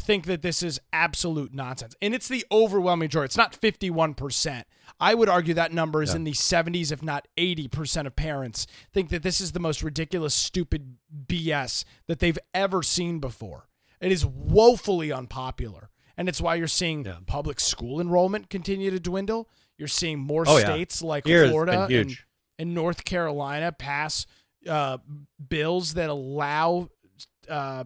think 0.00 0.26
that 0.26 0.42
this 0.42 0.62
is 0.62 0.78
absolute 0.92 1.52
nonsense. 1.54 1.94
And 2.02 2.14
it's 2.14 2.28
the 2.28 2.44
overwhelming 2.52 3.06
majority. 3.06 3.26
It's 3.30 3.36
not 3.36 3.58
51%. 3.60 4.64
I 5.00 5.14
would 5.14 5.28
argue 5.28 5.54
that 5.54 5.72
number 5.72 6.02
is 6.02 6.10
Yeah. 6.10 6.16
in 6.16 6.24
the 6.24 6.32
70s, 6.32 6.92
if 6.92 7.02
not 7.02 7.26
80% 7.36 8.06
of 8.06 8.14
parents 8.14 8.66
think 8.92 9.08
that 9.10 9.22
this 9.22 9.40
is 9.40 9.52
the 9.52 9.58
most 9.60 9.82
ridiculous, 9.82 10.34
stupid 10.34 10.96
BS 11.26 11.84
that 12.06 12.18
they've 12.20 12.38
ever 12.54 12.82
seen 12.82 13.18
before. 13.18 13.68
It 14.00 14.12
is 14.12 14.24
woefully 14.24 15.10
unpopular. 15.10 15.90
And 16.16 16.28
it's 16.28 16.40
why 16.40 16.54
you're 16.54 16.68
seeing 16.68 17.04
Yeah. 17.04 17.16
public 17.26 17.58
school 17.60 18.00
enrollment 18.00 18.48
continue 18.48 18.90
to 18.90 19.00
dwindle. 19.00 19.48
You're 19.78 19.88
seeing 19.88 20.18
more 20.18 20.44
Oh, 20.46 20.56
yeah. 20.58 20.64
states 20.64 21.02
like 21.02 21.26
Here 21.26 21.48
Florida 21.48 21.86
and, 21.90 22.16
and 22.58 22.74
North 22.74 23.04
Carolina 23.04 23.72
pass 23.72 24.26
uh, 24.66 24.98
bills 25.48 25.94
that 25.94 26.10
allow 26.10 26.88
uh, 27.48 27.84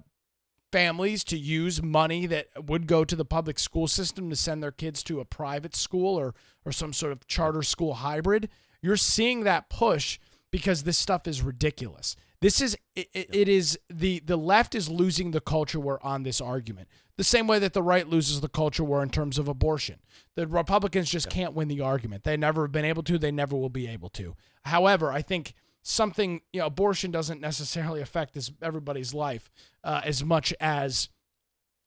families 0.73 1.25
to 1.25 1.39
use 1.39 1.83
money 1.83 2.27
that 2.27 2.49
would 2.67 2.87
go 2.87 3.05
to 3.05 3.17
the 3.17 3.25
public 3.25 3.59
school 3.59 3.89
system 3.89 4.31
to 4.31 4.37
send 4.37 4.63
their 4.63 4.73
kids 4.73 5.03
to 5.05 5.21
a 5.21 5.25
private 5.25 5.75
school 5.75 6.19
or 6.19 6.35
or 6.65 6.73
some 6.73 6.93
sort 6.93 7.13
of 7.13 7.27
charter 7.27 7.63
school 7.63 7.95
hybrid. 7.95 8.49
You're 8.83 8.97
seeing 8.97 9.45
that 9.45 9.69
push 9.69 10.19
because 10.51 10.83
this 10.83 10.99
stuff 10.99 11.27
is 11.27 11.43
ridiculous. 11.43 12.17
This 12.41 12.61
is 12.61 12.77
it, 12.97 13.09
it, 13.13 13.35
it 13.35 13.49
is 13.49 13.79
the 13.89 14.21
the 14.21 14.37
left 14.37 14.75
is 14.75 14.89
losing 14.89 15.31
the 15.31 15.41
culture 15.41 15.81
war 15.81 15.99
on 16.03 16.23
this 16.23 16.41
argument. 16.41 16.89
The 17.17 17.25
same 17.25 17.47
way 17.47 17.59
that 17.59 17.75
the 17.75 17.83
right 17.83 18.09
loses 18.09 18.41
the 18.41 18.49
culture 18.49 18.83
war 18.83 19.03
in 19.03 19.11
terms 19.11 19.39
of 19.39 19.47
abortion. 19.47 19.99
The 20.37 20.47
Republicans 20.47 21.11
just 21.11 21.29
can't 21.29 21.53
win 21.53 21.69
the 21.69 21.83
argument. 21.83 22.25
They 22.25 22.39
never 22.39 22.63
have 22.63 22.73
been 22.73 22.87
able 22.87 23.03
to, 23.03 23.19
they 23.19 23.31
never 23.31 23.55
will 23.55 23.69
be 23.69 23.87
able 23.87 24.09
to. 24.11 24.37
However, 24.65 25.13
I 25.13 25.21
think 25.21 25.53
something, 25.83 26.41
you 26.53 26.61
know, 26.61 26.67
abortion 26.67 27.11
doesn't 27.11 27.41
necessarily 27.41 28.01
affect 28.01 28.35
this 28.35 28.51
everybody's 28.63 29.15
life 29.15 29.51
uh, 29.85 30.01
as 30.05 30.23
much 30.25 30.53
as 30.61 31.09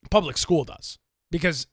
public 0.09 0.37
school 0.37 0.63
does. 0.63 0.97
Because 1.31 1.67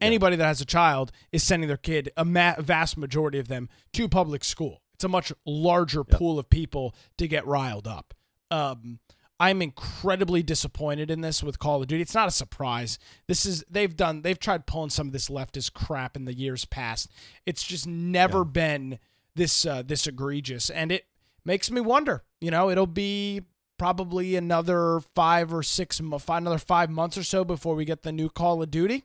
anybody 0.00 0.36
that 0.36 0.44
has 0.46 0.60
a 0.60 0.64
child 0.66 1.12
is 1.32 1.42
sending 1.42 1.68
their 1.68 1.76
kid 1.76 2.10
a 2.16 2.24
ma- 2.24 2.54
vast 2.58 2.96
majority 2.96 3.38
of 3.38 3.48
them 3.48 3.68
to 3.92 4.08
public 4.08 4.44
school. 4.44 4.82
It's 4.94 5.04
a 5.04 5.08
much 5.08 5.32
larger 5.44 6.00
Yep. 6.08 6.18
pool 6.18 6.38
of 6.38 6.48
people 6.48 6.94
to 7.18 7.26
get 7.28 7.46
riled 7.46 7.86
up. 7.86 8.14
Um, 8.50 9.00
i'm 9.40 9.60
incredibly 9.60 10.40
disappointed 10.42 11.10
in 11.10 11.20
this 11.20 11.42
with 11.42 11.58
call 11.58 11.80
of 11.82 11.88
duty. 11.88 12.02
It's 12.02 12.14
not 12.14 12.28
a 12.28 12.32
surprise. 12.32 12.98
This 13.26 13.44
is 13.44 13.64
they've 13.68 13.96
done 13.96 14.22
they've 14.22 14.38
tried 14.38 14.66
pulling 14.66 14.90
some 14.90 15.08
of 15.08 15.12
this 15.12 15.28
leftist 15.28 15.72
crap 15.72 16.14
in 16.16 16.26
the 16.26 16.34
years 16.34 16.64
past. 16.64 17.10
It's 17.44 17.64
just 17.64 17.84
never 17.86 18.38
Yeah. 18.40 18.44
been 18.52 18.98
this 19.34 19.66
uh, 19.66 19.82
this 19.82 20.06
egregious. 20.06 20.70
And 20.70 20.92
it 20.92 21.06
makes 21.44 21.70
me 21.70 21.80
wonder 21.80 22.22
you 22.40 22.50
know 22.50 22.70
it'll 22.70 22.86
be 22.86 23.42
probably 23.78 24.36
another 24.36 25.00
five 25.14 25.52
or 25.52 25.62
six 25.62 26.00
another 26.00 26.58
five 26.58 26.88
months 26.90 27.18
or 27.18 27.24
so 27.24 27.44
before 27.44 27.74
we 27.74 27.84
get 27.84 28.02
the 28.02 28.12
new 28.12 28.28
call 28.28 28.62
of 28.62 28.70
duty. 28.70 29.04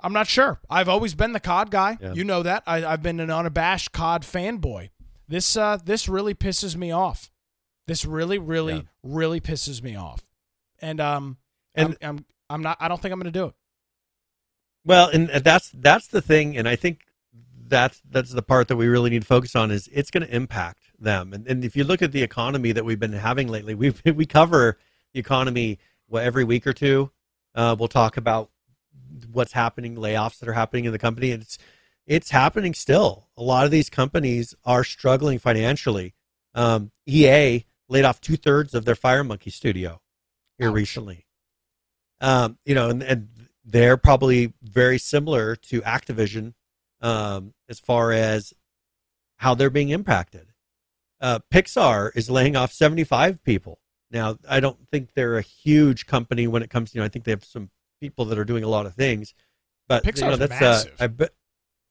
I'm 0.00 0.12
not 0.12 0.26
sure. 0.28 0.60
I've 0.68 0.88
always 0.88 1.14
been 1.14 1.32
the 1.32 1.40
cod 1.40 1.70
guy. 1.70 1.96
Yeah. 2.00 2.12
you 2.12 2.24
know 2.24 2.42
that. 2.42 2.62
I, 2.66 2.84
i've 2.84 3.02
been 3.02 3.20
an 3.20 3.30
unabashed 3.30 3.92
cod 3.92 4.22
fanboy. 4.22 4.90
This 5.26 5.56
uh 5.56 5.78
this 5.84 6.08
really 6.08 6.34
pisses 6.34 6.76
me 6.76 6.92
off. 6.92 7.30
This 7.86 8.04
really 8.04 8.38
really 8.38 8.74
Yeah. 8.74 8.82
really 9.02 9.40
pisses 9.40 9.82
me 9.82 9.96
off. 9.96 10.22
And 10.80 11.00
um 11.00 11.38
And- 11.74 11.96
I'm, 12.02 12.08
I'm 12.18 12.26
i'm 12.50 12.62
not 12.62 12.76
i 12.80 12.86
don't 12.88 13.00
think 13.00 13.12
i'm 13.12 13.18
gonna 13.18 13.30
do 13.32 13.46
it. 13.46 13.54
Well, 14.84 15.08
and 15.08 15.28
that's 15.30 15.70
that's 15.70 16.08
the 16.08 16.20
thing, 16.20 16.56
and 16.58 16.68
I 16.68 16.76
think 16.76 17.00
that's 17.66 18.02
that's 18.10 18.30
the 18.30 18.42
part 18.42 18.68
that 18.68 18.76
we 18.76 18.86
really 18.86 19.08
need 19.08 19.22
to 19.22 19.26
focus 19.26 19.56
on 19.56 19.70
is 19.70 19.88
it's 19.90 20.10
going 20.10 20.26
to 20.26 20.34
impact 20.36 20.83
them. 20.98 21.32
And, 21.32 21.46
and 21.46 21.64
if 21.64 21.76
you 21.76 21.84
look 21.84 22.02
at 22.02 22.12
the 22.12 22.22
economy 22.22 22.72
that 22.72 22.84
we've 22.84 22.98
been 23.00 23.12
having 23.12 23.48
lately, 23.48 23.74
we 23.74 23.92
we 24.12 24.26
cover 24.26 24.78
the 25.12 25.20
economy 25.20 25.78
what 26.08 26.24
every 26.24 26.44
week 26.44 26.66
or 26.66 26.72
two. 26.72 27.10
Uh, 27.54 27.76
we'll 27.78 27.88
talk 27.88 28.16
about 28.16 28.50
what's 29.30 29.52
happening, 29.52 29.96
layoffs 29.96 30.38
that 30.40 30.48
are 30.48 30.54
happening 30.54 30.86
in 30.86 30.92
the 30.92 30.98
company, 30.98 31.30
and 31.30 31.42
it's 31.42 31.58
it's 32.06 32.30
happening 32.30 32.74
still. 32.74 33.28
A 33.36 33.42
lot 33.42 33.64
of 33.64 33.70
these 33.70 33.88
companies 33.88 34.54
are 34.64 34.84
struggling 34.84 35.38
financially. 35.38 36.14
Um, 36.54 36.90
EA 37.06 37.64
laid 37.88 38.04
off 38.04 38.20
two 38.20 38.36
thirds 38.36 38.74
of 38.74 38.84
their 38.84 38.94
Fire 38.94 39.24
Monkey 39.24 39.50
studio 39.50 40.00
here 40.58 40.70
recently. 40.70 41.26
Um, 42.20 42.58
you 42.64 42.74
know, 42.74 42.90
and, 42.90 43.02
and 43.02 43.28
they're 43.64 43.96
probably 43.96 44.52
very 44.62 44.98
similar 44.98 45.56
to 45.56 45.80
Activision 45.82 46.54
um, 47.00 47.54
as 47.68 47.80
far 47.80 48.12
as 48.12 48.52
how 49.36 49.54
they're 49.54 49.70
being 49.70 49.90
impacted. 49.90 50.48
Uh, 51.24 51.38
Pixar 51.50 52.10
is 52.14 52.28
laying 52.28 52.54
off 52.54 52.70
75 52.70 53.42
people. 53.42 53.78
Now, 54.10 54.36
I 54.46 54.60
don't 54.60 54.76
think 54.90 55.14
they're 55.14 55.38
a 55.38 55.42
huge 55.42 56.04
company 56.04 56.46
when 56.46 56.62
it 56.62 56.68
comes 56.68 56.90
to, 56.90 56.96
you 56.96 57.00
know, 57.00 57.06
I 57.06 57.08
think 57.08 57.24
they 57.24 57.30
have 57.30 57.42
some 57.42 57.70
people 57.98 58.26
that 58.26 58.38
are 58.38 58.44
doing 58.44 58.62
a 58.62 58.68
lot 58.68 58.84
of 58.84 58.94
things, 58.94 59.32
but 59.88 60.04
you 60.04 60.22
know, 60.22 60.36
that's, 60.36 60.50
massive. 60.50 60.92
Uh, 61.00 61.08
I 61.20 61.28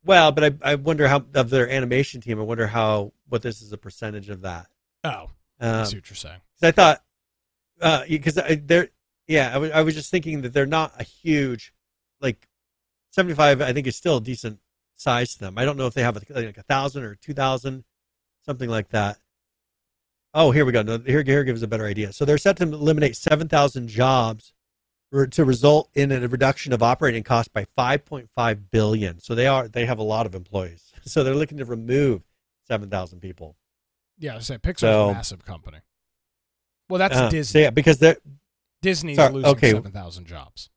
well, 0.05 0.31
but 0.31 0.43
I, 0.43 0.73
I 0.73 0.75
wonder 0.75 1.07
how, 1.07 1.25
of 1.33 1.49
their 1.49 1.67
animation 1.67 2.21
team, 2.21 2.39
I 2.39 2.43
wonder 2.43 2.67
how, 2.67 3.11
what 3.27 3.41
this 3.41 3.63
is 3.63 3.73
a 3.73 3.77
percentage 3.77 4.29
of 4.29 4.41
that. 4.41 4.67
oh 5.03 5.31
i 5.59 5.67
Um, 5.67 5.85
see 5.87 5.97
what 5.97 6.09
you're 6.11 6.15
saying 6.15 6.41
I 6.61 6.69
thought, 6.69 7.01
uh, 7.81 8.03
because 8.07 8.37
I, 8.37 8.61
they're, 8.63 8.89
yeah, 9.27 9.49
I 9.51 9.57
was, 9.57 9.71
I 9.71 9.81
was 9.81 9.95
just 9.95 10.11
thinking 10.11 10.43
that 10.43 10.53
they're 10.53 10.67
not 10.67 10.93
a 10.99 11.03
huge, 11.03 11.73
like, 12.21 12.47
seventy 13.09 13.33
five. 13.33 13.61
I 13.63 13.73
think 13.73 13.87
is 13.87 13.95
still 13.95 14.17
a 14.17 14.21
decent 14.21 14.59
size 14.93 15.33
to 15.33 15.39
them. 15.39 15.57
I 15.57 15.65
don't 15.65 15.77
know 15.77 15.87
if 15.87 15.95
they 15.95 16.03
have 16.03 16.17
a, 16.17 16.21
like 16.29 16.57
a 16.59 16.63
thousand 16.63 17.03
or 17.03 17.15
two 17.15 17.33
thousand, 17.33 17.83
something 18.45 18.69
like 18.69 18.89
that. 18.89 19.17
Oh, 20.33 20.51
here 20.51 20.65
we 20.65 20.71
go. 20.71 20.81
No, 20.81 20.97
here, 20.99 21.23
here 21.23 21.43
gives 21.43 21.61
a 21.63 21.67
better 21.67 21.85
idea. 21.85 22.11
So 22.11 22.25
they're 22.25 22.37
set 22.37 22.57
to 22.57 22.63
eliminate 22.63 23.15
seven 23.15 23.47
thousand 23.47 23.87
jobs, 23.87 24.53
to 25.31 25.45
result 25.45 25.89
in 25.93 26.11
a 26.11 26.27
reduction 26.27 26.73
of 26.73 26.81
operating 26.81 27.23
costs 27.23 27.49
by 27.53 27.65
five 27.75 28.03
point 28.05 28.29
five 28.35 28.71
billion. 28.71 29.19
So 29.19 29.35
they 29.35 29.45
are 29.47 29.67
they 29.67 29.85
have 29.85 29.99
a 29.99 30.03
lot 30.03 30.25
of 30.25 30.35
employees. 30.35 30.89
So 31.05 31.21
they're 31.23 31.35
looking 31.35 31.57
to 31.57 31.65
remove 31.65 32.21
seven 32.65 32.89
thousand 32.89 33.19
people. 33.19 33.57
yeah 34.17 34.37
i 34.37 34.39
say 34.39 34.57
pixar's 34.57 34.79
So- 34.79 35.09
a 35.09 35.13
massive 35.13 35.43
company 35.43 35.79
well 36.89 36.97
that's 36.99 37.15
Uh, 37.17 37.27
so 37.27 37.29
disney 37.31 37.61
yeah, 37.63 37.71
because 37.71 37.97
they're 37.97 38.15
disney's 38.81 39.17
sorry, 39.17 39.33
losing 39.33 39.49
okay. 39.51 39.71
7000 39.71 40.25
jobs 40.25 40.69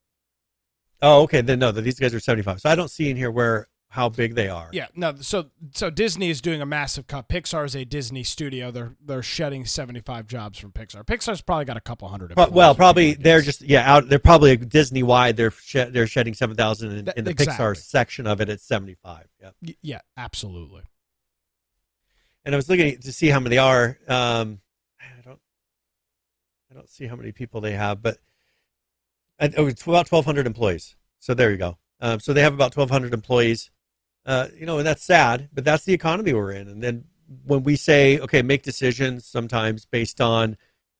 Oh, 1.03 1.23
okay. 1.25 1.43
Then 1.43 1.59
no, 1.59 1.71
these 1.73 2.01
guys 2.01 2.15
are 2.15 2.21
seventy 2.21 2.43
five. 2.43 2.59
So 2.61 2.71
I 2.71 2.75
don't 2.75 2.91
see 2.91 3.11
in 3.11 3.17
here 3.19 3.31
where 3.31 3.69
how 3.89 4.09
big 4.09 4.35
they 4.35 4.49
are. 4.49 4.69
Yeah, 4.73 4.89
no. 4.95 5.15
So 5.21 5.51
so 5.73 5.89
Disney 5.89 6.29
is 6.29 6.41
doing 6.41 6.61
a 6.61 6.67
massive 6.67 7.07
cut. 7.07 7.29
Pixar 7.29 7.65
is 7.65 7.75
a 7.75 7.85
Disney 7.85 8.23
studio. 8.23 8.71
They're 8.71 8.95
they're 9.03 9.23
shedding 9.23 9.65
seventy 9.65 10.01
five 10.01 10.27
jobs 10.27 10.59
from 10.59 10.73
Pixar. 10.73 11.05
Pixar's 11.05 11.41
probably 11.41 11.65
got 11.65 11.77
a 11.77 11.81
couple 11.81 12.09
hundred. 12.09 12.33
Pro- 12.33 12.51
well, 12.51 12.75
probably 12.75 13.15
they're 13.15 13.41
just 13.41 13.63
yeah 13.63 13.91
out. 13.91 14.09
They're 14.09 14.19
probably 14.19 14.57
Disney 14.57 15.03
wide. 15.03 15.37
They're 15.37 15.51
shed, 15.51 15.93
they're 15.93 16.07
shedding 16.07 16.35
seven 16.35 16.57
thousand, 16.57 16.91
and 16.93 17.13
in 17.17 17.25
the 17.25 17.31
exactly. 17.31 17.65
Pixar 17.65 17.77
section 17.77 18.27
of 18.27 18.41
it, 18.41 18.49
it's 18.49 18.65
seventy 18.65 18.95
five. 18.95 19.29
Yeah. 19.41 19.51
Y- 19.63 19.77
yeah, 19.83 20.01
absolutely. 20.17 20.83
And 22.45 22.55
I 22.55 22.57
was 22.57 22.69
looking 22.69 22.99
to 22.99 23.13
see 23.13 23.29
how 23.29 23.41
many 23.41 23.59
are. 23.59 23.99
Um, 24.07 24.61
I 25.01 25.23
don't, 25.25 25.41
I 26.71 26.75
don't 26.75 26.89
see 26.89 27.07
how 27.07 27.17
many 27.17 27.33
people 27.33 27.61
they 27.61 27.73
have, 27.73 28.03
but 28.03 28.19
I, 29.41 29.51
oh, 29.57 29.67
it's 29.67 29.83
about 29.83 30.07
twelve 30.07 30.27
hundred 30.27 30.47
employees. 30.47 30.97
So 31.19 31.35
there 31.35 31.51
you 31.51 31.57
go. 31.57 31.79
Um, 32.01 32.21
so 32.21 32.33
they 32.33 32.43
have 32.43 32.53
about 32.53 32.73
twelve 32.73 32.91
hundred 32.91 33.15
employees. 33.15 33.71
Uh, 34.27 34.49
you 34.59 34.67
know, 34.67 34.79
and 34.79 34.87
that's 34.87 35.05
sad, 35.05 35.49
but 35.55 35.65
that's 35.65 35.85
the 35.85 35.95
economy 35.95 36.33
we're 36.35 36.51
in. 36.51 36.67
And 36.67 36.83
then 36.83 37.05
when 37.45 37.63
we 37.63 37.77
say, 37.77 38.19
okay, 38.19 38.43
make 38.43 38.65
decisions 38.65 39.25
sometimes 39.25 39.87
based 39.87 40.21
on 40.21 40.57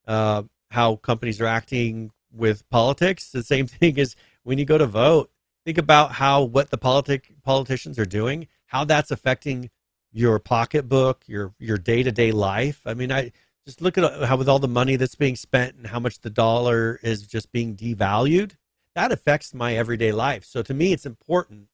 uh, 0.07 0.43
how 0.71 0.95
companies 0.95 1.41
are 1.41 1.45
acting 1.45 2.11
with 2.31 2.67
politics, 2.69 3.29
the 3.31 3.43
same 3.43 3.67
thing 3.67 3.97
is 3.97 4.15
when 4.43 4.57
you 4.57 4.63
go 4.63 4.77
to 4.77 4.85
vote, 4.85 5.29
think 5.65 5.77
about 5.77 6.13
how 6.13 6.43
what 6.43 6.69
the 6.69 6.77
politic 6.77 7.33
politicians 7.43 7.99
are 7.99 8.05
doing, 8.05 8.47
how 8.67 8.85
that's 8.85 9.11
affecting 9.11 9.69
your 10.13 10.39
pocketbook, 10.39 11.23
your 11.27 11.53
your 11.59 11.77
day 11.77 12.03
to 12.03 12.11
day 12.13 12.31
life. 12.31 12.81
I 12.85 12.93
mean, 12.93 13.11
I 13.11 13.33
just 13.65 13.81
look 13.81 13.97
at 13.97 14.23
how 14.23 14.37
with 14.37 14.47
all 14.47 14.59
the 14.59 14.69
money 14.69 14.95
that's 14.95 15.15
being 15.15 15.35
spent 15.35 15.75
and 15.75 15.85
how 15.85 15.99
much 15.99 16.21
the 16.21 16.29
dollar 16.29 16.97
is 17.03 17.27
just 17.27 17.51
being 17.51 17.75
devalued. 17.75 18.53
That 18.95 19.11
affects 19.11 19.53
my 19.53 19.75
everyday 19.75 20.13
life. 20.13 20.45
So 20.45 20.61
to 20.63 20.73
me, 20.73 20.93
it's 20.93 21.05
important 21.05 21.67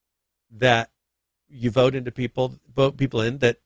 that 0.49 0.89
you 1.53 1.71
vote 1.71 1.95
into 1.95 2.11
people, 2.11 2.55
vote 2.73 2.97
people 2.97 3.21
in 3.21 3.37
that 3.39 3.57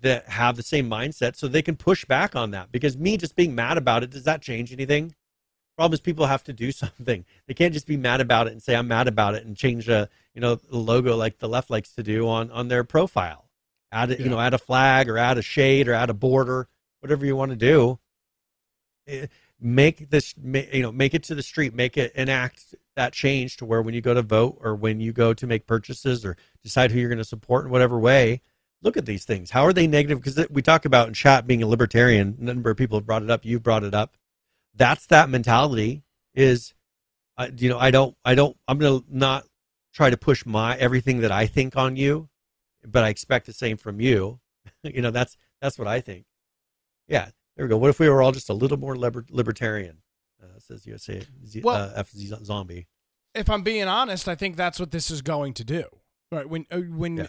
that 0.00 0.28
have 0.28 0.56
the 0.56 0.62
same 0.62 0.90
mindset, 0.90 1.36
so 1.36 1.48
they 1.48 1.62
can 1.62 1.76
push 1.76 2.04
back 2.04 2.36
on 2.36 2.50
that. 2.50 2.70
Because 2.70 2.96
me 2.98 3.16
just 3.16 3.34
being 3.34 3.54
mad 3.54 3.78
about 3.78 4.02
it, 4.02 4.10
does 4.10 4.24
that 4.24 4.42
change 4.42 4.72
anything? 4.72 5.14
Problem 5.76 5.94
is, 5.94 6.00
people 6.00 6.26
have 6.26 6.44
to 6.44 6.52
do 6.52 6.70
something. 6.72 7.24
They 7.46 7.54
can't 7.54 7.72
just 7.72 7.86
be 7.86 7.96
mad 7.96 8.20
about 8.20 8.46
it 8.46 8.52
and 8.52 8.62
say 8.62 8.74
I'm 8.76 8.88
mad 8.88 9.08
about 9.08 9.34
it 9.34 9.46
and 9.46 9.56
change 9.56 9.88
a 9.88 10.08
you 10.34 10.40
know 10.40 10.56
the 10.56 10.76
logo 10.76 11.16
like 11.16 11.38
the 11.38 11.48
left 11.48 11.70
likes 11.70 11.92
to 11.92 12.02
do 12.02 12.28
on 12.28 12.50
on 12.50 12.68
their 12.68 12.84
profile. 12.84 13.48
Add 13.92 14.10
it, 14.10 14.20
you 14.20 14.28
know, 14.28 14.40
add 14.40 14.52
a 14.52 14.58
flag 14.58 15.08
or 15.08 15.16
add 15.16 15.38
a 15.38 15.42
shade 15.42 15.88
or 15.88 15.94
add 15.94 16.10
a 16.10 16.14
border, 16.14 16.68
whatever 17.00 17.24
you 17.24 17.36
want 17.36 17.52
to 17.52 17.56
do. 17.56 17.98
Eh, 19.06 19.26
Make 19.58 20.10
this, 20.10 20.34
you 20.36 20.82
know, 20.82 20.92
make 20.92 21.14
it 21.14 21.22
to 21.24 21.34
the 21.34 21.42
street, 21.42 21.72
make 21.72 21.96
it 21.96 22.12
enact 22.14 22.74
that 22.96 23.12
change 23.12 23.56
to 23.58 23.64
where 23.64 23.82
when 23.82 23.94
you 23.94 24.00
go 24.00 24.14
to 24.14 24.22
vote 24.22 24.58
or 24.60 24.74
when 24.74 25.00
you 25.00 25.12
go 25.12 25.32
to 25.32 25.46
make 25.46 25.66
purchases 25.66 26.24
or 26.24 26.36
decide 26.62 26.90
who 26.90 26.98
you're 26.98 27.08
going 27.08 27.18
to 27.18 27.24
support 27.24 27.64
in 27.64 27.70
whatever 27.70 27.98
way, 27.98 28.40
look 28.82 28.96
at 28.96 29.06
these 29.06 29.24
things. 29.24 29.50
How 29.50 29.64
are 29.64 29.72
they 29.72 29.86
negative? 29.86 30.20
Because 30.20 30.48
we 30.50 30.62
talk 30.62 30.84
about 30.84 31.08
in 31.08 31.14
chat 31.14 31.46
being 31.46 31.62
a 31.62 31.66
libertarian. 31.66 32.36
A 32.40 32.44
number 32.44 32.70
of 32.70 32.76
people 32.76 32.98
have 32.98 33.06
brought 33.06 33.22
it 33.22 33.30
up. 33.30 33.44
You 33.44 33.60
brought 33.60 33.84
it 33.84 33.94
up. 33.94 34.16
That's 34.74 35.06
that 35.06 35.30
mentality. 35.30 36.02
Is, 36.34 36.74
uh, 37.38 37.48
you 37.56 37.70
know, 37.70 37.78
I 37.78 37.90
don't, 37.90 38.14
I 38.24 38.34
don't, 38.34 38.56
I'm 38.68 38.78
gonna 38.78 39.00
not 39.08 39.44
try 39.94 40.10
to 40.10 40.16
push 40.18 40.44
my 40.44 40.76
everything 40.76 41.20
that 41.20 41.32
I 41.32 41.46
think 41.46 41.76
on 41.76 41.96
you, 41.96 42.28
but 42.86 43.04
I 43.04 43.08
expect 43.08 43.46
the 43.46 43.54
same 43.54 43.78
from 43.78 44.00
you. 44.00 44.40
you 44.82 45.00
know, 45.00 45.10
that's 45.10 45.38
that's 45.62 45.78
what 45.78 45.88
I 45.88 46.00
think. 46.00 46.26
Yeah, 47.08 47.30
there 47.56 47.64
we 47.64 47.70
go. 47.70 47.78
What 47.78 47.88
if 47.88 47.98
we 47.98 48.08
were 48.10 48.20
all 48.20 48.32
just 48.32 48.50
a 48.50 48.54
little 48.54 48.76
more 48.76 48.96
liber- 48.96 49.24
libertarian? 49.30 50.02
Uh, 50.54 50.58
says 50.58 50.86
USA 50.86 51.22
Z- 51.46 51.60
Well- 51.62 51.90
uh, 51.90 51.92
F 51.96 52.10
Z- 52.10 52.34
zombie. 52.44 52.86
if 53.34 53.48
I'm 53.50 53.62
being 53.62 53.88
honest, 53.88 54.28
I 54.28 54.34
think 54.34 54.56
that's 54.56 54.78
what 54.80 54.90
this 54.90 55.10
is 55.10 55.22
going 55.22 55.54
to 55.54 55.64
do. 55.64 55.84
Right 56.32 56.48
when 56.48 56.66
uh, 56.72 56.78
when 56.80 57.16
Yeah. 57.18 57.28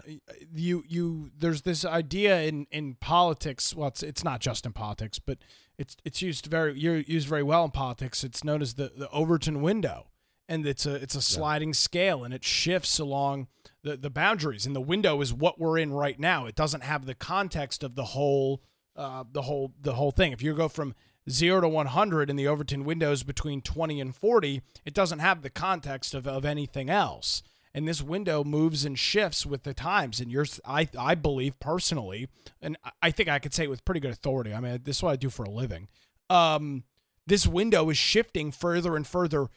you 0.54 0.84
you 0.88 1.30
there's 1.38 1.62
this 1.62 1.86
idea 1.86 2.42
in 2.44 2.66
in 2.72 2.96
politics. 2.96 3.76
Well, 3.76 3.90
it's 3.90 4.02
it's 4.02 4.24
not 4.24 4.40
just 4.42 4.66
in 4.66 4.74
politics, 4.74 5.20
but 5.20 5.38
it's 5.78 5.96
it's 6.04 6.22
used 6.24 6.48
very 6.48 6.78
you're 6.80 6.98
used 7.02 7.28
very 7.28 7.44
well 7.44 7.64
in 7.66 7.72
politics. 7.72 8.24
It's 8.24 8.44
known 8.44 8.62
as 8.64 8.74
the 8.74 8.92
the 8.98 9.08
Overton 9.12 9.62
window, 9.62 10.08
and 10.50 10.66
it's 10.66 10.88
a 10.88 10.96
it's 10.96 11.14
a 11.14 11.22
sliding 11.22 11.76
scale, 11.76 12.24
and 12.24 12.34
it 12.34 12.44
shifts 12.44 12.98
along 12.98 13.48
the 13.84 13.96
the 13.98 14.10
boundaries. 14.10 14.66
And 14.66 14.76
the 14.76 14.82
window 14.82 15.22
is 15.22 15.32
what 15.32 15.60
we're 15.60 15.78
in 15.78 15.94
right 15.94 16.20
now. 16.20 16.48
It 16.48 16.56
doesn't 16.56 16.82
have 16.82 17.06
the 17.06 17.14
context 17.16 17.84
of 17.84 17.94
the 17.94 18.06
whole 18.06 18.64
uh, 18.96 19.26
the 19.32 19.44
whole 19.44 19.74
the 19.80 19.94
whole 19.94 20.10
thing. 20.12 20.32
If 20.32 20.42
you 20.42 20.56
go 20.56 20.68
from 20.68 20.96
zero 21.30 21.62
to 21.62 21.68
100 21.68 22.30
in 22.30 22.36
the 22.36 22.48
Overton 22.48 22.84
windows 22.84 23.24
between 23.24 23.62
20 23.62 24.00
and 24.02 24.16
40, 24.16 24.62
it 24.86 24.94
doesn't 24.94 25.20
have 25.20 25.42
the 25.42 25.50
context 25.50 26.14
of, 26.14 26.28
of 26.28 26.46
anything 26.46 26.90
else. 26.90 27.44
And 27.74 27.88
this 27.88 28.02
window 28.02 28.44
moves 28.44 28.86
and 28.86 28.98
shifts 28.98 29.46
with 29.46 29.64
the 29.64 29.74
times. 29.74 30.20
And 30.20 30.32
yours, 30.32 30.60
I, 30.66 30.90
I 30.98 31.16
believe 31.16 31.60
personally, 31.60 32.28
and 32.62 32.78
I- 32.84 32.92
I 33.04 33.12
think 33.12 33.30
I 33.30 33.40
could 33.40 33.54
say 33.54 33.66
it 33.66 33.70
with 33.70 33.86
pretty 33.86 34.00
good 34.00 34.12
authority. 34.12 34.54
I 34.54 34.60
mean, 34.60 34.80
this 34.84 34.98
is 34.98 35.04
what 35.04 35.12
I 35.12 35.16
do 35.16 35.30
for 35.30 35.44
a 35.44 35.50
living. 35.50 35.88
Um, 36.30 36.84
this 37.28 37.46
window 37.46 37.90
is 37.90 37.98
shifting 37.98 38.52
further 38.52 38.96
and 38.96 39.06
further 39.06 39.48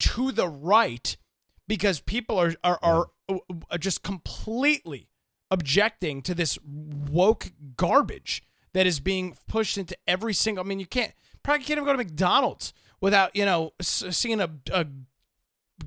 to 0.00 0.32
the 0.32 0.48
right 0.48 1.16
because 1.68 2.00
people 2.00 2.38
are 2.38 2.54
are, 2.64 2.78
are, 2.82 3.06
are 3.70 3.78
just 3.78 4.02
completely 4.02 5.08
objecting 5.50 6.22
to 6.22 6.34
this 6.34 6.58
woke 6.64 7.52
garbage 7.76 8.42
that 8.74 8.86
is 8.86 9.00
being 9.00 9.36
pushed 9.48 9.76
into 9.78 9.96
every 10.06 10.34
single. 10.34 10.64
I 10.64 10.66
mean, 10.68 10.80
you 10.80 10.86
can't 10.86 11.12
probably 11.42 11.64
can't 11.64 11.78
even 11.78 11.84
go 11.84 11.92
to 11.92 11.98
McDonald's 11.98 12.72
without 13.00 13.34
you 13.34 13.44
know 13.44 13.72
seeing 13.80 14.40
a, 14.40 14.50
a 14.72 14.86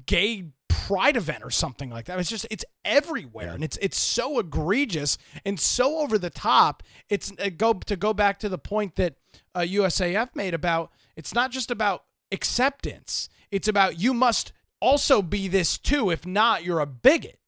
gay 0.06 0.46
pride 0.70 1.16
event 1.16 1.44
or 1.44 1.50
something 1.50 1.90
like 1.90 2.06
that. 2.06 2.20
It's 2.20 2.30
just 2.30 2.46
it's 2.52 2.66
everywhere, 2.84 3.54
and 3.54 3.64
it's 3.64 3.78
it's 3.82 3.98
so 4.00 4.40
egregious 4.40 5.18
and 5.46 5.60
so 5.60 6.00
over 6.00 6.18
the 6.18 6.30
top. 6.30 6.84
It's 7.10 7.32
uh, 7.40 7.50
go 7.56 7.74
to 7.74 7.96
go 7.96 8.14
back 8.14 8.40
to 8.40 8.50
the 8.50 8.58
point 8.58 8.96
that 8.96 9.16
uh, 9.56 9.62
USAF 9.62 10.36
made 10.36 10.54
about 10.54 10.92
it's 11.16 11.34
not 11.34 11.52
just 11.52 11.72
about 11.72 12.04
acceptance. 12.32 13.30
It's 13.52 13.68
about 13.68 14.00
you 14.00 14.14
must 14.14 14.52
also 14.82 15.22
be 15.22 15.48
this 15.48 15.78
too. 15.78 16.10
If 16.10 16.26
not, 16.26 16.64
you're 16.64 16.80
a 16.80 16.86
bigot. 16.88 17.40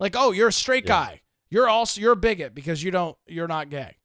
Like, 0.00 0.16
oh, 0.16 0.32
you're 0.32 0.48
a 0.48 0.52
straight 0.52 0.84
Yeah. 0.84 0.88
guy. 0.88 1.20
You're 1.50 1.68
also 1.68 2.00
you're 2.00 2.12
a 2.12 2.16
bigot 2.16 2.54
because 2.54 2.82
you 2.82 2.90
don't 2.90 3.16
you're 3.26 3.48
not 3.48 3.70
gay. 3.70 3.96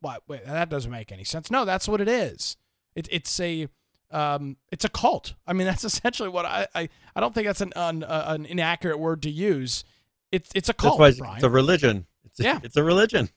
What? 0.00 0.22
Wait, 0.28 0.44
that 0.46 0.68
doesn't 0.68 0.90
make 0.90 1.12
any 1.12 1.24
sense. 1.24 1.50
No, 1.50 1.64
that's 1.64 1.86
what 1.88 2.00
it 2.00 2.08
is. 2.08 2.56
It, 2.94 3.08
it's 3.10 3.38
a 3.40 3.68
um, 4.10 4.56
it's 4.70 4.84
a 4.84 4.88
cult. 4.88 5.34
I 5.46 5.52
mean, 5.52 5.66
that's 5.70 5.84
essentially 5.84 6.28
what 6.28 6.46
I 6.46 6.66
I, 6.74 6.88
I 7.14 7.20
don't 7.20 7.34
think 7.34 7.46
that's 7.46 7.60
an 7.60 7.72
an, 7.76 8.02
uh, 8.04 8.24
an 8.28 8.46
inaccurate 8.46 8.98
word 8.98 9.22
to 9.22 9.30
use. 9.30 9.84
It's 10.32 10.50
it's 10.54 10.68
a 10.68 10.74
cult, 10.74 10.98
That's 10.98 11.00
why 11.00 11.08
it's, 11.08 11.18
Brian. 11.18 11.34
it's 11.36 11.44
a 11.44 11.50
religion. 11.50 12.06
It's 12.24 12.40
a, 12.40 12.42
Yeah. 12.42 12.60
it's 12.62 12.76
a 12.76 12.82
religion. 12.82 13.28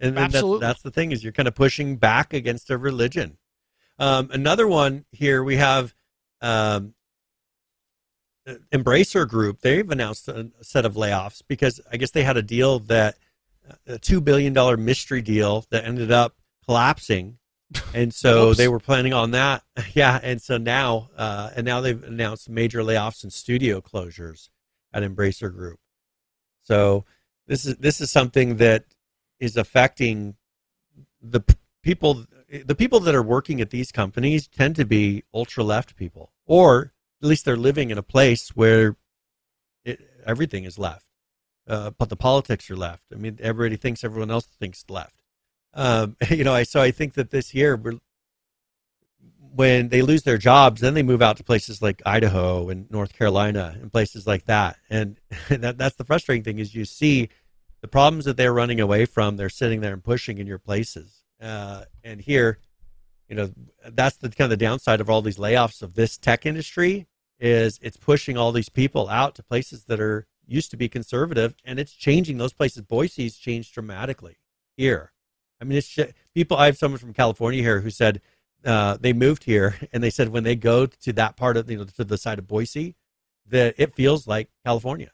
And, 0.00 0.16
and 0.16 0.18
Absolutely. 0.18 0.60
that's, 0.60 0.74
that's 0.74 0.82
the 0.82 0.90
thing 0.90 1.10
is 1.12 1.24
you're 1.24 1.32
kind 1.32 1.48
of 1.48 1.54
pushing 1.54 1.96
back 1.96 2.32
against 2.32 2.70
a 2.70 2.78
religion. 2.78 3.36
Um, 3.98 4.30
another 4.32 4.68
one 4.68 5.04
here 5.10 5.42
we 5.42 5.56
have 5.56 5.92
um, 6.40 6.94
uh, 8.46 8.54
Embracer 8.72 9.28
Group. 9.28 9.60
They've 9.60 9.88
announced 9.90 10.28
a 10.28 10.50
set 10.62 10.84
of 10.84 10.94
layoffs 10.94 11.42
because 11.48 11.80
I 11.90 11.96
guess 11.96 12.12
they 12.12 12.22
had 12.22 12.36
a 12.36 12.42
deal 12.42 12.78
that 12.80 13.16
a 13.86 13.98
two 13.98 14.20
billion 14.20 14.52
dollar 14.52 14.76
mystery 14.76 15.22
deal 15.22 15.64
that 15.70 15.84
ended 15.84 16.10
up 16.10 16.36
collapsing, 16.64 17.38
and 17.94 18.12
so 18.12 18.54
they 18.54 18.68
were 18.68 18.80
planning 18.80 19.12
on 19.12 19.32
that. 19.32 19.62
Yeah, 19.94 20.18
and 20.22 20.40
so 20.40 20.58
now 20.58 21.10
uh, 21.16 21.50
and 21.56 21.64
now 21.64 21.80
they've 21.80 22.02
announced 22.02 22.48
major 22.48 22.82
layoffs 22.82 23.22
and 23.22 23.32
studio 23.32 23.80
closures 23.80 24.48
at 24.92 25.02
Embracer 25.02 25.52
Group. 25.52 25.78
So 26.62 27.04
this 27.46 27.64
is 27.64 27.76
this 27.76 28.00
is 28.00 28.10
something 28.10 28.56
that 28.56 28.84
is 29.40 29.56
affecting 29.56 30.36
the 31.20 31.40
people 31.82 32.26
the 32.48 32.74
people 32.74 33.00
that 33.00 33.14
are 33.14 33.22
working 33.22 33.60
at 33.60 33.70
these 33.70 33.92
companies 33.92 34.48
tend 34.48 34.76
to 34.76 34.84
be 34.84 35.24
ultra 35.34 35.64
left 35.64 35.96
people 35.96 36.32
or 36.46 36.92
at 37.22 37.28
least 37.28 37.44
they're 37.44 37.56
living 37.56 37.90
in 37.90 37.98
a 37.98 38.02
place 38.02 38.50
where 38.50 38.96
it, 39.84 40.00
everything 40.26 40.64
is 40.64 40.78
left 40.78 41.06
uh, 41.68 41.90
but 41.98 42.08
the 42.08 42.16
politics 42.16 42.70
are 42.70 42.76
left. 42.76 43.04
I 43.12 43.16
mean 43.16 43.38
everybody 43.40 43.76
thinks 43.76 44.04
everyone 44.04 44.30
else 44.30 44.46
thinks 44.46 44.84
left. 44.88 45.14
Um, 45.74 46.16
you 46.30 46.44
know 46.44 46.54
i 46.54 46.62
so 46.62 46.80
i 46.80 46.90
think 46.90 47.14
that 47.14 47.30
this 47.30 47.54
year 47.54 47.80
when 49.54 49.88
they 49.88 50.02
lose 50.02 50.22
their 50.22 50.38
jobs 50.38 50.80
then 50.80 50.94
they 50.94 51.02
move 51.02 51.22
out 51.22 51.36
to 51.36 51.44
places 51.44 51.82
like 51.82 52.02
idaho 52.06 52.68
and 52.68 52.90
north 52.90 53.12
carolina 53.12 53.76
and 53.80 53.92
places 53.92 54.26
like 54.26 54.44
that. 54.46 54.76
And 54.90 55.18
that, 55.48 55.78
that's 55.78 55.96
the 55.96 56.04
frustrating 56.04 56.44
thing 56.44 56.58
is 56.58 56.74
you 56.74 56.84
see 56.84 57.28
the 57.80 57.88
problems 57.88 58.24
that 58.24 58.36
they're 58.36 58.52
running 58.52 58.80
away 58.80 59.04
from 59.04 59.36
they're 59.36 59.48
sitting 59.48 59.80
there 59.80 59.92
and 59.92 60.02
pushing 60.02 60.38
in 60.38 60.46
your 60.46 60.58
places. 60.58 61.22
Uh, 61.40 61.84
and 62.02 62.20
here 62.20 62.58
you 63.28 63.36
know 63.36 63.50
that's 63.90 64.16
the 64.16 64.30
kind 64.30 64.50
of 64.50 64.58
the 64.58 64.64
downside 64.64 65.00
of 65.00 65.10
all 65.10 65.22
these 65.22 65.36
layoffs 65.36 65.82
of 65.82 65.94
this 65.94 66.16
tech 66.16 66.46
industry 66.46 67.06
is 67.38 67.78
it's 67.82 67.96
pushing 67.96 68.36
all 68.36 68.52
these 68.52 68.68
people 68.68 69.08
out 69.08 69.34
to 69.34 69.42
places 69.42 69.84
that 69.84 70.00
are 70.00 70.26
used 70.48 70.70
to 70.70 70.76
be 70.76 70.88
conservative 70.88 71.54
and 71.64 71.78
it's 71.78 71.92
changing 71.92 72.38
those 72.38 72.52
places 72.52 72.82
boise's 72.82 73.36
changed 73.36 73.72
dramatically 73.74 74.38
here 74.76 75.12
i 75.60 75.64
mean 75.64 75.78
it's 75.78 75.96
people 76.34 76.56
i 76.56 76.66
have 76.66 76.76
someone 76.76 76.98
from 76.98 77.12
california 77.12 77.62
here 77.62 77.80
who 77.80 77.90
said 77.90 78.20
uh, 78.64 78.96
they 79.00 79.12
moved 79.12 79.44
here 79.44 79.76
and 79.92 80.02
they 80.02 80.10
said 80.10 80.30
when 80.30 80.42
they 80.42 80.56
go 80.56 80.84
to 80.86 81.12
that 81.12 81.36
part 81.36 81.56
of 81.56 81.70
you 81.70 81.76
know 81.78 81.84
to 81.84 82.02
the 82.04 82.18
side 82.18 82.38
of 82.38 82.46
boise 82.48 82.96
that 83.46 83.74
it 83.78 83.94
feels 83.94 84.26
like 84.26 84.48
california 84.64 85.10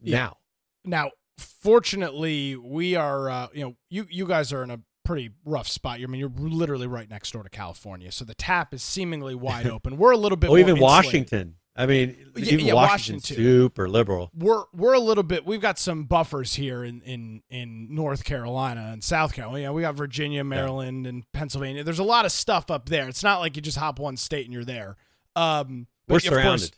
Yeah. 0.00 0.16
now 0.18 0.36
Now, 0.84 1.10
fortunately, 1.38 2.56
we 2.56 2.96
are. 2.96 3.28
Uh, 3.30 3.48
you 3.52 3.62
know, 3.64 3.76
you 3.90 4.06
you 4.10 4.26
guys 4.26 4.52
are 4.52 4.62
in 4.62 4.70
a 4.70 4.80
pretty 5.04 5.30
rough 5.44 5.68
spot. 5.68 6.00
I 6.00 6.06
mean, 6.06 6.18
you're 6.20 6.32
literally 6.36 6.86
right 6.86 7.08
next 7.08 7.32
door 7.32 7.42
to 7.42 7.48
California, 7.50 8.10
so 8.12 8.24
the 8.24 8.34
tap 8.34 8.72
is 8.74 8.82
seemingly 8.82 9.34
wide 9.34 9.66
open. 9.76 9.96
We're 9.98 10.12
a 10.12 10.16
little 10.16 10.36
bit. 10.36 10.48
oh 10.50 10.56
even 10.56 10.76
insulated. 10.76 10.82
washington 10.82 11.54
i 11.78 11.86
mean 11.86 12.14
Yeah, 12.36 12.52
even 12.52 12.66
yeah, 12.66 12.74
washington's 12.74 13.22
Washington, 13.30 13.36
super 13.36 13.88
liberal 13.88 14.30
We're 14.36 14.64
we're 14.74 14.92
a 14.92 15.00
little 15.00 15.22
bit. 15.24 15.46
We've 15.46 15.60
got 15.62 15.78
some 15.78 16.04
buffers 16.04 16.54
here 16.56 16.84
in 16.84 17.00
in 17.02 17.42
in 17.48 17.94
North 17.94 18.24
Carolina 18.24 18.90
and 18.92 19.02
South 19.02 19.32
Carolina. 19.32 19.62
Yeah, 19.62 19.70
we 19.70 19.80
got 19.82 19.94
Virginia, 19.94 20.44
Maryland, 20.44 21.06
and 21.06 21.24
Pennsylvania. 21.32 21.82
There's 21.84 21.98
a 21.98 22.04
lot 22.04 22.26
of 22.26 22.32
stuff 22.32 22.70
up 22.70 22.90
there. 22.90 23.08
It's 23.08 23.22
not 23.22 23.40
like 23.40 23.56
you 23.56 23.62
just 23.62 23.78
hop 23.78 23.98
one 23.98 24.16
state 24.18 24.44
and 24.44 24.52
you're 24.52 24.64
there. 24.64 24.96
Um, 25.34 25.86
but 26.06 26.14
we're 26.14 26.16
of 26.16 26.22
course- 26.22 26.32
surrounded 26.42 26.70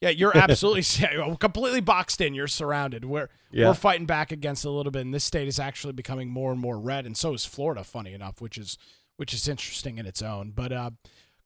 Yeah, 0.00 0.10
you're 0.10 0.36
absolutely 0.44 0.84
yeah, 1.00 1.34
completely 1.38 1.80
boxed 1.80 2.20
in. 2.20 2.34
You're 2.34 2.46
surrounded. 2.48 3.04
We're 3.04 3.28
Yeah. 3.52 3.68
we're 3.68 3.74
fighting 3.74 4.06
back 4.06 4.32
against 4.32 4.64
a 4.64 4.70
little 4.70 4.92
bit, 4.92 5.02
and 5.02 5.14
this 5.14 5.24
state 5.24 5.48
is 5.48 5.58
actually 5.58 5.92
becoming 5.92 6.28
more 6.28 6.52
and 6.52 6.60
more 6.60 6.78
red, 6.78 7.06
and 7.06 7.16
so 7.16 7.34
is 7.34 7.44
Florida. 7.44 7.84
Funny 7.84 8.12
enough, 8.14 8.40
which 8.40 8.58
is 8.58 8.78
which 9.16 9.34
is 9.34 9.46
interesting 9.48 9.98
in 9.98 10.06
its 10.06 10.22
own. 10.22 10.50
But 10.50 10.72
uh, 10.72 10.90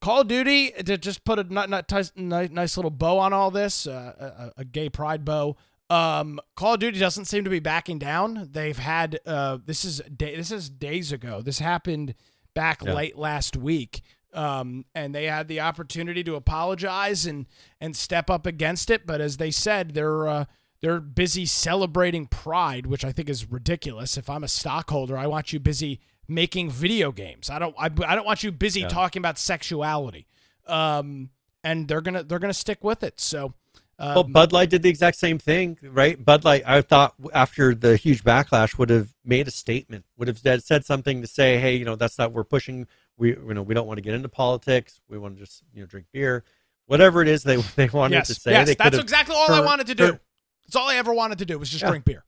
Call 0.05 0.21
of 0.21 0.29
Duty 0.29 0.71
to 0.71 0.99
just 0.99 1.25
put 1.25 1.39
a 1.39 1.45
not, 1.45 1.71
not 1.71 1.89
tis- 1.89 2.13
nice 2.15 2.77
little 2.77 2.91
bow 2.91 3.19
on 3.19 3.33
all 3.33 3.51
this, 3.51 3.87
uh, 3.87 4.51
a, 4.57 4.61
a 4.61 4.65
gay 4.67 4.91
pride 4.91 5.25
bow. 5.25 5.57
Um, 5.89 6.41
Call 6.57 6.75
of 6.75 6.81
Duty 6.81 6.99
doesn't 6.99 7.25
seem 7.25 7.43
to 7.45 7.49
be 7.51 7.59
backing 7.59 7.99
down. 7.99 8.51
They've 8.53 8.77
had 8.77 9.19
uh, 9.25 9.59
this 9.65 9.83
is 9.83 10.03
day, 10.15 10.37
this 10.37 10.51
is 10.51 10.69
days 10.69 11.11
ago. 11.11 11.41
This 11.41 11.59
happened 11.59 12.15
back 12.55 12.83
Yeah. 12.85 12.93
late 12.93 13.17
last 13.17 13.57
week. 13.57 14.03
Um, 14.35 14.85
and 14.95 15.15
they 15.15 15.25
had 15.25 15.49
the 15.49 15.61
opportunity 15.61 16.23
to 16.25 16.35
apologize 16.35 17.25
and 17.25 17.47
and 17.81 17.97
step 17.97 18.29
up 18.29 18.45
against 18.47 18.91
it, 18.91 19.07
but 19.07 19.23
as 19.23 19.39
they 19.39 19.51
said, 19.51 19.95
they're 19.95 20.29
uh, 20.29 20.45
they're 20.83 21.01
busy 21.01 21.47
celebrating 21.47 22.27
Pride, 22.27 22.85
which 22.85 23.07
I 23.07 23.13
think 23.13 23.31
is 23.31 23.51
ridiculous. 23.51 24.19
If 24.19 24.29
I'm 24.29 24.45
a 24.45 24.49
stockholder, 24.49 25.17
I 25.17 25.29
want 25.29 25.55
you 25.55 25.61
busy 25.61 26.01
making 26.29 26.71
video 26.71 27.13
games. 27.13 27.51
I 27.51 27.59
don't 27.59 27.75
I, 27.79 27.87
I 27.87 28.15
don't 28.15 28.25
want 28.27 28.43
you 28.43 28.53
busy 28.53 28.81
Yeah. 28.81 28.89
talking 28.89 29.21
about 29.21 29.39
sexuality. 29.39 30.27
Um, 30.67 31.31
and 31.63 31.89
they're 31.89 32.01
gonna 32.01 32.23
they're 32.23 32.39
gonna 32.39 32.53
stick 32.55 32.83
with 32.83 33.03
it. 33.03 33.21
So. 33.21 33.55
Um, 33.97 34.15
Well, 34.15 34.25
Bud 34.25 34.53
Light 34.53 34.71
did 34.71 34.83
the 34.83 34.89
exact 34.89 35.17
same 35.19 35.39
thing, 35.39 35.79
right? 35.81 36.23
Bud 36.23 36.45
Light, 36.45 36.65
I 36.67 36.81
thought 36.83 37.15
after 37.33 37.77
the 37.77 37.97
huge 37.97 38.25
backlash, 38.25 38.77
would 38.77 38.91
have 38.91 39.15
made 39.25 39.47
a 39.47 39.53
statement, 39.53 40.05
would 40.17 40.27
have 40.27 40.39
said, 40.61 40.85
something 40.85 41.21
to 41.21 41.29
say, 41.29 41.59
"Hey, 41.61 41.77
you 41.77 41.85
know, 41.85 41.95
that's 41.95 42.19
not 42.19 42.33
we're 42.33 42.43
pushing. 42.43 42.89
We, 43.17 43.29
you 43.37 43.55
know, 43.55 43.63
we 43.63 43.73
don't 43.73 43.87
want 43.87 43.99
to 43.99 44.03
get 44.03 44.15
into 44.15 44.29
politics. 44.29 45.01
We 45.09 45.17
want 45.17 45.37
to 45.37 45.45
just, 45.45 45.63
you 45.73 45.81
know, 45.83 45.87
drink 45.87 46.07
beer, 46.13 46.43
whatever 46.87 47.23
it 47.23 47.29
is 47.29 47.45
they 47.45 47.55
they 47.77 47.89
wanted 47.89 48.17
yes, 48.17 48.27
to 48.27 48.35
say. 48.35 48.51
yes, 48.51 48.75
that's 48.77 48.99
exactly 48.99 49.37
all 49.37 49.53
I 49.53 49.61
wanted 49.61 49.87
to 49.87 49.95
do. 49.95 50.07
turned- 50.09 50.21
That's 50.67 50.75
all 50.75 50.89
I 50.89 50.97
ever 50.97 51.15
wanted 51.15 51.39
to 51.39 51.45
do 51.45 51.57
was 51.61 51.71
just 51.71 51.83
Yeah. 51.83 51.91
drink 51.91 52.05
beer. 52.05 52.25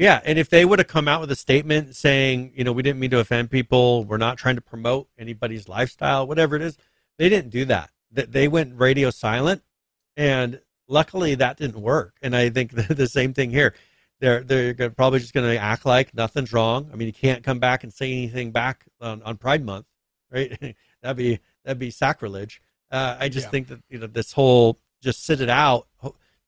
Yeah, 0.00 0.22
and 0.24 0.38
if 0.38 0.48
they 0.48 0.64
would 0.64 0.78
have 0.78 0.88
come 0.88 1.08
out 1.08 1.20
with 1.20 1.30
a 1.30 1.36
statement 1.36 1.94
saying, 1.94 2.52
you 2.56 2.64
know, 2.64 2.72
we 2.72 2.82
didn't 2.82 3.00
mean 3.00 3.10
to 3.10 3.18
offend 3.18 3.50
people, 3.50 4.04
we're 4.04 4.16
not 4.16 4.38
trying 4.38 4.54
to 4.54 4.62
promote 4.62 5.08
anybody's 5.18 5.68
lifestyle, 5.68 6.26
whatever 6.26 6.56
it 6.56 6.62
is, 6.62 6.78
they 7.18 7.28
didn't 7.28 7.50
do 7.50 7.66
that. 7.66 7.90
That 8.10 8.32
they 8.32 8.48
went 8.48 8.78
radio 8.78 9.10
silent, 9.10 9.62
and 10.16 10.62
luckily 10.88 11.34
that 11.34 11.58
didn't 11.58 11.82
work. 11.82 12.16
And 12.22 12.34
I 12.34 12.48
think 12.48 12.72
the 12.88 13.06
same 13.06 13.34
thing 13.34 13.50
here. 13.50 13.74
They're 14.20 14.42
they're 14.42 14.88
probably 14.88 15.18
just 15.18 15.34
going 15.34 15.50
to 15.50 15.60
act 15.60 15.84
like 15.84 16.14
nothing's 16.14 16.52
wrong. 16.54 16.88
I 16.90 16.96
mean, 16.96 17.06
you 17.06 17.12
can't 17.12 17.44
come 17.44 17.58
back 17.58 17.84
and 17.84 17.92
say 17.92 18.10
anything 18.10 18.52
back 18.52 18.86
on, 19.02 19.22
on 19.22 19.36
Pride 19.36 19.62
Month, 19.64 19.84
right? 20.32 20.58
that'd 21.02 21.16
be 21.18 21.40
that'd 21.62 21.78
be 21.78 21.90
sacrilege. 21.90 22.62
Uh, 22.90 23.18
I 23.20 23.28
just 23.28 23.48
Yeah. 23.48 23.50
think 23.50 23.68
that 23.68 23.80
you 23.90 23.98
know 23.98 24.06
this 24.06 24.32
whole 24.32 24.80
just 25.02 25.24
sit 25.24 25.42
it 25.42 25.50
out, 25.50 25.88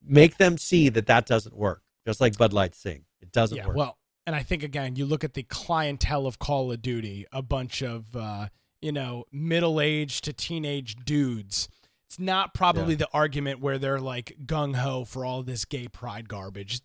make 0.02 0.38
them 0.38 0.56
see 0.56 0.88
that 0.88 1.06
that 1.06 1.26
doesn't 1.26 1.54
work. 1.54 1.82
Just 2.06 2.18
like 2.20 2.38
Bud 2.38 2.54
Light 2.54 2.74
sing, 2.74 3.04
it 3.22 3.32
doesn't 3.32 3.56
Yeah, 3.56 3.68
work. 3.68 3.76
well, 3.76 3.98
and 4.26 4.36
I 4.36 4.42
think 4.42 4.62
again, 4.62 4.96
you 4.96 5.06
look 5.06 5.24
at 5.24 5.34
the 5.34 5.42
clientele 5.44 6.26
of 6.26 6.38
Call 6.38 6.70
of 6.72 6.82
Duty, 6.82 7.24
a 7.32 7.42
bunch 7.42 7.82
of 7.82 8.14
uh, 8.16 8.48
you 8.80 8.92
know 8.92 9.24
middle-aged 9.32 10.24
to 10.24 10.32
teenage 10.32 10.96
dudes. 11.04 11.68
It's 12.06 12.18
not 12.18 12.52
probably 12.52 12.92
Yeah. 12.92 12.98
the 12.98 13.08
argument 13.14 13.60
where 13.60 13.78
they're 13.78 13.98
like 14.00 14.36
gung 14.44 14.76
ho 14.76 15.04
for 15.06 15.24
all 15.24 15.42
this 15.42 15.64
gay 15.64 15.88
pride 15.88 16.28
garbage. 16.28 16.80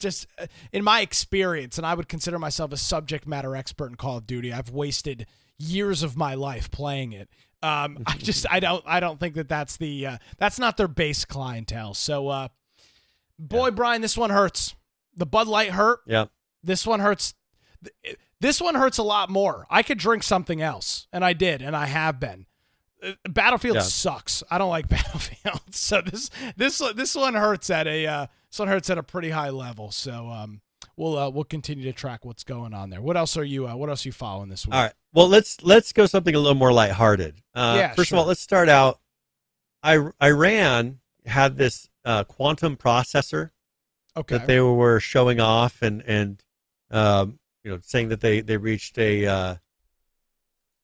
Just 0.00 0.26
uh, 0.38 0.46
in 0.72 0.82
my 0.82 1.00
experience, 1.00 1.78
and 1.78 1.86
I 1.86 1.94
would 1.94 2.08
consider 2.08 2.38
myself 2.40 2.72
a 2.72 2.76
subject 2.76 3.26
matter 3.26 3.54
expert 3.54 3.86
in 3.90 3.94
Call 3.94 4.16
of 4.18 4.26
Duty. 4.26 4.52
I've 4.52 4.70
wasted 4.70 5.26
years 5.58 6.02
of 6.02 6.16
my 6.16 6.34
life 6.34 6.70
playing 6.72 7.12
it. 7.12 7.28
Um, 7.62 8.02
I 8.06 8.16
just 8.18 8.46
I 8.50 8.58
don't 8.60 8.82
I 8.86 8.98
don't 9.00 9.20
think 9.20 9.36
that 9.36 9.48
that's 9.48 9.76
the 9.76 10.06
uh, 10.06 10.18
that's 10.38 10.58
not 10.58 10.76
their 10.76 10.88
base 10.88 11.24
clientele. 11.24 11.94
So, 11.94 12.28
uh, 12.28 12.48
boy, 13.38 13.70
Brian, 13.70 14.02
this 14.02 14.18
one 14.18 14.30
hurts. 14.30 14.74
The 15.16 15.26
Bud 15.26 15.46
Light 15.48 15.70
hurt. 15.70 16.00
yeah, 16.06 16.26
This 16.62 16.86
one 16.86 17.00
hurts. 17.00 17.34
This 18.40 18.60
one 18.60 18.74
hurts 18.74 18.98
a 18.98 19.02
lot 19.02 19.30
more. 19.30 19.66
I 19.70 19.82
could 19.82 19.98
drink 19.98 20.22
something 20.22 20.60
else, 20.60 21.06
and 21.12 21.24
I 21.24 21.32
did, 21.32 21.62
and 21.62 21.74
I 21.76 21.86
have 21.86 22.20
been. 22.20 22.46
Uh, 23.02 23.12
Battlefield 23.28 23.76
Yeah. 23.76 23.82
sucks. 23.82 24.42
I 24.50 24.58
don't 24.58 24.70
like 24.70 24.88
Battlefield. 24.88 25.60
So 25.74 26.00
this 26.00 26.30
this 26.56 26.78
this 26.94 27.14
one 27.14 27.34
hurts 27.34 27.70
at 27.70 27.86
a 27.86 28.06
uh, 28.06 28.26
this 28.50 28.58
one 28.58 28.68
hurts 28.68 28.90
at 28.90 28.98
a 28.98 29.02
pretty 29.02 29.30
high 29.30 29.50
level. 29.50 29.90
So 29.90 30.28
um, 30.28 30.60
we'll 30.96 31.16
uh, 31.16 31.30
we'll 31.30 31.44
continue 31.44 31.84
to 31.84 31.92
track 31.92 32.24
what's 32.24 32.44
going 32.44 32.74
on 32.74 32.90
there. 32.90 33.00
What 33.00 33.16
else 33.16 33.36
are 33.36 33.44
you 33.44 33.66
uh, 33.68 33.76
What 33.76 33.88
else 33.88 34.04
are 34.04 34.08
you 34.08 34.12
following 34.12 34.48
this 34.50 34.66
week? 34.66 34.74
All 34.74 34.82
right. 34.82 34.92
Well, 35.12 35.28
let's 35.28 35.62
let's 35.62 35.92
go 35.92 36.06
something 36.06 36.34
a 36.34 36.38
little 36.38 36.54
more 36.56 36.72
lighthearted. 36.72 37.36
Uh, 37.54 37.76
Yeah, 37.78 37.94
first 37.94 38.08
sure. 38.10 38.16
of 38.18 38.22
all, 38.22 38.28
let's 38.28 38.40
start 38.40 38.68
out. 38.68 39.00
I, 39.82 39.98
Iran 40.22 41.00
had 41.26 41.56
this 41.56 41.88
uh, 42.04 42.24
quantum 42.24 42.76
processor 42.76 43.50
Okay. 44.16 44.38
that 44.38 44.46
they 44.46 44.60
were 44.60 45.00
showing 45.00 45.40
off 45.40 45.82
and 45.82 46.02
and 46.02 46.42
um, 46.90 47.38
you 47.62 47.70
know 47.70 47.78
saying 47.82 48.08
that 48.10 48.20
they 48.20 48.40
they 48.40 48.56
reached 48.56 48.98
a 48.98 49.26
uh, 49.26 49.54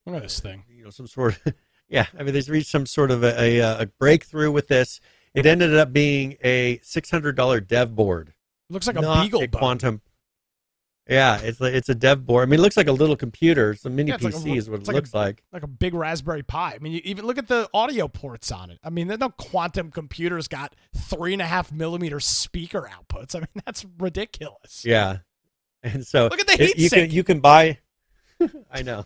Look 0.06 0.16
at 0.16 0.22
this 0.22 0.40
thing. 0.40 0.64
you 0.68 0.84
know 0.84 0.90
some 0.90 1.06
sort 1.06 1.38
of 1.46 1.54
yeah 1.88 2.06
I 2.18 2.22
mean 2.22 2.34
they 2.34 2.42
reached 2.50 2.70
some 2.70 2.86
sort 2.86 3.10
of 3.10 3.22
a, 3.22 3.58
a, 3.60 3.82
a 3.82 3.86
breakthrough 3.86 4.50
with 4.50 4.68
this. 4.68 5.00
It 5.34 5.46
ended 5.46 5.74
up 5.76 5.92
being 5.92 6.36
a 6.42 6.80
six 6.82 7.10
hundred 7.10 7.36
dollar 7.36 7.60
dev 7.60 7.94
board, 7.94 8.34
It 8.68 8.72
looks 8.72 8.86
like 8.88 8.96
a 8.96 9.22
beagle 9.22 9.42
a 9.42 9.48
quantum. 9.48 10.00
Yeah, 11.10 11.40
it's 11.42 11.60
like- 11.60 11.74
it's 11.74 11.88
a 11.88 11.94
dev 11.94 12.24
board. 12.24 12.46
I 12.46 12.50
mean, 12.50 12.60
it 12.60 12.62
looks 12.62 12.76
like 12.76 12.86
a 12.86 12.92
little 12.92 13.16
computer. 13.16 13.72
It's 13.72 13.84
a 13.84 13.90
mini 13.90 14.10
Yeah, 14.10 14.14
it's 14.14 14.24
like 14.24 14.34
a- 14.34 14.36
PC 14.38 14.56
is 14.56 14.70
what 14.70 14.80
it 14.80 14.86
like 14.86 14.94
a- 14.94 14.96
looks 14.96 15.12
like. 15.12 15.42
like 15.52 15.62
a 15.64 15.66
big 15.66 15.92
Raspberry 15.92 16.42
Pi. 16.44 16.74
I 16.74 16.78
mean, 16.78 16.92
you 16.92 17.00
even 17.04 17.26
look 17.26 17.36
at 17.36 17.48
the 17.48 17.68
audio 17.74 18.06
ports 18.08 18.52
on 18.52 18.70
it. 18.70 18.78
I 18.84 18.90
mean, 18.90 19.08
no 19.08 19.28
quantum 19.30 19.90
computer's 19.90 20.46
got 20.48 20.74
three 20.96 21.32
and 21.32 21.42
a 21.42 21.46
half 21.46 21.72
millimeter 21.72 22.20
speaker 22.20 22.88
outputs. 22.90 23.34
I 23.34 23.40
mean, 23.40 23.48
that's 23.66 23.84
ridiculous. 23.98 24.84
Yeah, 24.84 25.18
and 25.82 26.06
so 26.06 26.28
Look 26.28 26.40
at 26.40 26.46
the 26.46 26.62
it- 26.62 26.78
you 26.78 26.88
sink. 26.88 27.08
can 27.08 27.16
you 27.16 27.24
can 27.24 27.40
buy. 27.40 27.78
I 28.72 28.82
know. 28.82 29.04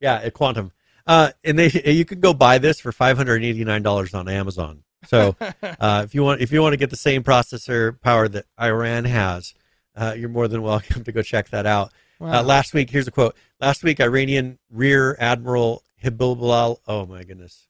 Yeah, 0.00 0.16
at 0.16 0.34
Quantum. 0.34 0.72
Uh, 1.06 1.30
and 1.42 1.58
they 1.58 1.70
you 1.92 2.04
can 2.04 2.20
go 2.20 2.32
buy 2.34 2.58
this 2.58 2.78
for 2.78 2.92
five 2.92 3.16
hundred 3.16 3.42
eighty 3.42 3.64
nine 3.64 3.82
dollars 3.82 4.14
on 4.14 4.28
Amazon. 4.28 4.84
So 5.06 5.34
uh, 5.62 6.02
if 6.04 6.14
you 6.14 6.22
want 6.22 6.40
if 6.42 6.52
you 6.52 6.60
want 6.62 6.74
to 6.74 6.76
get 6.76 6.90
the 6.90 6.96
same 6.96 7.24
processor 7.24 8.00
power 8.00 8.28
that 8.28 8.44
Iran 8.60 9.04
has, 9.04 9.54
uh, 9.96 10.14
you're 10.16 10.28
more 10.28 10.48
than 10.48 10.62
welcome 10.62 11.04
to 11.04 11.12
go 11.12 11.22
check 11.22 11.48
that 11.50 11.66
out. 11.66 11.92
Wow. 12.18 12.40
Uh, 12.40 12.42
last 12.42 12.72
week, 12.72 12.90
here's 12.90 13.08
a 13.08 13.10
quote. 13.10 13.36
Last 13.60 13.82
week, 13.82 14.00
Iranian 14.00 14.58
Rear 14.70 15.16
Admiral 15.18 15.82
Hibibullah, 16.02 16.76
oh 16.86 17.06
my 17.06 17.22
goodness, 17.24 17.68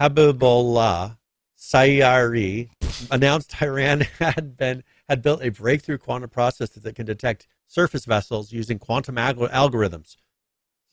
Habibullah 0.00 1.18
Sayari 1.58 2.68
announced 3.10 3.60
Iran 3.60 4.00
had 4.18 4.56
been 4.56 4.84
had 5.08 5.22
built 5.22 5.42
a 5.42 5.48
breakthrough 5.48 5.98
quantum 5.98 6.30
processor 6.30 6.80
that 6.82 6.94
can 6.94 7.06
detect 7.06 7.48
surface 7.66 8.04
vessels 8.04 8.52
using 8.52 8.78
quantum 8.78 9.16
alg- 9.16 9.50
algorithms. 9.50 10.16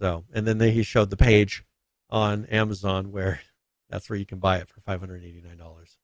So, 0.02 0.26
and 0.34 0.46
then 0.48 0.58
they, 0.58 0.72
he 0.72 0.84
showed 0.84 1.10
the 1.10 1.18
page 1.18 1.64
on 2.10 2.46
Amazon 2.46 3.12
where 3.12 3.42
that's 3.90 4.10
where 4.10 4.18
you 4.18 4.26
can 4.26 4.40
buy 4.40 4.58
it 4.58 4.68
for 4.68 4.82
five 4.82 5.00
hundred 5.00 5.24
eighty 5.24 5.42
nine 5.42 5.58
dollars. 5.58 5.98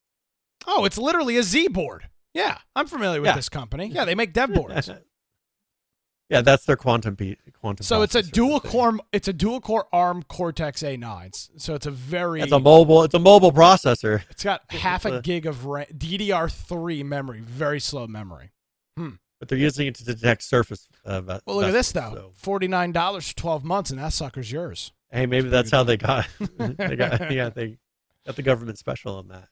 oh, 0.67 0.85
it's 0.85 0.97
literally 0.97 1.37
a 1.37 1.43
Z 1.43 1.69
board. 1.69 2.07
Yeah, 2.33 2.57
I'm 2.75 2.87
familiar 2.87 3.19
with 3.21 3.27
Yeah. 3.29 3.35
this 3.35 3.49
company. 3.49 3.87
Yeah, 3.87 4.05
they 4.05 4.15
make 4.15 4.31
dev 4.33 4.53
boards. 4.53 4.89
yeah, 6.29 6.41
that's 6.41 6.63
their 6.65 6.77
quantum 6.77 7.15
pe- 7.17 7.35
quantum. 7.59 7.83
so 7.83 8.01
it's 8.03 8.15
a 8.15 8.23
dual 8.23 8.59
core. 8.61 8.97
It's 9.11 9.27
a 9.27 9.33
dual 9.33 9.59
core 9.59 9.87
ARM 9.91 10.23
Cortex 10.23 10.81
A9. 10.81 11.49
So 11.57 11.75
it's 11.75 11.85
a 11.85 11.91
very. 11.91 12.41
It's 12.41 12.51
a 12.53 12.59
mobile. 12.59 13.03
It's 13.03 13.13
a 13.13 13.19
mobile 13.19 13.51
processor. 13.51 14.23
it's 14.29 14.43
got 14.43 14.61
half 14.71 15.05
a 15.05 15.17
a- 15.17 15.21
gig 15.21 15.45
of 15.45 15.65
ra- 15.65 15.83
DDR3 15.93 17.03
memory. 17.03 17.41
Very 17.41 17.79
slow 17.81 18.07
memory. 18.07 18.51
but 18.95 19.49
they're 19.49 19.57
using 19.57 19.87
it 19.87 19.95
to 19.95 20.05
detect 20.05 20.43
surface. 20.43 20.87
Uh, 21.05 21.21
Well, 21.45 21.57
look 21.57 21.65
at 21.65 21.71
this 21.71 21.91
though. 21.91 22.13
so- 22.13 22.31
Forty 22.35 22.67
nine 22.69 22.91
dollars 22.93 23.27
for 23.29 23.35
twelve 23.35 23.63
months, 23.65 23.89
and 23.91 23.99
that 23.99 24.13
sucker's 24.13 24.51
yours. 24.51 24.93
Hey, 25.11 25.25
maybe 25.25 25.49
that's 25.49 25.71
how 25.71 25.83
they 25.83 25.97
got. 25.97 26.27
they 26.57 26.95
got 26.95 27.29
yeah, 27.31 27.49
they 27.49 27.77
got 28.25 28.37
the 28.37 28.43
government 28.43 28.77
special 28.77 29.17
on 29.17 29.27
that. 29.27 29.49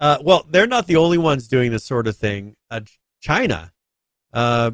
Uh, 0.00 0.18
well, 0.22 0.46
they're 0.50 0.66
not 0.66 0.86
the 0.86 0.96
only 0.96 1.18
ones 1.18 1.46
doing 1.46 1.70
this 1.70 1.84
sort 1.84 2.06
of 2.08 2.16
thing. 2.16 2.56
Uh, 2.70 2.80
China 3.20 3.72
uh, 4.32 4.70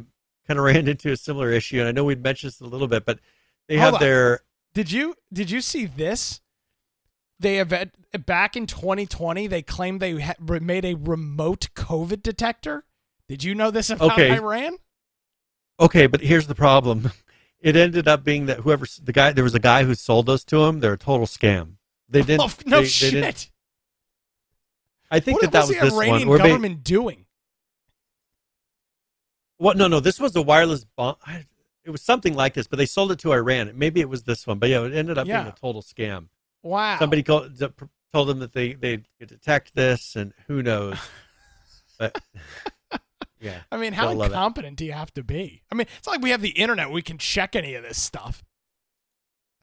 kind 0.47 0.59
of 0.59 0.65
ran 0.65 0.87
into 0.89 1.11
a 1.11 1.17
similar 1.17 1.51
issue, 1.51 1.81
and 1.81 1.89
I 1.89 1.93
know 1.93 2.05
we'd 2.05 2.23
mentioned 2.23 2.53
this 2.53 2.61
a 2.61 2.65
little 2.65 2.87
bit, 2.89 3.05
but 3.05 3.19
they 3.69 3.77
Hold 3.77 3.85
have 3.85 3.95
on. 3.95 4.01
their 4.01 4.41
Did 4.75 4.93
you 4.93 5.15
did 5.33 5.51
you 5.51 5.61
see 5.61 5.87
this? 5.87 6.41
They 7.39 7.57
have 7.57 7.69
back 8.25 8.57
in 8.57 8.67
2020. 8.67 9.47
They 9.47 9.61
claimed 9.61 10.01
they 10.01 10.19
ha- 10.21 10.35
made 10.41 10.85
a 10.87 10.95
remote 10.95 11.69
COVID 11.75 12.23
detector. 12.23 12.85
Did 13.29 13.45
you 13.45 13.55
know 13.55 13.71
this 13.71 13.91
about 13.91 14.13
Okay. 14.13 14.33
Iran? 14.35 14.79
okay, 15.79 16.07
but 16.07 16.21
here's 16.23 16.47
the 16.47 16.55
problem. 16.55 17.11
It 17.61 17.75
ended 17.75 18.07
up 18.07 18.23
being 18.23 18.47
that 18.47 18.61
whoever 18.61 18.87
the 19.03 19.13
guy 19.13 19.33
there 19.33 19.43
was 19.45 19.55
a 19.55 19.59
guy 19.59 19.83
who 19.85 19.95
sold 19.95 20.27
those 20.27 20.45
to 20.45 20.65
him. 20.65 20.81
They're 20.81 20.93
a 20.93 20.99
total 20.99 21.27
scam. 21.27 21.73
They 22.09 22.23
didn't. 22.23 22.43
oh 22.43 22.51
no 22.65 22.77
they- 22.77 22.83
they 22.85 22.89
shit! 22.89 23.13
didn't- 23.15 23.51
I 25.11 25.21
think 25.21 25.37
what 25.43 25.53
that 25.53 25.53
that 25.53 25.61
was 25.61 25.69
was 25.69 25.77
the 25.79 25.85
this 25.85 25.95
Iranian 25.95 26.29
one. 26.29 26.39
Government 26.39 26.85
doing? 26.85 27.27
What? 29.59 29.77
No, 29.77 29.89
no. 29.89 30.01
This 30.01 30.21
was 30.21 30.35
a 30.37 30.43
wireless 30.43 30.85
bomb. 30.85 31.17
I, 31.27 31.47
it 31.85 31.91
was 31.91 32.03
something 32.03 32.35
like 32.35 32.55
this, 32.55 32.67
but 32.67 32.77
they 32.79 32.87
sold 32.87 33.13
it 33.13 33.19
to 33.21 33.33
Iran. 33.33 33.71
Maybe 33.77 34.01
it 34.01 34.09
was 34.09 34.25
this 34.25 34.47
one, 34.47 34.59
but 34.59 34.69
yeah, 34.69 34.83
it 34.85 34.93
ended 34.93 35.19
up 35.19 35.27
Yeah. 35.27 35.43
being 35.43 35.53
a 35.53 35.57
total 35.57 35.83
scam. 35.83 36.29
Wow. 36.63 36.99
Somebody 36.99 37.23
called, 37.23 37.57
told 38.13 38.29
them 38.29 38.41
that 38.41 38.53
they 38.53 38.73
they 38.75 39.03
could 39.19 39.29
detect 39.29 39.75
this, 39.75 40.17
and 40.17 40.33
who 40.47 40.63
knows? 40.63 40.99
But 41.99 42.21
yeah, 43.41 43.61
I 43.73 43.79
mean, 43.79 43.95
how 43.95 44.11
it. 44.11 44.23
incompetent 44.23 44.77
do 44.77 44.85
you 44.85 44.93
have 44.93 45.15
to 45.15 45.23
be? 45.25 45.63
I 45.73 45.75
mean, 45.75 45.87
it's 45.97 46.07
not 46.07 46.13
like 46.17 46.21
we 46.23 46.29
have 46.29 46.43
the 46.43 46.51
internet. 46.51 46.91
We 46.91 47.01
can 47.01 47.17
check 47.17 47.57
any 47.57 47.75
of 47.75 47.85
this 47.85 47.99
stuff. 47.99 48.45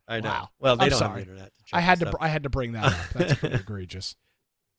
I 0.08 0.20
know. 0.20 0.30
Wow. 0.30 0.50
Well, 0.60 0.76
they 0.78 0.86
I'm 0.86 0.90
don't 0.90 0.98
sorry. 0.98 1.10
have 1.20 1.28
the 1.28 1.32
internet. 1.34 1.54
To 1.54 1.64
check 1.66 1.78
I 1.78 1.82
had 1.82 2.00
to. 2.00 2.06
stuff. 2.08 2.16
I 2.20 2.28
had 2.30 2.42
to 2.42 2.50
bring 2.50 2.72
that 2.72 2.86
up. 2.86 2.94
That's 3.14 3.34
pretty 3.40 3.56
egregious. 3.58 4.16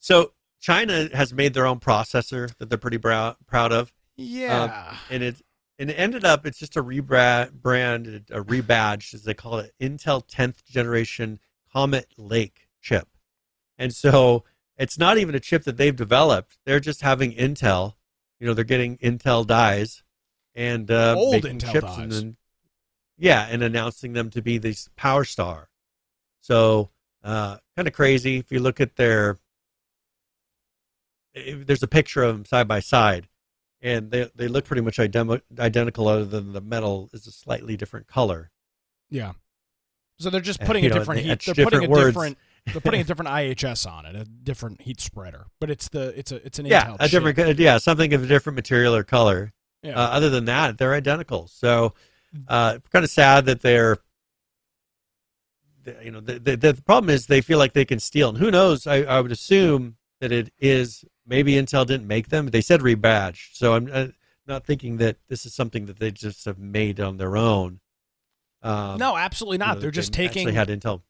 So 0.00 0.32
China 0.64 1.10
has 1.14 1.34
made 1.34 1.52
their 1.52 1.66
own 1.66 1.78
processor 1.78 2.50
that 2.56 2.70
they're 2.70 2.78
pretty 2.78 2.96
brou- 2.96 3.34
proud 3.46 3.70
of, 3.70 3.92
Yeah. 4.16 4.96
and 5.10 5.22
it 5.22 5.42
and 5.78 5.90
it 5.90 5.94
ended 5.94 6.24
up 6.24 6.46
it's 6.46 6.58
just 6.58 6.74
a 6.76 6.82
rebrand, 6.82 7.52
brand, 7.52 8.06
a 8.30 8.40
rebadged 8.42 9.12
as 9.12 9.24
they 9.24 9.34
call 9.34 9.58
it, 9.58 9.74
Intel 9.78 10.26
10th 10.26 10.64
generation 10.64 11.38
Comet 11.70 12.06
Lake 12.16 12.68
chip, 12.80 13.08
and 13.76 13.94
so 13.94 14.44
it's 14.78 14.96
not 14.96 15.18
even 15.18 15.34
a 15.34 15.40
chip 15.40 15.64
that 15.64 15.76
they've 15.76 15.94
developed. 15.94 16.56
They're 16.64 16.80
just 16.80 17.02
having 17.02 17.32
Intel, 17.34 17.92
you 18.40 18.46
know, 18.46 18.54
they're 18.54 18.64
getting 18.64 18.96
Intel 18.98 19.46
dies 19.46 20.02
and 20.54 20.90
uh, 20.90 21.14
Old 21.14 21.44
making 21.44 21.58
Intel 21.58 21.72
chips 21.72 21.86
dies. 21.88 21.98
and 21.98 22.12
then 22.12 22.36
yeah, 23.18 23.46
and 23.50 23.62
announcing 23.62 24.14
them 24.14 24.30
to 24.30 24.40
be 24.40 24.56
this 24.56 24.88
Power 24.96 25.24
Star. 25.24 25.68
So 26.40 26.88
uh, 27.22 27.58
kind 27.76 27.86
of 27.86 27.92
crazy 27.92 28.38
if 28.38 28.50
you 28.50 28.60
look 28.60 28.80
at 28.80 28.96
their 28.96 29.38
if 31.34 31.66
there's 31.66 31.82
a 31.82 31.88
picture 31.88 32.22
of 32.22 32.36
them 32.36 32.44
side 32.44 32.68
by 32.68 32.80
side, 32.80 33.28
and 33.80 34.10
they 34.10 34.30
they 34.34 34.48
look 34.48 34.64
pretty 34.64 34.82
much 34.82 34.98
idem- 34.98 35.42
identical, 35.58 36.08
other 36.08 36.24
than 36.24 36.52
the 36.52 36.60
metal 36.60 37.10
is 37.12 37.26
a 37.26 37.32
slightly 37.32 37.76
different 37.76 38.06
color. 38.06 38.50
yeah. 39.10 39.32
So 40.20 40.30
they're 40.30 40.40
just 40.40 40.60
putting 40.60 40.84
you 40.84 40.90
a 40.90 40.94
different 40.94 41.22
heat. 41.22 41.42
They're 41.44 41.64
putting 41.64 41.66
a 41.66 41.70
different 41.70 41.90
words. 41.90 42.06
different. 42.14 42.38
They're 42.66 42.80
putting 42.80 43.00
a 43.00 43.04
different 43.10 43.30
IHS 43.32 43.90
on 43.90 44.06
it, 44.06 44.14
a 44.14 44.24
different 44.24 44.80
heat 44.80 45.00
spreader. 45.00 45.46
But 45.58 45.70
it's 45.70 45.88
the 45.88 46.16
it's 46.16 46.30
a 46.30 46.36
it's 46.46 46.60
an 46.60 46.66
yeah, 46.66 46.86
Intel 46.86 46.96
a 47.00 47.08
different 47.08 47.58
yeah 47.58 47.78
something 47.78 48.14
of 48.14 48.22
a 48.22 48.26
different 48.28 48.54
material 48.54 48.94
or 48.94 49.02
color. 49.02 49.52
Yeah. 49.82 50.00
Uh, 50.00 50.08
other 50.08 50.30
than 50.30 50.46
that, 50.46 50.78
they're 50.78 50.94
identical. 50.94 51.46
So, 51.46 51.94
uh, 52.48 52.78
kind 52.90 53.04
of 53.04 53.10
sad 53.10 53.44
that 53.46 53.60
they're, 53.60 53.98
you 56.02 56.10
know, 56.10 56.20
the, 56.20 56.38
the, 56.38 56.56
the 56.56 56.74
problem 56.74 57.10
is 57.10 57.26
they 57.26 57.42
feel 57.42 57.58
like 57.58 57.74
they 57.74 57.84
can 57.84 58.00
steal. 58.00 58.30
And 58.30 58.38
who 58.38 58.50
knows? 58.50 58.86
I, 58.86 59.02
I 59.02 59.20
would 59.20 59.30
assume 59.30 59.96
that 60.20 60.32
it 60.32 60.50
is 60.58 61.04
maybe 61.26 61.52
Intel 61.52 61.86
didn't 61.86 62.06
make 62.06 62.28
them. 62.28 62.46
They 62.48 62.60
said 62.60 62.80
rebadged. 62.80 63.54
So 63.56 63.74
I'm 63.74 63.90
uh, 63.92 64.06
not 64.46 64.64
thinking 64.64 64.98
that 64.98 65.16
this 65.28 65.46
is 65.46 65.54
something 65.54 65.86
that 65.86 65.98
they 65.98 66.10
just 66.10 66.44
have 66.44 66.58
made 66.58 67.00
on 67.00 67.16
their 67.16 67.36
own. 67.36 67.80
Um, 68.62 68.98
no, 68.98 69.16
absolutely 69.16 69.56
you 69.56 69.58
not. 69.58 69.74
know, 69.76 69.80
they're 69.82 69.90
they 69.90 69.94
just 69.96 70.12
taking 70.12 70.48
actually 70.48 70.54
had 70.54 70.68
Intel. 70.68 71.02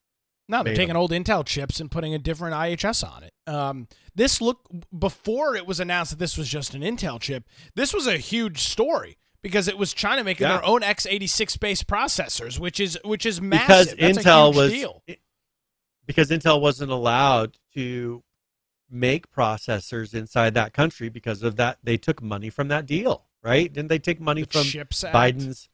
No, 0.48 0.62
they're 0.62 0.74
taking 0.74 0.88
them. 0.88 0.96
old 0.98 1.10
Intel 1.10 1.44
chips 1.44 1.80
and 1.80 1.90
putting 1.90 2.14
a 2.14 2.18
different 2.18 2.54
IHS 2.54 3.08
on 3.08 3.22
it. 3.22 3.32
Um, 3.46 3.88
this 4.14 4.40
look 4.42 4.68
before 4.96 5.56
it 5.56 5.66
was 5.66 5.80
announced 5.80 6.10
that 6.10 6.18
this 6.18 6.36
was 6.36 6.48
just 6.48 6.74
an 6.74 6.82
Intel 6.82 7.18
chip. 7.18 7.44
This 7.74 7.94
was 7.94 8.06
a 8.06 8.18
huge 8.18 8.58
story 8.60 9.16
because 9.40 9.68
it 9.68 9.78
was 9.78 9.94
China 9.94 10.22
making 10.22 10.46
Yeah. 10.46 10.54
their 10.56 10.64
own 10.66 10.82
x86 10.82 11.58
based 11.58 11.86
processors, 11.86 12.58
which 12.58 12.78
is 12.78 12.98
which 13.04 13.24
is 13.24 13.40
because 13.40 13.68
massive. 13.94 13.98
That's 13.98 14.18
a 14.18 14.20
Intel 14.20 14.54
was 14.54 14.70
deal. 14.72 15.02
because 16.06 16.30
Intel 16.30 16.60
wasn't 16.60 16.90
allowed 16.90 17.56
to 17.74 18.22
make 18.94 19.30
processors 19.30 20.14
inside 20.14 20.54
that 20.54 20.72
country 20.72 21.08
because 21.08 21.42
of 21.42 21.56
that. 21.56 21.78
They 21.82 21.96
took 21.96 22.22
money 22.22 22.50
from 22.50 22.68
that 22.68 22.86
deal, 22.86 23.26
right? 23.42 23.72
Didn't 23.72 23.88
they 23.88 23.98
take 23.98 24.20
money 24.20 24.42
The 24.42 24.48
from 24.48 24.64
Chips 24.64 25.04
Act. 25.04 25.14
Biden's 25.14 25.68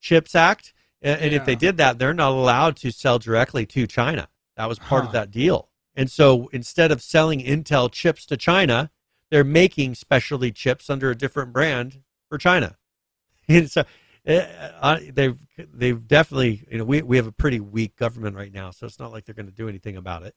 Chips 0.00 0.34
Act? 0.34 0.72
And, 1.00 1.20
and 1.20 1.34
if 1.34 1.44
they 1.44 1.54
did 1.54 1.76
that, 1.78 1.98
they're 1.98 2.14
not 2.14 2.32
allowed 2.32 2.76
to 2.78 2.90
sell 2.90 3.18
directly 3.18 3.64
to 3.66 3.86
China. 3.86 4.28
That 4.56 4.68
was 4.68 4.78
part 4.78 5.02
Huh. 5.02 5.08
of 5.08 5.12
that 5.12 5.30
deal. 5.30 5.68
And 5.94 6.10
so 6.10 6.48
instead 6.52 6.92
of 6.92 7.02
selling 7.02 7.40
Intel 7.40 7.90
chips 7.90 8.26
to 8.26 8.36
China, 8.36 8.90
they're 9.30 9.44
making 9.44 9.94
specialty 9.94 10.50
chips 10.52 10.88
under 10.90 11.10
a 11.10 11.16
different 11.16 11.52
brand 11.52 12.02
for 12.28 12.38
China. 12.38 12.76
And 13.48 13.70
so 13.70 13.84
uh, 14.28 14.32
uh, 14.32 14.98
they've 15.10 15.38
they've 15.72 16.06
definitely 16.06 16.66
you 16.70 16.76
know 16.76 16.84
we 16.84 17.00
we 17.00 17.16
have 17.16 17.26
a 17.26 17.32
pretty 17.32 17.60
weak 17.60 17.96
government 17.96 18.36
right 18.36 18.52
now, 18.52 18.70
so 18.70 18.84
it's 18.84 18.98
not 18.98 19.10
like 19.10 19.24
they're 19.24 19.34
going 19.34 19.46
to 19.46 19.52
do 19.54 19.70
anything 19.70 19.96
about 19.96 20.22
it. 20.22 20.34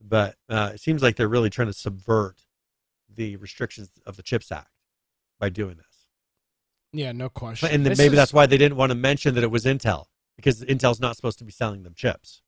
But 0.00 0.36
uh, 0.48 0.72
it 0.74 0.80
seems 0.80 1.02
like 1.02 1.16
they're 1.16 1.28
really 1.28 1.50
trying 1.50 1.68
to 1.68 1.74
subvert 1.74 2.36
the 3.14 3.36
restrictions 3.36 3.90
of 4.06 4.16
the 4.16 4.22
Chips 4.22 4.50
Act 4.50 4.70
by 5.38 5.48
doing 5.50 5.76
this. 5.76 5.86
Yeah, 6.92 7.12
no 7.12 7.28
question. 7.28 7.68
And 7.70 7.84
then 7.86 7.96
maybe 7.98 8.14
is- 8.14 8.16
that's 8.18 8.32
why 8.32 8.46
they 8.46 8.56
didn't 8.58 8.76
want 8.76 8.90
to 8.90 8.96
mention 8.96 9.34
that 9.34 9.44
it 9.44 9.50
was 9.50 9.64
Intel 9.64 10.06
because 10.36 10.62
Intel's 10.64 11.00
not 11.00 11.16
supposed 11.16 11.38
to 11.38 11.44
be 11.44 11.52
selling 11.52 11.82
them 11.82 11.94
chips. 11.94 12.42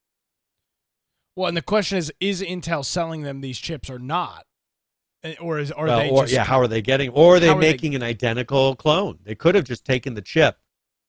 well, 1.36 1.46
and 1.48 1.57
the 1.57 1.62
question 1.62 1.98
is: 1.98 2.12
Is 2.20 2.42
Intel 2.42 2.84
selling 2.84 3.22
them 3.22 3.40
these 3.40 3.59
chips 3.59 3.88
or 3.90 3.98
not? 3.98 4.46
Or 5.40 5.59
is 5.61 5.70
or 5.70 5.86
Well, 5.86 5.98
they 5.98 6.11
or 6.11 6.22
just 6.22 6.32
yeah, 6.32 6.42
how 6.44 6.59
are 6.59 6.66
they 6.66 6.82
getting? 6.82 7.11
Or 7.11 7.36
are 7.36 7.40
they 7.40 7.46
how 7.48 7.57
are 7.57 7.61
they- 7.61 7.70
making 7.70 7.94
an 7.94 8.03
identical 8.03 8.74
clone? 8.74 9.18
They 9.22 9.34
could 9.36 9.55
have 9.55 9.64
just 9.64 9.84
taken 9.84 10.14
the 10.14 10.22
chip, 10.22 10.59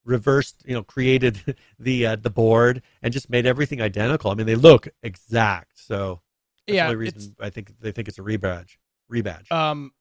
reversed, 0.05 0.61
you 0.67 0.73
know, 0.75 0.83
created 0.83 1.55
the 1.79 2.05
uh, 2.05 2.15
the 2.17 2.29
board, 2.29 2.81
and 3.01 3.11
just 3.13 3.29
made 3.29 3.45
everything 3.47 3.81
identical. 3.81 4.29
I 4.29 4.35
mean, 4.35 4.45
they 4.45 4.55
look 4.55 4.87
exact. 5.01 5.79
So 5.79 6.21
that's 6.67 6.75
yeah, 6.75 6.89
the 6.89 6.97
reason 6.97 7.35
I 7.39 7.49
think 7.49 7.73
they 7.79 7.91
think 7.91 8.07
it's 8.07 8.19
a 8.19 8.21
rebadge. 8.21 8.77
Rebadge. 9.11 9.51
Um, 9.51 9.91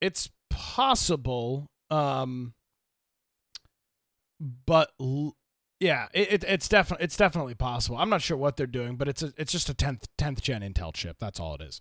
it's 0.00 0.28
possible. 0.48 1.66
Um, 1.90 2.54
but 4.66 4.90
l- 5.00 5.36
yeah, 5.78 6.08
it, 6.12 6.32
it, 6.32 6.44
it's 6.44 6.68
definitely 6.68 7.04
it's 7.04 7.16
definitely 7.16 7.54
possible. 7.54 7.96
I'm 7.96 8.10
not 8.10 8.22
sure 8.22 8.36
what 8.36 8.56
they're 8.56 8.66
doing, 8.66 8.96
but 8.96 9.08
it's 9.08 9.22
a, 9.22 9.32
it's 9.36 9.52
just 9.52 9.68
a 9.68 9.74
tenth 9.74 10.06
tenth 10.18 10.42
gen 10.42 10.62
Intel 10.62 10.92
chip. 10.92 11.16
That's 11.18 11.40
all 11.40 11.54
it 11.54 11.62
is. 11.62 11.80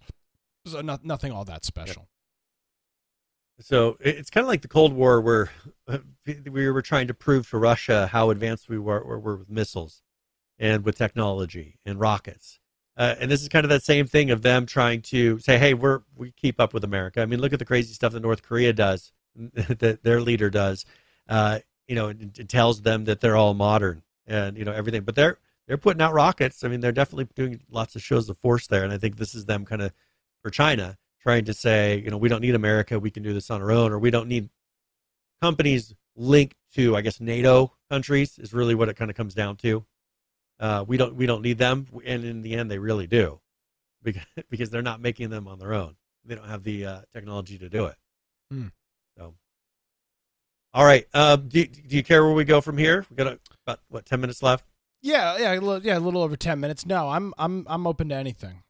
So 0.65 0.81
not, 0.81 1.03
nothing 1.03 1.31
all 1.31 1.45
that 1.45 1.65
special. 1.65 2.07
So 3.61 3.97
it's 3.99 4.29
kind 4.29 4.43
of 4.43 4.47
like 4.47 4.61
the 4.61 4.69
Cold 4.69 4.93
War, 4.93 5.19
where 5.19 5.49
uh, 5.87 5.97
we 6.25 6.69
were 6.69 6.81
trying 6.81 7.07
to 7.07 7.13
prove 7.13 7.49
to 7.49 7.57
Russia 7.57 8.07
how 8.07 8.29
advanced 8.29 8.69
we 8.69 8.79
were, 8.79 9.03
were, 9.03 9.19
were 9.19 9.35
with 9.35 9.49
missiles 9.49 10.01
and 10.57 10.85
with 10.85 10.97
technology 10.97 11.77
and 11.85 11.99
rockets. 11.99 12.58
Uh, 12.99 13.15
and 13.19 13.31
this 13.31 13.41
is 13.41 13.47
kind 13.47 13.63
of 13.63 13.69
that 13.69 13.81
same 13.81 14.05
thing 14.05 14.29
of 14.29 14.41
them 14.41 14.65
trying 14.65 15.01
to 15.01 15.39
say, 15.39 15.57
"Hey, 15.57 15.73
we're 15.73 16.01
we 16.15 16.31
keep 16.33 16.59
up 16.59 16.73
with 16.73 16.83
America." 16.83 17.21
I 17.21 17.25
mean, 17.25 17.39
look 17.39 17.53
at 17.53 17.59
the 17.59 17.65
crazy 17.65 17.93
stuff 17.93 18.11
that 18.11 18.19
North 18.19 18.43
Korea 18.43 18.73
does, 18.73 19.13
that 19.35 20.03
their 20.03 20.19
leader 20.19 20.49
does. 20.49 20.85
Uh, 21.29 21.59
you 21.87 21.95
know, 21.95 22.09
it, 22.09 22.37
it 22.37 22.49
tells 22.49 22.81
them 22.81 23.05
that 23.05 23.21
they're 23.21 23.37
all 23.37 23.53
modern 23.53 24.03
and 24.27 24.57
you 24.57 24.65
know 24.65 24.73
everything, 24.73 25.03
but 25.03 25.15
they're 25.15 25.39
they're 25.65 25.77
putting 25.77 26.01
out 26.01 26.13
rockets. 26.13 26.63
I 26.65 26.67
mean, 26.67 26.81
they're 26.81 26.91
definitely 26.91 27.29
doing 27.35 27.61
lots 27.71 27.95
of 27.95 28.03
shows 28.03 28.27
of 28.29 28.37
force 28.37 28.67
there, 28.67 28.83
and 28.83 28.91
I 28.91 28.97
think 28.97 29.15
this 29.15 29.33
is 29.33 29.45
them 29.45 29.63
kind 29.63 29.81
of 29.81 29.93
for 30.43 30.49
China 30.49 30.97
trying 31.21 31.45
to 31.45 31.53
say, 31.53 32.01
you 32.03 32.09
know, 32.09 32.17
we 32.17 32.29
don't 32.29 32.41
need 32.41 32.55
America, 32.55 32.99
we 32.99 33.11
can 33.11 33.23
do 33.23 33.33
this 33.33 33.49
on 33.49 33.61
our 33.61 33.71
own, 33.71 33.91
or 33.91 33.99
we 33.99 34.11
don't 34.11 34.27
need 34.27 34.49
companies 35.41 35.93
linked 36.15 36.55
to, 36.73 36.95
I 36.95 37.01
guess, 37.01 37.19
NATO 37.19 37.73
countries 37.89 38.37
is 38.39 38.53
really 38.53 38.75
what 38.75 38.89
it 38.89 38.95
kind 38.95 39.11
of 39.11 39.17
comes 39.17 39.33
down 39.33 39.57
to. 39.57 39.85
Uh, 40.59 40.83
we 40.87 40.97
don't 40.97 41.15
we 41.15 41.25
don't 41.25 41.41
need 41.41 41.57
them, 41.57 41.87
and 42.05 42.23
in 42.25 42.41
the 42.41 42.53
end, 42.55 42.69
they 42.69 42.79
really 42.79 43.07
do, 43.07 43.39
because 44.03 44.23
because 44.49 44.69
they're 44.69 44.81
not 44.81 44.99
making 45.01 45.29
them 45.29 45.47
on 45.47 45.59
their 45.59 45.73
own. 45.73 45.95
They 46.25 46.35
don't 46.35 46.47
have 46.49 46.63
the 46.63 46.85
uh, 46.85 47.01
technology 47.13 47.57
to 47.59 47.69
do 47.69 47.85
it. 47.85 47.95
Hmm. 48.51 48.67
So, 49.17 49.35
all 50.73 50.83
right. 50.85 51.05
Uh, 51.13 51.37
do 51.37 51.65
do 51.65 51.95
you 51.95 52.03
care 52.03 52.23
where 52.25 52.33
we 52.33 52.43
go 52.43 52.59
from 52.61 52.77
here? 52.77 53.05
We 53.09 53.15
got 53.15 53.27
a, 53.27 53.39
about 53.65 53.79
what 53.87 54.05
ten 54.05 54.19
minutes 54.21 54.43
left. 54.43 54.65
Yeah, 55.01 55.37
yeah, 55.37 55.53
a 55.53 55.61
little, 55.61 55.81
yeah, 55.81 55.97
a 55.97 55.99
little 55.99 56.21
over 56.21 56.35
ten 56.35 56.59
minutes. 56.59 56.85
No, 56.85 57.09
I'm 57.09 57.33
I'm 57.37 57.65
I'm 57.69 57.87
open 57.87 58.09
to 58.09 58.15
anything. 58.15 58.63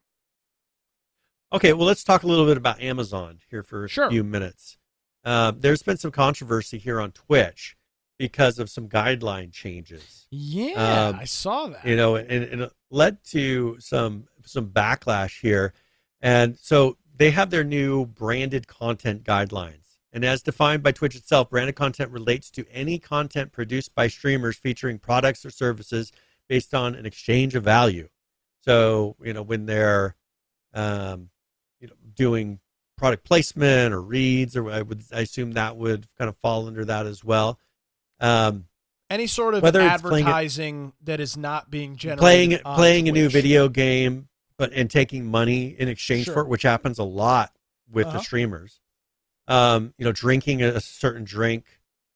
Okay, 1.52 1.72
well, 1.72 1.86
let's 1.86 2.04
talk 2.04 2.22
a 2.22 2.26
little 2.28 2.46
bit 2.46 2.56
about 2.56 2.80
Amazon 2.80 3.40
here 3.50 3.64
for 3.64 3.84
a 3.84 3.88
Sure. 3.88 4.08
few 4.08 4.22
minutes. 4.22 4.78
Uh, 5.24 5.52
there's 5.56 5.82
been 5.82 5.96
some 5.96 6.12
controversy 6.12 6.78
here 6.78 7.00
on 7.00 7.10
Twitch 7.10 7.76
because 8.20 8.58
of 8.58 8.68
some 8.68 8.86
guideline 8.86 9.50
changes. 9.50 10.26
Yeah, 10.30 10.74
Um, 11.08 11.16
I 11.20 11.24
saw 11.24 11.68
that. 11.68 11.86
You 11.86 11.96
know, 11.96 12.16
and, 12.16 12.44
and 12.44 12.60
it 12.60 12.72
led 12.90 13.24
to 13.28 13.78
some 13.80 14.26
some 14.44 14.68
backlash 14.68 15.40
here. 15.40 15.72
And 16.20 16.58
so 16.58 16.98
they 17.16 17.30
have 17.30 17.48
their 17.48 17.64
new 17.64 18.04
branded 18.04 18.66
content 18.66 19.24
guidelines. 19.24 19.96
And 20.12 20.22
as 20.22 20.42
defined 20.42 20.82
by 20.82 20.92
Twitch 20.92 21.16
itself, 21.16 21.48
branded 21.48 21.76
content 21.76 22.10
relates 22.10 22.50
to 22.50 22.66
any 22.70 22.98
content 22.98 23.52
produced 23.52 23.94
by 23.94 24.08
streamers 24.08 24.58
featuring 24.58 24.98
products 24.98 25.46
or 25.46 25.50
services 25.50 26.12
based 26.46 26.74
on 26.74 26.94
an 26.94 27.06
exchange 27.06 27.54
of 27.54 27.64
value. 27.64 28.10
So, 28.66 29.16
you 29.22 29.32
know, 29.32 29.42
when 29.42 29.64
they're 29.64 30.14
um, 30.74 31.30
you 31.80 31.88
know, 31.88 31.94
doing 32.14 32.60
product 32.98 33.24
placement 33.24 33.94
or 33.94 34.02
reads, 34.02 34.58
or 34.58 34.70
I 34.70 34.82
would 34.82 35.04
I 35.10 35.20
assume 35.20 35.52
that 35.52 35.78
would 35.78 36.06
kind 36.18 36.28
of 36.28 36.36
fall 36.36 36.66
under 36.66 36.84
that 36.84 37.06
as 37.06 37.24
well. 37.24 37.58
Um, 38.20 38.66
Any 39.08 39.26
sort 39.26 39.54
of 39.54 39.62
whether 39.62 39.80
it's 39.80 40.02
playing 40.02 40.26
advertising 40.26 40.92
that 41.04 41.20
is 41.20 41.36
not 41.36 41.70
being 41.70 41.96
generated. 41.96 42.20
playing 42.20 42.58
playing 42.76 43.08
a 43.08 43.12
new 43.12 43.28
video 43.28 43.68
game, 43.68 44.28
but 44.56 44.72
and 44.72 44.90
taking 44.90 45.26
money 45.26 45.68
in 45.68 45.88
exchange 45.88 46.26
Sure. 46.26 46.34
for 46.34 46.40
it, 46.42 46.48
which 46.48 46.62
happens 46.62 46.98
a 46.98 47.04
lot 47.04 47.52
with 47.90 48.06
Uh-huh. 48.06 48.18
the 48.18 48.22
streamers. 48.24 48.80
Um, 49.48 49.94
you 49.98 50.04
know, 50.04 50.12
drinking 50.12 50.62
a, 50.62 50.68
a 50.74 50.80
certain 50.80 51.24
drink, 51.24 51.64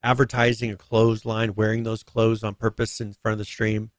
advertising 0.04 0.70
a 0.70 0.76
clothesline, 0.76 1.54
wearing 1.56 1.82
those 1.82 2.04
clothes 2.04 2.44
on 2.44 2.54
purpose 2.54 3.00
in 3.00 3.12
front 3.14 3.32
of 3.32 3.38
the 3.38 3.44
stream. 3.44 3.90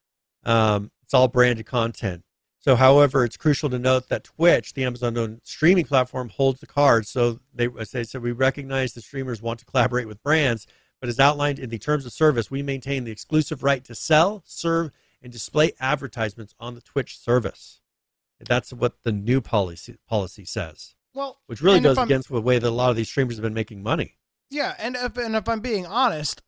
Um, 0.44 0.90
it's 1.02 1.12
all 1.12 1.28
branded 1.28 1.66
content. 1.66 2.22
So, 2.60 2.76
however, 2.76 3.24
it's 3.24 3.36
crucial 3.36 3.68
to 3.70 3.78
note 3.78 4.08
that 4.08 4.24
Twitch, 4.24 4.72
the 4.74 4.84
Amazon-owned 4.84 5.40
streaming 5.44 5.84
platform, 5.84 6.30
holds 6.30 6.60
the 6.60 6.66
cards. 6.66 7.08
So 7.10 7.40
they, 7.54 7.68
as 7.78 7.90
they 7.92 8.02
said, 8.04 8.22
we 8.22 8.32
recognize 8.32 8.92
the 8.94 9.02
streamers 9.02 9.40
want 9.42 9.60
to 9.60 9.64
collaborate 9.66 10.08
with 10.08 10.22
brands, 10.22 10.66
but 11.00 11.08
as 11.08 11.20
outlined 11.20 11.58
in 11.58 11.70
the 11.70 11.78
terms 11.78 12.06
of 12.06 12.12
service, 12.12 12.50
we 12.50 12.62
maintain 12.62 13.04
the 13.04 13.12
exclusive 13.12 13.62
right 13.62 13.84
to 13.84 13.94
sell, 13.94 14.42
serve, 14.46 14.90
and 15.22 15.32
display 15.32 15.72
advertisements 15.80 16.54
on 16.58 16.74
the 16.74 16.80
Twitch 16.80 17.18
service. 17.18 17.80
That's 18.40 18.72
what 18.72 19.02
the 19.02 19.12
new 19.12 19.40
policy 19.40 19.96
policy 20.06 20.44
says, 20.44 20.94
Well, 21.14 21.38
which 21.46 21.62
really 21.62 21.80
goes 21.80 21.98
against 21.98 22.28
the 22.28 22.40
way 22.40 22.58
that 22.58 22.68
a 22.68 22.70
lot 22.70 22.90
of 22.90 22.96
these 22.96 23.08
streamers 23.08 23.36
have 23.36 23.42
been 23.42 23.54
making 23.54 23.82
money. 23.82 24.18
Yeah, 24.50 24.74
and 24.78 24.94
if 24.94 25.16
and 25.16 25.34
if 25.34 25.48
I'm 25.48 25.60
being 25.60 25.86
honest, 25.86 26.42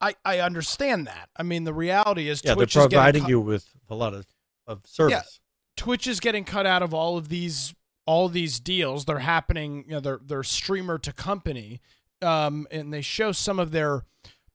I 0.00 0.14
I 0.24 0.38
understand 0.38 1.06
that. 1.06 1.28
I 1.36 1.42
mean, 1.42 1.64
the 1.64 1.74
reality 1.74 2.28
is 2.28 2.42
Yeah, 2.44 2.54
Twitch 2.54 2.74
they're 2.74 2.84
is 2.84 2.88
getting 2.88 2.98
providing 2.98 3.22
cut- 3.22 3.30
you 3.30 3.40
with 3.40 3.68
a 3.88 3.94
lot 3.94 4.14
of, 4.14 4.26
of 4.66 4.86
service. 4.86 5.40
Twitch 5.76 6.06
is 6.06 6.20
getting 6.20 6.44
cut 6.44 6.66
out 6.66 6.82
of 6.82 6.94
all 6.94 7.18
of 7.18 7.28
these 7.28 7.74
all 8.06 8.28
these 8.28 8.60
deals. 8.60 9.04
They're 9.04 9.18
happening. 9.18 9.84
You 9.86 9.94
know, 9.94 10.00
they're 10.00 10.20
they're 10.24 10.42
streamer 10.44 10.98
to 10.98 11.12
company, 11.12 11.80
um, 12.22 12.66
and 12.70 12.92
they 12.92 13.00
show 13.00 13.32
some 13.32 13.58
of 13.58 13.70
their 13.70 14.04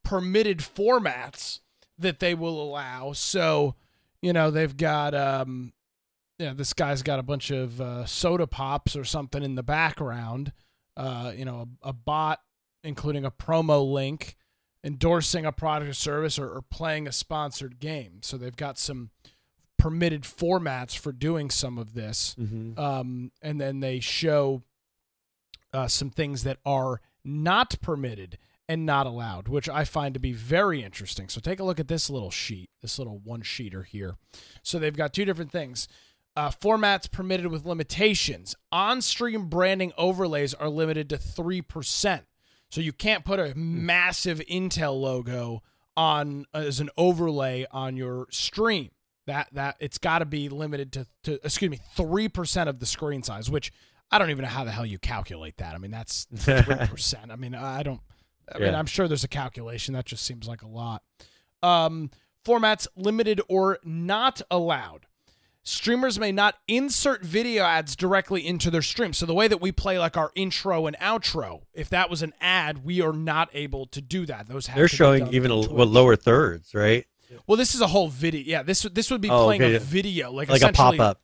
permitted 0.03 0.59
formats 0.59 1.59
that 1.97 2.19
they 2.19 2.33
will 2.33 2.61
allow. 2.61 3.13
So, 3.13 3.75
you 4.21 4.33
know, 4.33 4.51
they've 4.51 4.75
got 4.75 5.13
um, 5.13 5.73
yeah, 6.37 6.53
this 6.53 6.73
guy's 6.73 7.01
got 7.01 7.19
a 7.19 7.23
bunch 7.23 7.51
of 7.51 7.79
uh, 7.79 8.05
soda 8.05 8.47
pops 8.47 8.95
or 8.95 9.03
something 9.03 9.43
in 9.43 9.55
the 9.55 9.63
background. 9.63 10.51
Uh, 10.97 11.31
you 11.35 11.45
know, 11.45 11.67
a, 11.83 11.89
a 11.89 11.93
bot 11.93 12.39
including 12.83 13.25
a 13.25 13.31
promo 13.31 13.91
link 13.91 14.35
endorsing 14.83 15.45
a 15.45 15.51
product 15.51 15.89
or 15.89 15.93
service 15.93 16.37
or, 16.37 16.47
or 16.47 16.61
playing 16.61 17.07
a 17.07 17.11
sponsored 17.11 17.79
game. 17.79 18.19
So 18.21 18.37
they've 18.37 18.55
got 18.55 18.77
some 18.77 19.09
permitted 19.77 20.21
formats 20.21 20.95
for 20.97 21.11
doing 21.11 21.49
some 21.49 21.79
of 21.79 21.95
this. 21.95 22.35
Mm-hmm. 22.39 22.79
Um, 22.79 23.31
and 23.41 23.59
then 23.59 23.79
they 23.79 23.99
show 23.99 24.61
uh, 25.73 25.87
some 25.87 26.11
things 26.11 26.43
that 26.43 26.59
are 26.65 27.01
not 27.25 27.79
permitted 27.81 28.37
and 28.67 28.85
not 28.85 29.05
allowed, 29.05 29.47
which 29.47 29.69
I 29.69 29.83
find 29.83 30.13
to 30.13 30.19
be 30.19 30.33
very 30.33 30.83
interesting. 30.83 31.29
So 31.29 31.39
take 31.39 31.59
a 31.59 31.63
look 31.63 31.79
at 31.79 31.87
this 31.87 32.09
little 32.09 32.31
sheet, 32.31 32.69
this 32.81 32.97
little 32.97 33.19
one 33.23 33.41
sheeter 33.41 33.85
here. 33.85 34.15
So 34.63 34.79
they've 34.79 34.95
got 34.95 35.13
two 35.13 35.25
different 35.25 35.51
things. 35.51 35.87
Uh, 36.35 36.49
formats 36.49 37.09
permitted 37.09 37.47
with 37.47 37.65
limitations. 37.65 38.55
On 38.71 39.01
stream 39.01 39.47
branding 39.47 39.93
overlays 39.97 40.53
are 40.53 40.69
limited 40.69 41.09
to 41.09 41.17
3%. 41.17 42.21
So 42.69 42.81
you 42.81 42.91
can't 42.91 43.23
put 43.23 43.39
a 43.39 43.53
massive 43.55 44.39
Intel 44.49 44.99
logo 44.99 45.61
on 45.95 46.45
as 46.53 46.79
an 46.79 46.89
overlay 46.97 47.65
on 47.71 47.95
your 47.95 48.27
stream. 48.31 48.89
That 49.27 49.47
that 49.53 49.77
it's 49.79 49.97
got 49.97 50.19
to 50.19 50.25
be 50.25 50.49
limited 50.49 50.91
to, 50.93 51.07
to 51.23 51.33
excuse 51.43 51.71
me, 51.71 51.79
3% 51.97 52.67
of 52.67 52.79
the 52.79 52.85
screen 52.85 53.23
size, 53.23 53.49
which 53.49 53.71
I 54.11 54.17
don't 54.19 54.29
even 54.29 54.43
know 54.43 54.49
how 54.49 54.63
the 54.63 54.71
hell 54.71 54.85
you 54.85 54.99
calculate 54.99 55.57
that. 55.57 55.75
I 55.75 55.77
mean, 55.77 55.91
that's 55.91 56.25
3%. 56.35 57.31
I 57.31 57.35
mean, 57.35 57.55
I 57.55 57.83
don't 57.83 58.01
I 58.53 58.59
mean, 58.59 58.71
Yeah. 58.71 58.79
I'm 58.79 58.85
sure 58.85 59.07
there's 59.07 59.23
a 59.23 59.27
calculation. 59.29 59.93
That 59.93 60.05
just 60.05 60.23
seems 60.25 60.47
like 60.47 60.61
a 60.61 60.67
lot. 60.67 61.01
Um, 61.63 62.11
formats 62.45 62.87
limited 62.95 63.41
or 63.49 63.79
not 63.83 64.41
allowed. 64.51 65.07
Streamers 65.63 66.19
may 66.19 66.31
not 66.31 66.59
insert 66.67 67.23
video 67.25 67.63
ads 67.63 67.95
directly 67.95 68.45
into 68.45 68.69
their 68.69 68.83
stream. 68.83 69.13
So 69.13 69.25
the 69.25 69.33
way 69.33 69.47
that 69.47 69.59
we 69.59 69.71
play 69.71 69.97
like 69.97 70.15
our 70.15 70.31
intro 70.35 70.85
and 70.85 70.95
outro, 70.99 71.63
if 71.73 71.89
that 71.89 72.07
was 72.07 72.21
an 72.21 72.33
ad, 72.39 72.85
we 72.85 73.01
are 73.01 73.13
not 73.13 73.49
able 73.51 73.87
to 73.87 73.99
do 73.99 74.27
that. 74.27 74.47
Those 74.47 74.67
have 74.67 74.75
They're 74.75 74.87
to 74.87 74.93
be 74.93 74.97
showing 74.97 75.27
even 75.33 75.49
a, 75.49 75.55
lower 75.55 76.15
thirds, 76.15 76.75
right? 76.75 77.07
Well, 77.47 77.57
this 77.57 77.73
is 77.73 77.81
a 77.81 77.87
whole 77.87 78.09
video. 78.09 78.43
Yeah, 78.45 78.61
this 78.61 78.83
this 78.83 79.09
would 79.09 79.21
be 79.21 79.29
Oh, 79.31 79.45
playing 79.45 79.63
okay. 79.63 79.73
a 79.75 79.79
video, 79.79 80.31
like 80.31 80.49
Like 80.49 80.61
a 80.61 80.71
pop 80.71 80.99
up. 80.99 81.19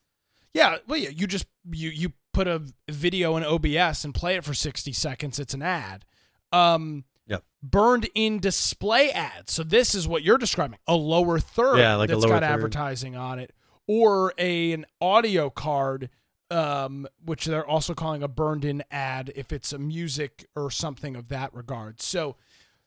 Yeah, 0.55 0.77
well, 0.87 0.97
yeah, 0.97 1.09
you 1.09 1.27
just 1.27 1.45
you 1.71 1.89
you 1.89 2.11
put 2.33 2.47
a 2.47 2.61
video 2.89 3.35
in 3.37 3.43
OBS 3.43 4.03
and 4.05 4.13
play 4.13 4.35
it 4.35 4.43
for 4.45 4.53
60 4.53 4.91
seconds. 4.93 5.39
It's 5.39 5.53
an 5.53 5.61
ad. 5.61 6.05
Um, 6.51 7.05
Yep. 7.27 7.43
burned 7.63 8.09
in 8.13 8.39
display 8.39 9.09
ads. 9.11 9.53
So 9.53 9.63
this 9.63 9.95
is 9.95 10.07
what 10.07 10.23
you're 10.23 10.37
describing: 10.37 10.79
a 10.87 10.95
lower 10.95 11.39
third 11.39 11.77
Yeah, 11.79 11.95
like 11.95 12.09
a 12.09 12.13
that's 12.15 12.25
got 12.25 12.41
third. 12.43 12.51
advertising 12.51 13.15
on 13.15 13.39
it, 13.39 13.53
or 13.87 14.33
a 14.37 14.73
an 14.73 14.85
audio 14.99 15.49
card, 15.49 16.09
um, 16.49 17.07
which 17.23 17.45
they're 17.45 17.65
also 17.65 17.93
calling 17.93 18.21
a 18.23 18.27
burned-in 18.27 18.83
ad 18.91 19.31
if 19.35 19.53
it's 19.53 19.71
a 19.71 19.77
music 19.77 20.45
or 20.55 20.69
something 20.69 21.15
of 21.15 21.29
that 21.29 21.53
regard. 21.53 22.01
So, 22.01 22.35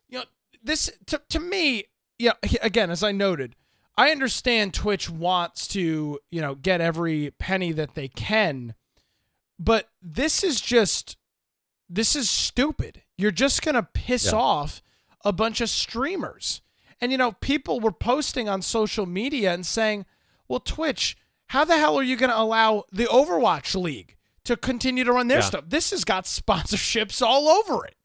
you 0.08 0.18
know, 0.18 0.24
this 0.62 0.90
to 1.06 1.22
to 1.30 1.40
me, 1.40 1.84
yeah, 2.18 2.32
again, 2.60 2.90
as 2.90 3.02
I 3.02 3.12
noted. 3.12 3.56
I 3.96 4.10
understand 4.10 4.74
Twitch 4.74 5.08
wants 5.08 5.68
to, 5.68 6.18
you 6.30 6.40
know, 6.40 6.56
get 6.56 6.80
every 6.80 7.30
penny 7.38 7.70
that 7.72 7.94
they 7.94 8.08
can, 8.08 8.74
but 9.58 9.88
this 10.02 10.42
is 10.44 10.60
just 10.60 11.16
this 11.88 12.16
is 12.16 12.30
stupid. 12.30 13.02
You're 13.18 13.30
just 13.30 13.62
going 13.62 13.74
to 13.74 13.82
piss 13.82 14.26
Yeah. 14.32 14.38
off 14.38 14.82
a 15.24 15.32
bunch 15.32 15.60
of 15.60 15.68
streamers. 15.70 16.62
And 17.00 17.12
you 17.12 17.18
know, 17.18 17.32
people 17.32 17.78
were 17.80 17.92
posting 17.92 18.48
on 18.48 18.62
social 18.62 19.04
media 19.06 19.52
and 19.52 19.66
saying, 19.66 20.06
"Well, 20.48 20.60
Twitch, 20.60 21.16
how 21.48 21.64
the 21.64 21.76
hell 21.76 21.96
are 21.98 22.02
you 22.02 22.16
going 22.16 22.30
to 22.30 22.38
allow 22.38 22.84
the 22.90 23.04
Overwatch 23.04 23.80
League 23.80 24.16
to 24.44 24.56
continue 24.56 25.04
to 25.04 25.12
run 25.12 25.28
their 25.28 25.38
Yeah. 25.40 25.44
stuff? 25.44 25.64
This 25.68 25.90
has 25.90 26.04
got 26.04 26.24
sponsorships 26.24 27.20
all 27.20 27.48
over 27.48 27.84
it." 27.86 27.96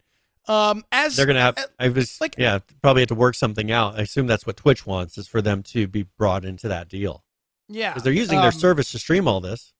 Um 0.47 0.83
as 0.91 1.15
They're 1.15 1.25
gonna 1.27 1.41
have. 1.41 1.57
I 1.79 1.89
was 1.89 2.19
like- 2.19 2.35
yeah, 2.37 2.59
probably 2.81 3.03
have 3.03 3.09
to 3.09 3.15
work 3.15 3.35
something 3.35 3.71
out. 3.71 3.99
I 3.99 4.01
assume 4.01 4.25
that's 4.25 4.47
what 4.47 4.57
Twitch 4.57 4.85
wants 4.85 5.17
is 5.17 5.27
for 5.27 5.41
them 5.41 5.61
to 5.63 5.87
be 5.87 6.03
brought 6.17 6.43
into 6.43 6.67
that 6.69 6.89
deal 6.89 7.23
yeah. 7.67 7.89
because 7.91 8.03
they're 8.03 8.11
using 8.13 8.39
their 8.39 8.47
um, 8.51 8.59
service 8.59 8.91
to 8.93 8.99
stream 8.99 9.27
all 9.27 9.41
this, 9.41 9.73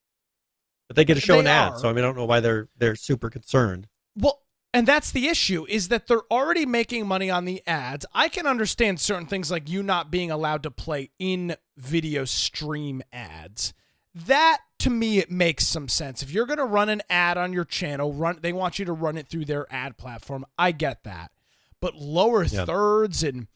but 0.89 0.95
they 0.97 1.05
get 1.05 1.13
to 1.15 1.21
show 1.21 1.35
They 1.35 1.39
an 1.41 1.47
ad. 1.47 1.73
are. 1.73 1.79
So 1.79 1.87
I 1.89 1.93
mean, 1.93 2.03
I 2.03 2.07
don't 2.07 2.17
know 2.17 2.25
why 2.25 2.41
they're 2.41 2.67
they're 2.77 2.95
super 2.97 3.29
concerned. 3.29 3.87
Well, 4.17 4.41
and 4.73 4.85
that's 4.87 5.11
the 5.11 5.27
issue 5.27 5.65
is 5.69 5.87
that 5.87 6.07
they're 6.07 6.25
already 6.29 6.65
making 6.65 7.07
money 7.07 7.29
on 7.29 7.45
the 7.45 7.61
ads. 7.65 8.05
I 8.13 8.27
can 8.27 8.45
understand 8.45 8.99
certain 8.99 9.25
things 9.27 9.49
like 9.49 9.69
you 9.69 9.81
not 9.83 10.11
being 10.11 10.29
allowed 10.31 10.63
to 10.63 10.71
play 10.71 11.11
in 11.19 11.55
video 11.77 12.25
stream 12.25 13.01
ads. 13.13 13.73
That 14.13 14.59
to 14.79 14.89
me 14.89 15.19
it 15.19 15.29
makes 15.31 15.65
some 15.67 15.87
sense. 15.87 16.21
If 16.23 16.31
you're 16.31 16.45
going 16.47 16.57
to 16.59 16.65
run 16.65 16.89
an 16.89 17.01
ad 17.09 17.37
on 17.37 17.53
your 17.53 17.65
channel, 17.65 18.11
run 18.13 18.39
they 18.41 18.51
want 18.53 18.79
you 18.79 18.85
to 18.85 18.93
run 18.93 19.17
it 19.17 19.27
through 19.29 19.45
their 19.45 19.71
ad 19.73 19.97
platform. 19.97 20.43
I 20.57 20.71
get 20.71 21.03
that. 21.03 21.31
But 21.79 21.95
lower 21.95 22.43
Yeah. 22.43 22.65
thirds 22.65 23.23
and 23.23 23.47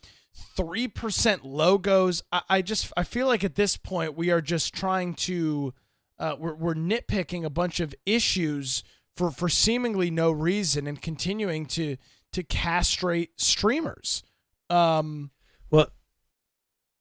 3% 0.57 1.39
logos, 1.43 2.23
I, 2.31 2.41
I 2.49 2.61
just 2.61 2.91
I 2.97 3.03
feel 3.03 3.27
like 3.27 3.43
at 3.43 3.55
this 3.55 3.77
point 3.77 4.15
we 4.15 4.29
are 4.31 4.41
just 4.41 4.73
trying 4.73 5.13
to 5.15 5.73
uh, 6.23 6.37
we're, 6.39 6.55
we're 6.55 6.73
nitpicking 6.73 7.43
a 7.43 7.49
bunch 7.49 7.81
of 7.81 7.93
issues 8.05 8.81
for, 9.17 9.29
for 9.29 9.49
seemingly 9.49 10.09
no 10.09 10.31
reason 10.31 10.87
and 10.87 11.01
continuing 11.01 11.65
to 11.65 11.97
to 12.31 12.43
castrate 12.43 13.39
streamers. 13.39 14.23
Um, 14.69 15.31
Well, 15.69 15.89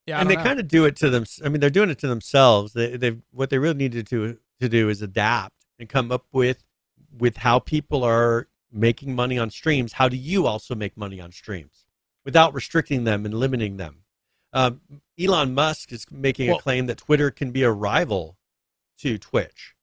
yeah, 0.06 0.20
and 0.20 0.28
they 0.28 0.34
kind 0.34 0.58
of 0.58 0.66
do 0.66 0.84
it 0.84 0.96
to 0.96 1.08
them. 1.08 1.24
I 1.44 1.48
mean, 1.48 1.60
they're 1.60 1.70
doing 1.70 1.88
it 1.88 2.00
to 2.00 2.08
themselves. 2.08 2.72
They 2.72 2.96
they 2.96 3.18
what 3.30 3.48
they 3.50 3.58
really 3.58 3.76
needed 3.78 4.08
to 4.08 4.38
to 4.60 4.68
do 4.68 4.88
is 4.88 5.00
adapt 5.00 5.54
and 5.78 5.88
come 5.88 6.10
up 6.10 6.26
with 6.32 6.64
with 7.16 7.36
how 7.36 7.60
people 7.60 8.02
are 8.02 8.48
making 8.72 9.14
money 9.14 9.38
on 9.38 9.50
streams. 9.50 9.92
How 9.92 10.08
do 10.08 10.16
you 10.16 10.46
also 10.48 10.74
make 10.74 10.96
money 10.96 11.20
on 11.20 11.30
streams 11.30 11.86
without 12.24 12.54
restricting 12.54 13.04
them 13.04 13.24
and 13.24 13.32
limiting 13.32 13.76
them? 13.76 13.98
Um, 14.52 14.80
Elon 15.18 15.54
Musk 15.54 15.92
is 15.92 16.04
making 16.10 16.48
Well- 16.48 16.58
a 16.58 16.62
claim 16.62 16.86
that 16.86 16.98
Twitter 16.98 17.30
can 17.30 17.52
be 17.52 17.62
a 17.62 17.70
rival 17.70 18.36
to 19.02 19.18
Twitch. 19.18 19.74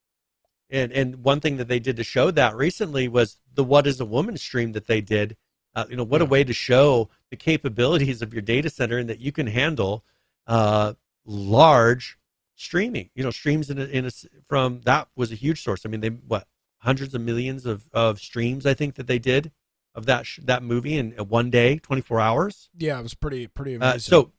And 0.70 0.92
and 0.92 1.24
one 1.24 1.40
thing 1.40 1.58
that 1.58 1.68
they 1.68 1.80
did 1.80 1.98
to 1.98 2.04
show 2.04 2.32
that 2.32 2.56
recently 2.56 3.08
was 3.08 3.38
the 3.54 3.64
"What 3.64 3.88
Is 3.88 4.00
a 4.00 4.06
Woman" 4.06 4.38
stream 4.38 4.74
that 4.74 4.88
they 4.88 5.02
did. 5.02 5.36
Uh, 5.76 5.86
you 5.90 5.96
know, 5.96 6.04
what 6.04 6.22
a 6.22 6.26
way 6.26 6.44
to 6.44 6.54
show 6.54 7.10
the 7.30 7.36
capabilities 7.38 8.22
of 8.22 8.34
your 8.34 8.42
data 8.42 8.70
center 8.70 8.98
and 8.98 9.10
that 9.10 9.20
you 9.20 9.32
can 9.32 9.48
handle 9.48 10.04
uh, 10.48 10.94
large 11.26 12.18
streaming. 12.56 13.10
You 13.16 13.24
know, 13.24 13.32
streams 13.32 13.70
in 13.70 13.80
a, 13.80 13.86
in 13.86 14.06
a 14.06 14.12
from 14.48 14.82
that 14.82 15.08
was 15.16 15.32
a 15.32 15.36
huge 15.36 15.64
source. 15.64 15.86
I 15.86 15.90
mean, 15.90 16.02
they 16.02 16.10
what 16.10 16.48
hundreds 16.80 17.14
of 17.14 17.22
millions 17.22 17.66
of, 17.66 17.88
of 17.94 18.20
streams 18.20 18.66
I 18.66 18.74
think 18.74 18.96
that 18.96 19.08
they 19.08 19.20
did 19.20 19.52
of 19.96 20.06
that 20.06 20.26
sh- 20.26 20.40
that 20.44 20.64
movie 20.64 20.98
in 20.98 21.16
uh, 21.20 21.24
one 21.24 21.50
day, 21.50 21.78
twenty 21.78 22.02
four 22.02 22.20
hours. 22.20 22.70
yeah, 22.78 23.00
it 23.00 23.04
was 23.04 23.16
pretty 23.16 23.48
pretty 23.48 23.76
amazing. 23.76 23.96
Uh, 23.96 24.00
so 24.00 24.32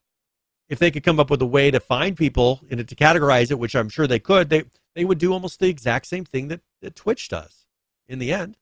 if 0.70 0.78
they 0.78 0.90
could 0.90 1.02
come 1.02 1.20
up 1.20 1.28
with 1.28 1.42
a 1.42 1.46
way 1.46 1.70
to 1.70 1.80
find 1.80 2.16
people 2.16 2.60
and 2.70 2.88
to 2.88 2.94
categorize 2.94 3.50
it, 3.50 3.58
which 3.58 3.74
I'm 3.74 3.90
sure 3.90 4.06
they 4.06 4.20
could, 4.20 4.48
they 4.48 4.64
they 4.94 5.04
would 5.04 5.18
do 5.18 5.32
almost 5.32 5.60
the 5.60 5.68
exact 5.68 6.06
same 6.06 6.24
thing 6.24 6.48
that, 6.48 6.60
that 6.80 6.96
Twitch 6.96 7.28
does 7.28 7.66
in 8.08 8.18
the 8.18 8.32
end. 8.32 8.56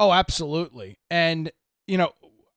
Oh, 0.00 0.12
absolutely. 0.12 0.98
And, 1.10 1.52
you 1.86 1.96
know, 1.96 2.12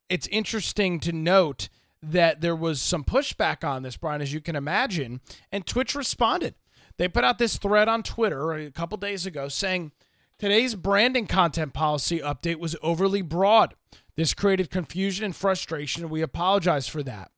it's 0.10 0.28
interesting 0.28 0.99
to 1.01 1.12
note 1.12 1.70
that 2.01 2.41
there 2.41 2.56
was 2.56 2.82
some 2.82 3.03
pushback 3.03 3.64
on 3.64 3.84
this, 3.84 3.97
Brian, 3.97 4.22
as 4.22 4.34
you 4.34 4.41
can 4.41 4.56
imagine, 4.56 5.22
and 5.51 5.66
Twitch 5.66 5.95
responded. 5.95 6.56
They 6.97 7.08
put 7.08 7.24
out 7.24 7.38
this 7.38 7.58
thread 7.58 7.88
on 7.88 8.03
Twitter 8.03 8.53
a 8.53 8.72
couple 8.72 8.97
days 8.97 9.26
ago 9.26 9.47
saying 9.47 9.91
today's 10.38 10.76
branding 10.76 11.28
content 11.28 11.74
policy 11.74 12.20
update 12.20 12.58
was 12.58 12.76
overly 12.82 13.22
broad. 13.22 13.74
This 14.16 14.34
created 14.34 14.70
confusion 14.70 15.26
and 15.26 15.36
frustration, 15.36 16.03
and 16.03 16.12
we 16.12 16.22
apologize 16.22 16.88
for 16.88 17.03
that. 17.03 17.32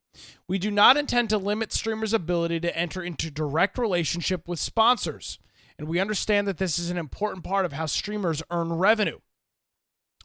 We 0.48 0.60
do 0.60 0.72
not 0.72 0.98
intend 0.98 1.30
to 1.30 1.38
limit 1.38 1.74
streamers' 1.74 2.14
ability 2.14 2.60
to 2.62 2.78
enter 2.78 3.02
into 3.02 3.32
direct 3.32 3.78
relationship 3.78 4.48
with 4.48 4.60
sponsors, 4.60 5.40
and 5.78 5.88
we 5.88 6.00
understand 6.00 6.48
that 6.48 6.58
this 6.58 6.80
is 6.80 6.90
an 6.90 6.98
important 6.98 7.44
part 7.44 7.66
of 7.66 7.74
how 7.74 7.86
streamers 7.86 8.44
earn 8.50 8.74
revenue. 8.74 9.20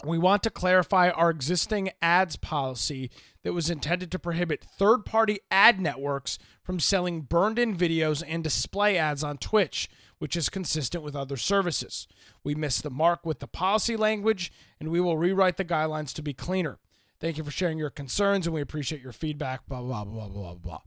We 0.04 0.18
want 0.18 0.42
to 0.42 0.50
clarify 0.50 1.10
our 1.10 1.30
existing 1.30 1.90
ads 2.00 2.36
policy 2.36 3.10
that 3.44 3.52
was 3.52 3.70
intended 3.70 4.10
to 4.10 4.18
prohibit 4.18 4.64
third 4.64 5.04
party 5.04 5.38
ad 5.50 5.80
networks 5.80 6.38
from 6.64 6.80
selling 6.80 7.20
burned 7.20 7.58
in 7.58 7.76
videos 7.76 8.22
and 8.26 8.42
display 8.42 8.96
ads 8.96 9.22
on 9.22 9.38
Twitch, 9.38 9.88
which 10.18 10.36
is 10.36 10.48
consistent 10.48 11.04
with 11.04 11.14
other 11.14 11.36
services. 11.36 12.08
We 12.42 12.54
missed 12.54 12.82
the 12.82 12.90
mark 12.90 13.24
with 13.24 13.38
the 13.38 13.46
policy 13.46 13.96
language, 13.96 14.52
and 14.80 14.88
we 14.88 15.00
will 15.00 15.18
rewrite 15.18 15.56
the 15.56 15.64
guidelines 15.64 16.12
to 16.14 16.22
be 16.22 16.32
cleaner. 16.32 16.78
Thank 17.22 17.38
you 17.38 17.44
for 17.44 17.52
sharing 17.52 17.78
your 17.78 17.88
concerns, 17.88 18.48
and 18.48 18.52
we 18.54 18.60
appreciate 18.60 19.00
your 19.00 19.12
feedback. 19.12 19.64
Blah, 19.68 19.80
blah, 19.80 20.04
blah, 20.04 20.26
blah, 20.26 20.28
blah, 20.28 20.54
blah. 20.54 20.80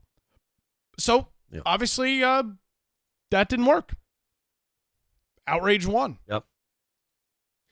So, 0.98 1.28
Yeah. 1.50 1.62
obviously, 1.64 2.22
uh, 2.22 2.42
that 3.30 3.48
didn't 3.48 3.64
work. 3.64 3.94
Outrage 5.46 5.86
won. 5.86 6.18
Yep. 6.28 6.44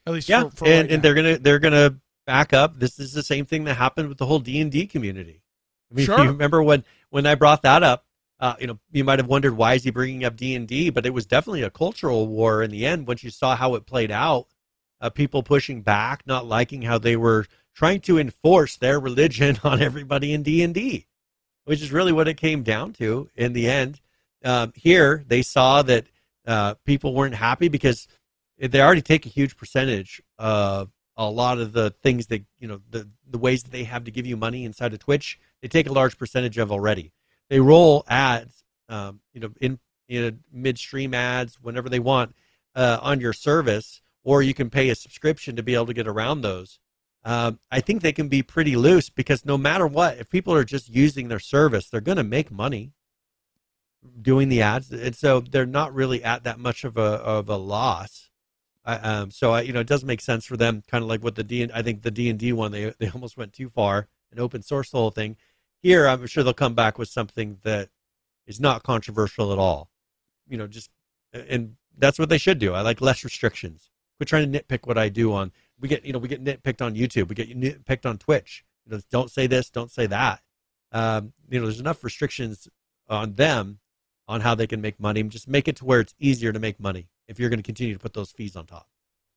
At 0.07 0.13
least 0.15 0.29
Yeah, 0.31 0.45
for, 0.45 0.57
for 0.57 0.65
and, 0.67 0.73
right 0.73 0.81
and 0.81 0.91
now. 0.91 1.03
they're 1.03 1.15
gonna 1.15 1.39
they're 1.39 1.59
gonna 1.59 1.97
back 2.27 2.55
up. 2.55 2.79
This 2.79 2.99
is 2.99 3.13
the 3.13 3.23
same 3.23 3.45
thing 3.45 3.65
that 3.65 3.75
happened 3.75 4.09
with 4.09 4.17
the 4.17 4.25
whole 4.27 4.39
D 4.39 4.59
and 4.63 4.73
D 4.73 4.87
community. 4.87 5.43
I 5.91 5.95
mean, 5.95 6.07
Sure. 6.07 6.19
you 6.21 6.31
remember 6.31 6.63
when 6.63 6.85
when 7.11 7.27
I 7.27 7.35
brought 7.35 7.61
that 7.63 7.83
up? 7.83 8.07
Uh, 8.41 8.55
you 8.59 8.67
know, 8.67 8.79
you 8.93 9.05
might 9.05 9.19
have 9.19 9.29
wondered 9.29 9.57
why 9.57 9.75
is 9.75 9.85
he 9.85 9.91
bringing 9.91 10.25
up 10.25 10.37
D 10.37 10.55
and 10.55 10.67
D, 10.67 10.89
but 10.89 11.05
it 11.05 11.11
was 11.13 11.27
definitely 11.27 11.63
a 11.63 11.71
cultural 11.71 12.27
war 12.29 12.63
in 12.63 12.71
the 12.71 12.87
end. 12.87 13.07
Once 13.07 13.23
you 13.23 13.31
saw 13.31 13.55
how 13.57 13.75
it 13.75 13.85
played 13.87 14.11
out, 14.11 14.47
uh, 15.03 15.11
people 15.11 15.43
pushing 15.43 15.83
back, 15.83 16.27
not 16.27 16.47
liking 16.47 16.81
how 16.81 16.97
they 16.97 17.17
were 17.17 17.47
trying 17.75 18.01
to 18.01 18.19
enforce 18.19 18.77
their 18.77 18.99
religion 19.01 19.59
on 19.65 19.83
everybody 19.83 20.33
in 20.33 20.43
D 20.43 20.63
and 20.63 20.75
D, 20.75 21.07
which 21.65 21.83
is 21.83 21.93
really 21.93 22.13
what 22.13 22.29
it 22.29 22.37
came 22.37 22.63
down 22.63 22.93
to 22.95 23.29
in 23.35 23.53
the 23.53 23.69
end. 23.69 24.01
Um, 24.45 24.73
here, 24.77 25.25
they 25.27 25.43
saw 25.43 25.83
that 25.83 26.07
uh, 26.47 26.75
people 26.85 27.15
weren't 27.15 27.35
happy 27.35 27.69
because 27.69 28.07
they 28.59 28.81
already 28.81 29.03
take 29.03 29.27
a 29.27 29.31
huge 29.31 29.57
percentage 29.57 30.23
of 30.39 30.91
a 31.17 31.29
lot 31.29 31.59
of 31.59 31.73
the 31.73 31.91
things 31.91 32.27
that 32.27 32.45
you 32.59 32.69
know 32.69 32.81
the 32.91 33.09
the 33.31 33.39
ways 33.39 33.63
that 33.63 33.73
they 33.73 33.85
have 33.85 34.05
to 34.05 34.11
give 34.11 34.27
you 34.27 34.37
money 34.37 34.65
inside 34.65 34.93
of 34.93 34.99
Twitch, 34.99 35.39
they 35.63 35.69
take 35.69 35.87
a 35.87 35.93
large 35.93 36.19
percentage 36.19 36.59
of 36.59 36.71
already. 36.71 37.13
They 37.49 37.61
roll 37.61 38.05
ads, 38.09 38.65
um, 38.89 39.21
you 39.33 39.41
know, 39.41 39.51
in 39.61 39.79
in 40.09 40.41
midstream 40.53 41.15
ads 41.15 41.61
whenever 41.61 41.89
they 41.89 42.01
want 42.01 42.35
uh, 42.75 42.99
on 43.01 43.21
your 43.21 43.33
service, 43.33 44.03
or 44.23 44.43
you 44.43 44.55
can 44.55 44.71
pay 44.71 44.91
a 44.91 44.95
subscription 44.95 45.57
to 45.57 45.63
be 45.63 45.75
able 45.75 45.87
to 45.87 45.95
get 45.95 46.07
around 46.07 46.41
those. 46.41 46.79
Um, 47.25 47.59
I 47.71 47.81
think 47.81 48.03
they 48.03 48.13
can 48.13 48.29
be 48.29 48.43
pretty 48.43 48.77
loose 48.77 49.09
because 49.09 49.47
no 49.47 49.57
matter 49.57 49.87
what, 49.87 50.19
if 50.19 50.29
people 50.29 50.53
are 50.55 50.65
just 50.65 50.91
using 50.91 51.29
their 51.29 51.39
service, 51.39 51.89
they're 51.89 52.03
going 52.03 52.19
to 52.19 52.25
make 52.25 52.51
money 52.51 52.93
doing 54.21 54.49
the 54.51 54.61
ads, 54.61 54.93
and 54.93 55.17
so 55.17 55.41
they're 55.41 55.65
not 55.65 55.95
really 55.95 56.23
at 56.23 56.45
that 56.45 56.59
much 56.59 56.85
of 56.85 56.97
a 56.97 57.01
of 57.01 57.49
a 57.49 57.57
loss. 57.57 58.31
I, 58.85 58.97
um, 58.97 59.31
so 59.31 59.53
I, 59.53 59.63
you 59.63 59.73
know, 59.73 59.81
it 59.81 59.87
does 59.87 60.05
make 60.05 60.21
sense 60.21 60.45
for 60.45 60.59
them, 60.59 60.83
kind 60.87 61.03
of 61.03 61.09
like 61.09 61.25
what 61.25 61.35
the 61.35 61.45
D. 61.45 61.69
I 61.73 61.81
think 61.81 62.03
the 62.03 62.11
D 62.11 62.29
and 62.29 62.39
D 62.39 62.53
one, 62.53 62.73
they 62.73 62.93
they 62.99 63.09
almost 63.09 63.37
went 63.37 63.53
too 63.53 63.71
far 63.71 64.09
and 64.31 64.39
open 64.39 64.63
source 64.63 64.91
the 64.91 64.99
whole 64.99 65.11
thing. 65.11 65.37
Here, 65.81 66.07
I'm 66.07 66.27
sure 66.27 66.43
they'll 66.43 66.53
come 66.53 66.75
back 66.75 66.99
with 66.99 67.09
something 67.09 67.59
that 67.63 67.89
is 68.47 68.61
not 68.61 68.83
controversial 68.83 69.53
at 69.53 69.59
all. 69.59 69.89
You 70.49 70.59
know, 70.59 70.67
just 70.67 70.91
and 71.33 71.77
that's 71.97 72.19
what 72.19 72.29
they 72.29 72.39
should 72.39 72.59
do. 72.59 72.75
I 72.75 72.83
like 72.83 73.01
less 73.01 73.25
restrictions. 73.25 73.91
Quit 74.19 74.29
trying 74.29 74.53
to 74.53 74.59
nitpick 74.59 74.87
what 74.87 74.99
I 74.99 75.09
do 75.09 75.33
on. 75.33 75.53
We 75.81 75.89
get 75.89 76.05
you 76.05 76.13
know 76.13 76.19
we 76.19 76.29
get 76.29 76.43
nitpicked 76.43 76.85
on 76.85 76.95
YouTube. 76.95 77.29
We 77.29 77.35
get 77.35 77.59
nitpicked 77.59 78.07
on 78.09 78.19
Twitch. 78.19 78.65
You 78.87 78.97
know, 78.97 79.03
don't 79.11 79.31
say 79.31 79.47
this, 79.47 79.71
don't 79.71 79.91
say 79.91 80.07
that. 80.07 80.41
Um, 80.93 81.33
you 81.51 81.59
know, 81.59 81.67
there's 81.67 81.81
enough 81.81 82.05
restrictions 82.05 82.69
on 83.09 83.35
them 83.35 83.81
on 84.29 84.41
how 84.41 84.55
they 84.55 84.67
can 84.67 84.81
make 84.81 85.01
money. 85.01 85.23
Just 85.25 85.49
make 85.49 85.69
it 85.69 85.77
to 85.77 85.85
where 85.85 86.01
it's 86.01 86.15
easier 86.19 86.53
to 86.53 86.59
make 86.59 86.79
money 86.79 87.09
if 87.29 87.39
you're 87.39 87.51
going 87.51 87.59
to 87.59 87.65
continue 87.65 87.95
to 87.95 87.99
put 87.99 88.15
those 88.15 88.31
fees 88.31 88.57
on 88.57 88.67
top. 88.67 88.89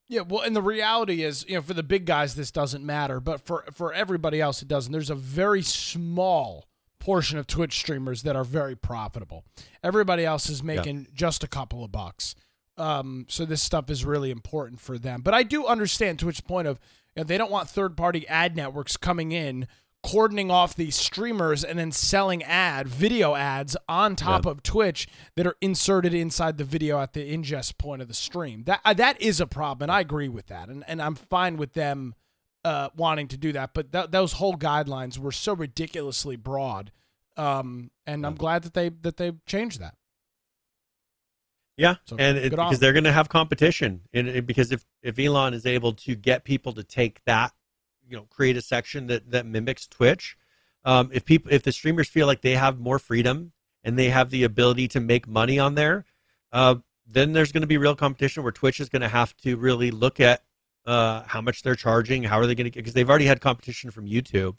Yeah, 0.09 0.21
well, 0.21 0.41
and 0.41 0.55
the 0.55 0.61
reality 0.61 1.23
is, 1.23 1.45
you 1.49 1.55
know, 1.55 1.61
for 1.61 1.73
the 1.73 1.83
big 1.83 2.05
guys, 2.05 2.35
this 2.35 2.49
doesn't 2.49 2.85
matter, 2.85 3.19
but 3.19 3.41
for 3.41 3.65
for 3.73 3.93
everybody 3.93 4.39
else, 4.39 4.61
it 4.61 4.67
doesn't. 4.67 4.91
There's 4.91 5.09
a 5.09 5.15
very 5.15 5.61
small 5.61 6.65
portion 6.99 7.37
of 7.37 7.47
Twitch 7.47 7.77
streamers 7.77 8.23
that 8.23 8.35
are 8.35 8.45
very 8.45 8.75
profitable. 8.75 9.43
Everybody 9.83 10.25
else 10.25 10.49
is 10.49 10.63
making 10.63 10.99
yeah. 10.99 11.05
just 11.13 11.43
a 11.43 11.47
couple 11.47 11.83
of 11.83 11.91
bucks. 11.91 12.35
Um, 12.77 13.25
so 13.27 13.45
this 13.45 13.61
stuff 13.61 13.89
is 13.89 14.05
really 14.05 14.29
important 14.29 14.79
for 14.79 14.97
them. 14.97 15.21
But 15.21 15.33
I 15.33 15.43
do 15.43 15.65
understand 15.65 16.19
Twitch's 16.19 16.41
point 16.41 16.67
of 16.67 16.79
you 17.15 17.21
know, 17.21 17.23
they 17.25 17.37
don't 17.37 17.51
want 17.51 17.69
third 17.69 17.97
party 17.97 18.27
ad 18.27 18.55
networks 18.55 18.97
coming 18.97 19.31
in 19.31 19.67
cordoning 20.05 20.49
off 20.49 20.75
these 20.75 20.95
streamers 20.95 21.63
and 21.63 21.77
then 21.77 21.91
selling 21.91 22.43
ad 22.43 22.87
video 22.87 23.35
ads 23.35 23.75
on 23.89 24.15
top 24.15 24.45
of 24.45 24.63
Twitch 24.63 25.07
that 25.35 25.45
are 25.45 25.57
inserted 25.59 26.13
inside 26.13 26.57
the 26.57 26.63
video 26.63 26.99
at 26.99 27.13
the 27.13 27.33
ingest 27.35 27.77
point 27.77 28.01
of 28.01 28.07
the 28.07 28.13
stream. 28.13 28.63
That 28.65 28.79
uh, 28.85 28.93
that 28.93 29.21
is 29.21 29.41
a 29.41 29.47
problem, 29.47 29.85
and 29.85 29.91
I 29.91 29.99
agree 29.99 30.29
with 30.29 30.47
that, 30.47 30.69
and 30.69 30.83
and 30.87 31.01
I'm 31.01 31.15
fine 31.15 31.57
with 31.57 31.73
them 31.73 32.15
uh, 32.63 32.89
wanting 32.95 33.27
to 33.29 33.37
do 33.37 33.51
that. 33.53 33.73
But 33.73 33.91
th- 33.91 34.11
those 34.11 34.33
whole 34.33 34.55
guidelines 34.55 35.17
were 35.17 35.31
so 35.31 35.53
ridiculously 35.53 36.35
broad, 36.35 36.91
um, 37.35 37.91
and 38.05 38.25
I'm 38.25 38.35
glad 38.35 38.63
that 38.63 38.73
they 38.73 38.89
that 38.89 39.17
they 39.17 39.33
changed 39.45 39.81
that. 39.81 39.95
Yeah, 41.77 41.95
so 42.05 42.15
and 42.17 42.37
it, 42.37 42.49
because 42.51 42.79
they're 42.79 42.93
going 42.93 43.03
to 43.03 43.11
have 43.11 43.29
competition, 43.29 44.01
and 44.11 44.45
because 44.45 44.71
if 44.71 44.83
if 45.03 45.19
Elon 45.19 45.53
is 45.53 45.65
able 45.65 45.93
to 45.93 46.15
get 46.15 46.43
people 46.43 46.73
to 46.73 46.83
take 46.83 47.23
that 47.25 47.53
you 48.09 48.17
know 48.17 48.23
create 48.29 48.57
a 48.57 48.61
section 48.61 49.07
that 49.07 49.31
that 49.31 49.45
mimics 49.45 49.87
Twitch. 49.87 50.37
Um, 50.85 51.09
if 51.13 51.25
people 51.25 51.51
if 51.51 51.63
the 51.63 51.71
streamers 51.71 52.07
feel 52.07 52.27
like 52.27 52.41
they 52.41 52.55
have 52.55 52.79
more 52.79 52.99
freedom 52.99 53.51
and 53.83 53.97
they 53.97 54.09
have 54.09 54.29
the 54.29 54.43
ability 54.43 54.87
to 54.89 54.99
make 54.99 55.27
money 55.27 55.59
on 55.59 55.75
there, 55.75 56.05
uh, 56.51 56.75
then 57.05 57.33
there's 57.33 57.51
going 57.51 57.61
to 57.61 57.67
be 57.67 57.77
real 57.77 57.95
competition 57.95 58.43
where 58.43 58.51
Twitch 58.51 58.79
is 58.79 58.89
going 58.89 59.01
to 59.01 59.07
have 59.07 59.35
to 59.37 59.57
really 59.57 59.91
look 59.91 60.19
at 60.19 60.43
uh, 60.85 61.23
how 61.27 61.41
much 61.41 61.63
they're 61.63 61.75
charging, 61.75 62.23
how 62.23 62.39
are 62.39 62.47
they 62.47 62.55
going 62.55 62.65
to 62.65 62.71
get 62.71 62.79
because 62.79 62.93
they've 62.93 63.09
already 63.09 63.25
had 63.25 63.41
competition 63.41 63.91
from 63.91 64.07
YouTube, 64.07 64.55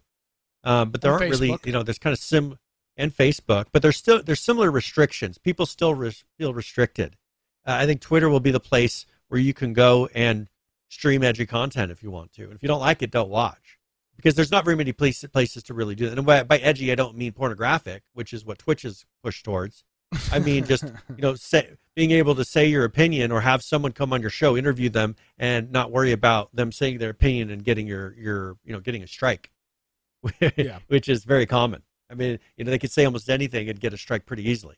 um, 0.64 0.90
but 0.90 1.00
there 1.00 1.12
and 1.12 1.22
aren't 1.22 1.32
Facebook. 1.32 1.40
really 1.40 1.58
you 1.64 1.72
know 1.72 1.82
there's 1.82 1.98
kind 1.98 2.12
of 2.12 2.18
sim 2.18 2.58
and 2.98 3.16
Facebook, 3.16 3.66
but 3.72 3.80
there's 3.80 3.96
still 3.96 4.22
there's 4.22 4.40
similar 4.40 4.70
restrictions. 4.70 5.38
People 5.38 5.64
still 5.64 5.94
res- 5.94 6.24
feel 6.36 6.52
restricted. 6.52 7.16
Uh, 7.64 7.78
I 7.80 7.86
think 7.86 8.00
Twitter 8.00 8.28
will 8.28 8.40
be 8.40 8.50
the 8.50 8.60
place 8.60 9.06
where 9.28 9.40
you 9.40 9.54
can 9.54 9.72
go 9.72 10.08
and 10.14 10.48
stream 10.88 11.22
edgy 11.22 11.46
content 11.46 11.92
if 11.92 12.02
you 12.02 12.10
want 12.10 12.32
to. 12.34 12.44
And 12.44 12.54
if 12.54 12.62
you 12.62 12.68
don't 12.68 12.80
like 12.80 13.00
it, 13.02 13.10
don't 13.10 13.30
watch. 13.30 13.78
Because 14.16 14.34
there's 14.34 14.50
not 14.50 14.64
very 14.64 14.76
many 14.76 14.92
places 14.92 15.30
places 15.30 15.62
to 15.64 15.74
really 15.74 15.94
do 15.94 16.08
that. 16.08 16.18
And 16.18 16.26
by, 16.26 16.42
by 16.42 16.58
edgy, 16.58 16.90
I 16.90 16.96
don't 16.96 17.16
mean 17.16 17.32
pornographic, 17.32 18.02
which 18.14 18.32
is 18.32 18.44
what 18.44 18.58
Twitch 18.58 18.84
is 18.84 19.06
pushed 19.22 19.44
towards. 19.44 19.84
I 20.32 20.38
mean 20.38 20.64
just 20.64 20.84
you 21.16 21.22
know 21.22 21.34
say, 21.36 21.70
being 21.94 22.10
able 22.10 22.34
to 22.34 22.44
say 22.44 22.66
your 22.66 22.84
opinion 22.84 23.30
or 23.30 23.42
have 23.42 23.62
someone 23.62 23.92
come 23.92 24.12
on 24.12 24.20
your 24.20 24.30
show, 24.30 24.56
interview 24.56 24.88
them, 24.88 25.14
and 25.38 25.70
not 25.70 25.92
worry 25.92 26.12
about 26.12 26.54
them 26.54 26.72
saying 26.72 26.98
their 26.98 27.10
opinion 27.10 27.50
and 27.50 27.62
getting 27.62 27.86
your 27.86 28.14
your 28.18 28.56
you 28.64 28.72
know 28.72 28.80
getting 28.80 29.04
a 29.04 29.06
strike, 29.06 29.52
yeah. 30.56 30.78
which 30.88 31.08
is 31.08 31.22
very 31.24 31.46
common. 31.46 31.82
I 32.10 32.14
mean, 32.14 32.38
you 32.56 32.64
know, 32.64 32.70
they 32.70 32.78
could 32.78 32.90
say 32.90 33.04
almost 33.04 33.28
anything 33.28 33.68
and 33.68 33.78
get 33.78 33.92
a 33.92 33.98
strike 33.98 34.26
pretty 34.26 34.48
easily. 34.48 34.76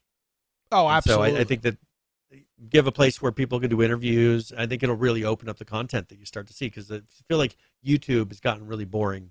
Oh, 0.72 0.88
absolutely. 0.88 1.30
so 1.30 1.36
I, 1.36 1.40
I, 1.40 1.44
think 1.44 1.62
that 1.62 1.76
give 2.68 2.86
a 2.86 2.92
place 2.92 3.20
where 3.20 3.32
people 3.32 3.58
can 3.60 3.70
do 3.70 3.82
interviews. 3.82 4.52
I 4.56 4.66
think 4.66 4.82
it'll 4.82 4.96
really 4.96 5.24
open 5.24 5.48
up 5.48 5.58
the 5.58 5.64
content 5.64 6.08
that 6.08 6.18
you 6.18 6.24
start 6.24 6.46
to 6.48 6.52
see 6.52 6.66
because 6.66 6.90
I 6.90 7.00
feel 7.28 7.38
like 7.38 7.56
YouTube 7.84 8.28
has 8.28 8.40
gotten 8.40 8.66
really 8.66 8.84
boring 8.84 9.30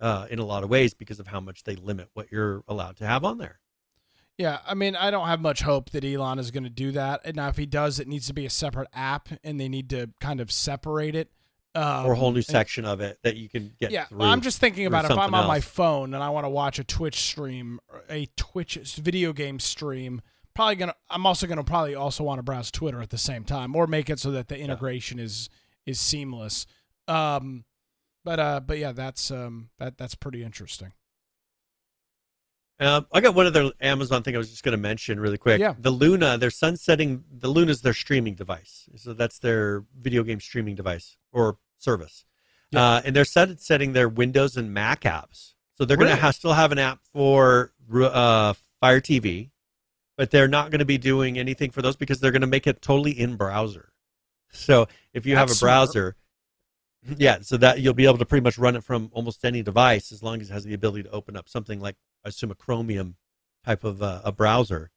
uh, 0.00 0.26
in 0.30 0.38
a 0.38 0.44
lot 0.44 0.62
of 0.62 0.70
ways 0.70 0.94
because 0.94 1.18
of 1.20 1.26
how 1.26 1.40
much 1.40 1.64
they 1.64 1.76
limit 1.76 2.08
what 2.14 2.30
you're 2.30 2.62
allowed 2.68 2.96
to 2.96 3.06
have 3.06 3.24
on 3.24 3.38
there. 3.38 3.58
Yeah, 4.38 4.58
I 4.66 4.74
mean, 4.74 4.94
I 4.96 5.10
don't 5.10 5.28
have 5.28 5.40
much 5.40 5.62
hope 5.62 5.90
that 5.90 6.04
Elon 6.04 6.38
is 6.38 6.50
going 6.50 6.64
to 6.64 6.70
do 6.70 6.92
that. 6.92 7.22
And 7.24 7.36
now, 7.36 7.48
if 7.48 7.56
he 7.56 7.64
does, 7.64 7.98
it 7.98 8.06
needs 8.06 8.26
to 8.26 8.34
be 8.34 8.44
a 8.44 8.50
separate 8.50 8.88
app, 8.92 9.30
and 9.42 9.58
they 9.58 9.68
need 9.68 9.88
to 9.90 10.10
kind 10.20 10.40
of 10.40 10.52
separate 10.52 11.14
it. 11.14 11.30
Um, 11.76 12.06
or 12.06 12.12
a 12.12 12.16
whole 12.16 12.32
new 12.32 12.42
section 12.42 12.86
of 12.86 13.00
it 13.00 13.18
that 13.22 13.36
you 13.36 13.48
can 13.50 13.72
get. 13.78 13.90
Yeah, 13.90 14.06
through, 14.06 14.22
I'm 14.22 14.40
just 14.40 14.58
thinking 14.58 14.86
about 14.86 15.04
if 15.04 15.10
I'm 15.10 15.34
on 15.34 15.34
else. 15.34 15.48
my 15.48 15.60
phone 15.60 16.14
and 16.14 16.22
I 16.22 16.30
want 16.30 16.44
to 16.44 16.48
watch 16.48 16.78
a 16.78 16.84
Twitch 16.84 17.20
stream, 17.20 17.80
a 18.08 18.26
Twitch 18.36 18.76
video 18.96 19.32
game 19.32 19.58
stream 19.58 20.22
probably 20.56 20.74
gonna 20.74 20.94
i'm 21.10 21.26
also 21.26 21.46
gonna 21.46 21.62
probably 21.62 21.94
also 21.94 22.24
want 22.24 22.38
to 22.38 22.42
browse 22.42 22.70
twitter 22.70 23.02
at 23.02 23.10
the 23.10 23.18
same 23.18 23.44
time 23.44 23.76
or 23.76 23.86
make 23.86 24.08
it 24.08 24.18
so 24.18 24.30
that 24.30 24.48
the 24.48 24.58
integration 24.58 25.18
yeah. 25.18 25.24
is 25.24 25.50
is 25.84 26.00
seamless 26.00 26.66
um 27.06 27.64
but 28.24 28.40
uh 28.40 28.58
but 28.58 28.78
yeah 28.78 28.90
that's 28.90 29.30
um 29.30 29.68
that 29.78 29.98
that's 29.98 30.14
pretty 30.14 30.42
interesting 30.42 30.92
um, 32.78 33.06
I 33.10 33.22
got 33.22 33.34
one 33.34 33.46
other 33.46 33.70
Amazon 33.80 34.22
thing 34.22 34.34
I 34.34 34.38
was 34.38 34.50
just 34.50 34.62
going 34.62 34.72
to 34.72 34.76
mention 34.76 35.18
really 35.18 35.38
quick. 35.38 35.60
Yeah. 35.60 35.74
The 35.78 35.90
Luna, 35.90 36.36
they're 36.36 36.50
sunsetting. 36.50 37.24
The 37.38 37.48
Luna 37.48 37.70
is 37.70 37.80
their 37.80 37.94
streaming 37.94 38.34
device, 38.34 38.86
so 38.96 39.14
that's 39.14 39.38
their 39.38 39.84
video 39.98 40.22
game 40.22 40.40
streaming 40.40 40.74
device 40.74 41.16
or 41.32 41.56
service. 41.78 42.24
Yeah. 42.70 42.82
Uh, 42.82 43.02
and 43.04 43.16
they're 43.16 43.24
set, 43.24 43.60
setting 43.60 43.92
their 43.92 44.08
Windows 44.08 44.56
and 44.56 44.72
Mac 44.72 45.02
apps. 45.02 45.54
So 45.76 45.84
they're 45.84 45.96
really? 45.96 46.10
going 46.10 46.20
to 46.20 46.32
still 46.32 46.54
have 46.54 46.72
an 46.72 46.78
app 46.78 47.00
for 47.12 47.72
uh, 47.94 48.54
Fire 48.80 49.00
TV, 49.00 49.50
but 50.16 50.30
they're 50.30 50.48
not 50.48 50.70
going 50.70 50.78
to 50.78 50.86
be 50.86 50.98
doing 50.98 51.38
anything 51.38 51.70
for 51.70 51.82
those 51.82 51.96
because 51.96 52.20
they're 52.20 52.30
going 52.30 52.40
to 52.40 52.46
make 52.46 52.66
it 52.66 52.80
totally 52.80 53.12
in 53.12 53.36
browser. 53.36 53.92
So 54.50 54.88
if 55.12 55.26
you 55.26 55.34
That's 55.34 55.52
have 55.52 55.58
a 55.58 55.60
browser, 55.60 56.16
smart. 57.02 57.18
yeah, 57.20 57.38
so 57.42 57.56
that 57.58 57.80
you'll 57.80 57.94
be 57.94 58.06
able 58.06 58.18
to 58.18 58.24
pretty 58.24 58.42
much 58.42 58.58
run 58.58 58.76
it 58.76 58.84
from 58.84 59.10
almost 59.12 59.44
any 59.44 59.62
device 59.62 60.12
as 60.12 60.22
long 60.22 60.40
as 60.40 60.50
it 60.50 60.52
has 60.52 60.64
the 60.64 60.74
ability 60.74 61.04
to 61.04 61.10
open 61.10 61.36
up 61.36 61.48
something 61.48 61.80
like 61.80 61.96
I 62.24 62.28
assume 62.28 62.50
a 62.50 62.54
Chromium 62.54 63.16
type 63.64 63.84
of 63.84 64.02
uh, 64.02 64.22
a 64.24 64.32
browser 64.32 64.90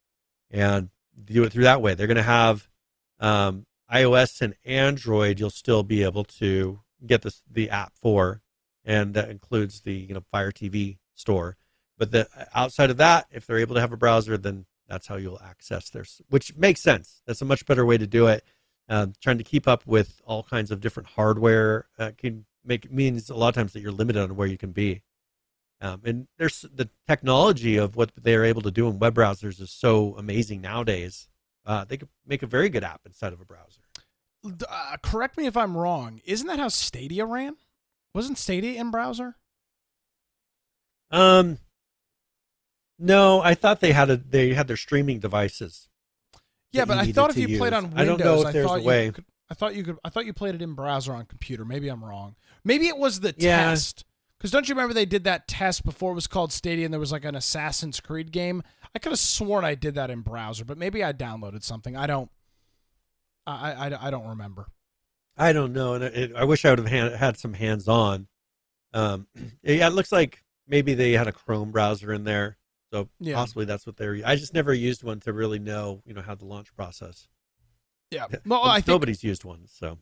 and 0.50 0.90
do 1.22 1.44
it 1.44 1.52
through 1.52 1.64
that 1.64 1.82
way. 1.82 1.94
They're 1.94 2.06
going 2.06 2.16
to 2.16 2.22
have 2.22 2.68
um, 3.18 3.66
iOS 3.92 4.40
and 4.40 4.54
Android. 4.64 5.40
You'll 5.40 5.50
still 5.50 5.82
be 5.82 6.02
able 6.02 6.24
to 6.24 6.80
get 7.06 7.22
this 7.22 7.42
the 7.50 7.70
app 7.70 7.92
for, 8.00 8.42
and 8.84 9.14
that 9.14 9.30
includes 9.30 9.80
the 9.80 9.92
you 9.92 10.14
know 10.14 10.22
Fire 10.30 10.52
TV 10.52 10.98
store. 11.14 11.56
But 11.98 12.12
the 12.12 12.28
outside 12.54 12.90
of 12.90 12.96
that, 12.96 13.26
if 13.30 13.46
they're 13.46 13.58
able 13.58 13.74
to 13.74 13.80
have 13.80 13.92
a 13.92 13.96
browser, 13.96 14.38
then 14.38 14.66
that's 14.88 15.06
how 15.06 15.16
you'll 15.16 15.40
access 15.40 15.90
their, 15.90 16.04
which 16.28 16.56
makes 16.56 16.80
sense. 16.80 17.22
That's 17.26 17.42
a 17.42 17.44
much 17.44 17.66
better 17.66 17.86
way 17.86 17.98
to 17.98 18.06
do 18.06 18.26
it. 18.26 18.44
Uh, 18.88 19.06
trying 19.20 19.38
to 19.38 19.44
keep 19.44 19.68
up 19.68 19.86
with 19.86 20.20
all 20.24 20.42
kinds 20.42 20.72
of 20.72 20.80
different 20.80 21.10
hardware 21.10 21.86
uh, 21.98 22.10
can 22.18 22.44
make 22.64 22.90
means 22.90 23.30
a 23.30 23.34
lot 23.34 23.48
of 23.48 23.54
times 23.54 23.72
that 23.72 23.80
you're 23.80 23.92
limited 23.92 24.20
on 24.20 24.34
where 24.34 24.48
you 24.48 24.58
can 24.58 24.72
be. 24.72 25.02
Um, 25.80 26.02
and 26.04 26.26
there's 26.38 26.66
the 26.74 26.90
technology 27.06 27.76
of 27.76 27.96
what 27.96 28.10
they're 28.20 28.44
able 28.44 28.62
to 28.62 28.70
do 28.70 28.88
in 28.88 28.98
web 28.98 29.14
browsers 29.14 29.60
is 29.60 29.70
so 29.70 30.16
amazing 30.18 30.60
nowadays. 30.60 31.28
Uh, 31.64 31.84
they 31.84 31.96
could 31.96 32.08
make 32.26 32.42
a 32.42 32.46
very 32.46 32.68
good 32.68 32.84
app 32.84 33.02
inside 33.06 33.32
of 33.32 33.40
a 33.40 33.44
browser. 33.44 33.80
Uh, 34.44 34.96
correct 35.02 35.36
me 35.36 35.46
if 35.46 35.56
I'm 35.56 35.76
wrong. 35.76 36.20
Isn't 36.24 36.46
that 36.46 36.58
how 36.58 36.68
Stadia 36.68 37.26
ran? 37.26 37.56
Wasn't 38.14 38.38
Stadia 38.38 38.80
in 38.80 38.90
browser? 38.90 39.36
Um, 41.10 41.58
no, 42.98 43.40
I 43.40 43.54
thought 43.54 43.80
they 43.80 43.92
had 43.92 44.10
a 44.10 44.16
they 44.16 44.54
had 44.54 44.68
their 44.68 44.76
streaming 44.76 45.18
devices. 45.18 45.88
Yeah, 46.72 46.84
but 46.84 46.98
I 46.98 47.10
thought 47.10 47.30
if 47.30 47.36
you 47.36 47.48
use. 47.48 47.58
played 47.58 47.72
on 47.72 47.84
Windows, 47.84 48.00
I 48.00 48.04
don't 48.04 48.20
know 48.20 48.46
if 48.46 48.52
there's 48.52 48.70
a 48.70 48.80
way. 48.80 49.10
Could, 49.10 49.24
I 49.50 49.54
thought 49.54 49.74
you 49.74 49.82
could. 49.82 49.98
I 50.04 50.08
thought 50.08 50.26
you 50.26 50.32
played 50.32 50.54
it 50.54 50.62
in 50.62 50.74
browser 50.74 51.12
on 51.12 51.24
computer. 51.24 51.64
Maybe 51.64 51.88
I'm 51.88 52.04
wrong. 52.04 52.36
Maybe 52.64 52.86
it 52.86 52.96
was 52.96 53.20
the 53.20 53.34
yeah. 53.36 53.70
test. 53.70 54.04
Because 54.38 54.52
don't 54.52 54.68
you 54.68 54.74
remember 54.74 54.94
they 54.94 55.04
did 55.04 55.24
that 55.24 55.48
test 55.48 55.84
before 55.84 56.12
it 56.12 56.14
was 56.14 56.26
called 56.26 56.50
Stadia 56.50 56.86
and 56.86 56.94
there 56.94 57.00
was 57.00 57.12
like 57.12 57.26
an 57.26 57.34
Assassin's 57.34 58.00
Creed 58.00 58.32
game? 58.32 58.62
I 58.94 58.98
could 58.98 59.12
have 59.12 59.18
sworn 59.18 59.64
I 59.64 59.74
did 59.74 59.94
that 59.94 60.10
in 60.10 60.20
browser, 60.20 60.64
but 60.64 60.78
maybe 60.78 61.04
I 61.04 61.12
downloaded 61.12 61.62
something. 61.62 61.96
I 61.96 62.06
don't. 62.06 62.30
I 63.46 63.72
I, 63.72 64.06
I 64.08 64.10
don't 64.10 64.26
remember. 64.28 64.66
I 65.36 65.52
don't 65.52 65.72
know, 65.72 65.94
and 65.94 66.04
it, 66.04 66.32
I 66.36 66.44
wish 66.44 66.64
I 66.64 66.70
would 66.70 66.80
have 66.80 66.88
had, 66.88 67.12
had 67.12 67.38
some 67.38 67.54
hands 67.54 67.88
on. 67.88 68.26
Um, 68.92 69.26
yeah, 69.62 69.86
it 69.86 69.92
looks 69.94 70.12
like 70.12 70.42
maybe 70.66 70.94
they 70.94 71.12
had 71.12 71.28
a 71.28 71.32
Chrome 71.32 71.70
browser 71.70 72.12
in 72.12 72.24
there, 72.24 72.58
so 72.92 73.08
Yeah. 73.20 73.36
possibly 73.36 73.64
that's 73.64 73.86
what 73.86 73.96
they're. 73.96 74.18
I 74.24 74.36
just 74.36 74.54
never 74.54 74.74
used 74.74 75.02
one 75.02 75.20
to 75.20 75.32
really 75.32 75.58
know, 75.58 76.02
you 76.04 76.12
know, 76.14 76.20
how 76.22 76.34
the 76.34 76.44
launch 76.44 76.74
process. 76.74 77.28
Yeah. 78.10 78.26
Well, 78.44 78.64
I 78.64 78.76
think 78.80 78.88
nobody's 78.88 79.22
used 79.22 79.44
one, 79.44 79.66
so 79.66 79.98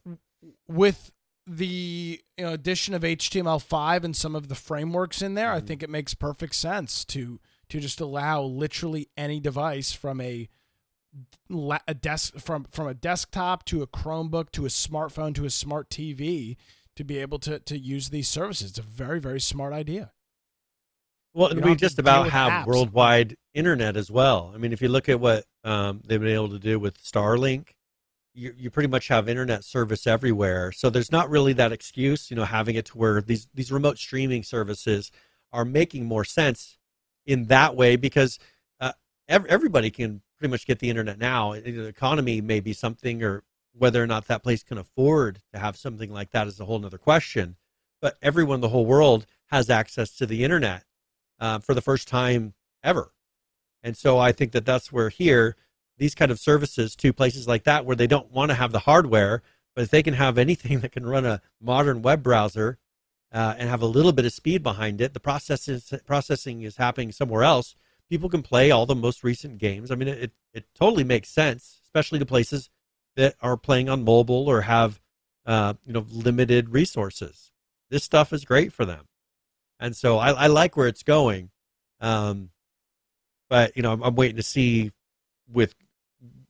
with 0.67 1.13
the 1.47 2.21
you 2.37 2.45
know, 2.45 2.53
addition 2.53 2.95
of 2.95 3.03
HTML5 3.03 4.05
and 4.05 4.17
some 4.17 4.35
of 4.35 4.49
the 4.49 4.55
frameworks 4.55 5.23
in 5.23 5.35
there, 5.35 5.53
I 5.53 5.61
Mhm. 5.61 5.67
think 5.67 5.83
it 5.83 5.91
makes 5.91 6.15
perfect 6.15 6.55
sense 6.55 7.05
to 7.07 7.39
to 7.69 7.81
just 7.81 8.01
allow 8.01 8.43
literally 8.43 9.09
any 9.17 9.41
device 9.41 9.93
from 9.93 10.21
a 10.21 10.49
a 11.87 11.95
desk 11.95 12.39
from 12.39 12.65
from 12.71 12.87
a 12.87 12.95
desktop 12.95 13.65
to 13.65 13.83
a 13.83 13.87
Chromebook 13.87 14.51
to 14.53 14.67
a 14.67 14.69
smartphone 14.69 15.35
to 15.35 15.45
a 15.45 15.51
smart 15.51 15.89
TV 15.89 16.57
to 16.97 17.05
be 17.05 17.19
able 17.19 17.39
to 17.41 17.59
to 17.61 17.79
use 17.79 18.11
these 18.11 18.29
services. 18.29 18.71
It's 18.71 18.79
a 18.79 18.83
very 18.83 19.21
very 19.21 19.41
smart 19.41 19.73
idea. 19.73 20.13
Well, 21.35 21.49
and 21.49 21.65
we 21.65 21.77
just 21.77 21.99
about 21.99 22.31
have 22.31 22.51
apps. 22.51 22.67
worldwide 22.67 23.37
internet 23.55 23.97
as 23.97 24.11
well. 24.11 24.51
I 24.55 24.59
mean, 24.59 24.73
if 24.73 24.83
you 24.83 24.89
look 24.89 25.09
at 25.09 25.21
what 25.21 25.45
um, 25.63 26.01
they've 26.05 26.21
been 26.21 26.31
able 26.31 26.49
to 26.51 26.59
do 26.59 26.79
with 26.81 27.01
Starlink, 27.03 27.69
you, 28.35 28.55
you 28.57 28.71
pretty 28.71 28.89
much 28.89 29.09
have 29.09 29.29
internet 29.29 29.65
service 29.65 30.07
everywhere. 30.07 30.73
So 30.73 30.91
there's 30.91 31.13
not 31.13 31.29
really 31.29 31.53
that 31.55 31.71
excuse, 31.71 32.31
you 32.31 32.37
know, 32.37 32.45
having 32.45 32.77
it 32.77 32.87
to 32.87 32.99
where 32.99 33.21
these 33.21 33.49
these 33.55 33.71
remote 33.71 33.99
streaming 33.99 34.43
services 34.43 35.11
are 35.53 35.65
making 35.65 36.07
more 36.07 36.25
sense 36.25 36.78
in 37.29 37.45
that 37.45 37.77
way 37.77 37.95
because 37.95 38.39
uh, 38.81 38.93
ev- 39.29 39.47
everybody 39.47 39.91
can 39.91 40.23
pretty 40.39 40.51
much 40.51 40.67
get 40.67 40.79
the 40.79 40.89
internet 40.89 41.19
now. 41.19 41.53
The 41.53 41.87
economy 41.87 42.41
may 42.41 42.59
be 42.59 42.73
something, 42.73 43.23
or 43.23 43.45
whether 43.75 44.03
or 44.03 44.07
not 44.07 44.27
that 44.27 44.43
place 44.43 44.63
can 44.63 44.79
afford 44.79 45.41
to 45.53 45.59
have 45.59 45.77
something 45.77 46.11
like 46.11 46.31
that 46.31 46.47
is 46.47 46.59
a 46.59 46.65
whole 46.65 46.85
other 46.85 46.99
question. 46.99 47.57
But 48.01 48.17
everyone 48.23 48.57
in 48.57 48.61
the 48.63 48.71
whole 48.71 48.87
world 48.87 49.27
has 49.51 49.69
access 49.69 50.11
to 50.17 50.27
the 50.27 50.43
internet 50.43 50.85
uh, 51.39 51.59
for 51.59 51.75
the 51.75 51.83
first 51.83 52.09
time 52.09 52.55
ever. 52.83 53.13
And 53.83 53.97
so 53.97 54.19
I 54.19 54.33
think 54.33 54.53
that 54.53 54.65
that's 54.65 54.91
where 54.91 55.11
here, 55.11 55.55
these 55.99 56.15
kind 56.15 56.31
of 56.31 56.41
services 56.41 56.97
to 56.97 57.13
places 57.13 57.47
like 57.47 57.65
that 57.65 57.85
where 57.85 57.97
they 57.97 58.07
don't 58.07 58.31
want 58.31 58.51
to 58.51 58.55
have 58.55 58.73
the 58.73 58.81
hardware, 58.81 59.43
but 59.75 59.83
if 59.83 59.91
they 59.91 60.03
can 60.03 60.15
have 60.15 60.39
anything 60.39 60.81
that 60.81 60.93
can 60.93 61.05
run 61.05 61.27
a 61.27 61.43
modern 61.61 62.01
web 62.01 62.23
browser 62.23 62.79
uh, 63.33 63.55
and 63.59 63.69
have 63.69 63.83
a 63.83 63.87
little 63.87 64.13
bit 64.13 64.25
of 64.25 64.33
speed 64.33 64.63
behind 64.63 65.01
it, 65.01 65.15
the 65.15 65.21
process 65.21 65.69
is, 65.69 65.93
processing 66.07 66.63
is 66.63 66.77
happening 66.77 67.13
somewhere 67.13 67.43
else. 67.43 67.75
People 68.09 68.29
can 68.29 68.43
play 68.43 68.71
all 68.71 68.87
the 68.87 68.95
most 68.95 69.23
recent 69.23 69.59
games. 69.59 69.91
I 69.91 69.95
mean, 69.95 70.09
it, 70.09 70.33
it 70.55 70.65
totally 70.75 71.05
makes 71.05 71.29
sense, 71.29 71.81
especially 71.85 72.19
to 72.19 72.27
places 72.27 72.71
that 73.17 73.35
are 73.43 73.57
playing 73.57 73.89
on 73.89 74.05
mobile 74.05 74.49
or 74.49 74.63
have 74.63 75.01
uh, 75.45 75.75
you 75.85 75.93
know 75.93 76.07
limited 76.11 76.71
resources. 76.71 77.53
This 77.91 78.05
stuff 78.05 78.33
is 78.33 78.45
great 78.45 78.73
for 78.73 78.85
them 78.85 79.09
and 79.81 79.97
so 79.97 80.19
I, 80.19 80.31
I 80.31 80.47
like 80.49 80.77
where 80.77 80.89
it's 80.89 81.03
going. 81.03 81.51
Um, 82.01 82.51
but 83.49 83.77
you 83.77 83.83
know, 83.83 83.93
I'm, 83.93 84.03
I'm 84.03 84.15
waiting 84.15 84.37
to 84.37 84.43
see 84.43 84.93
with 85.51 85.75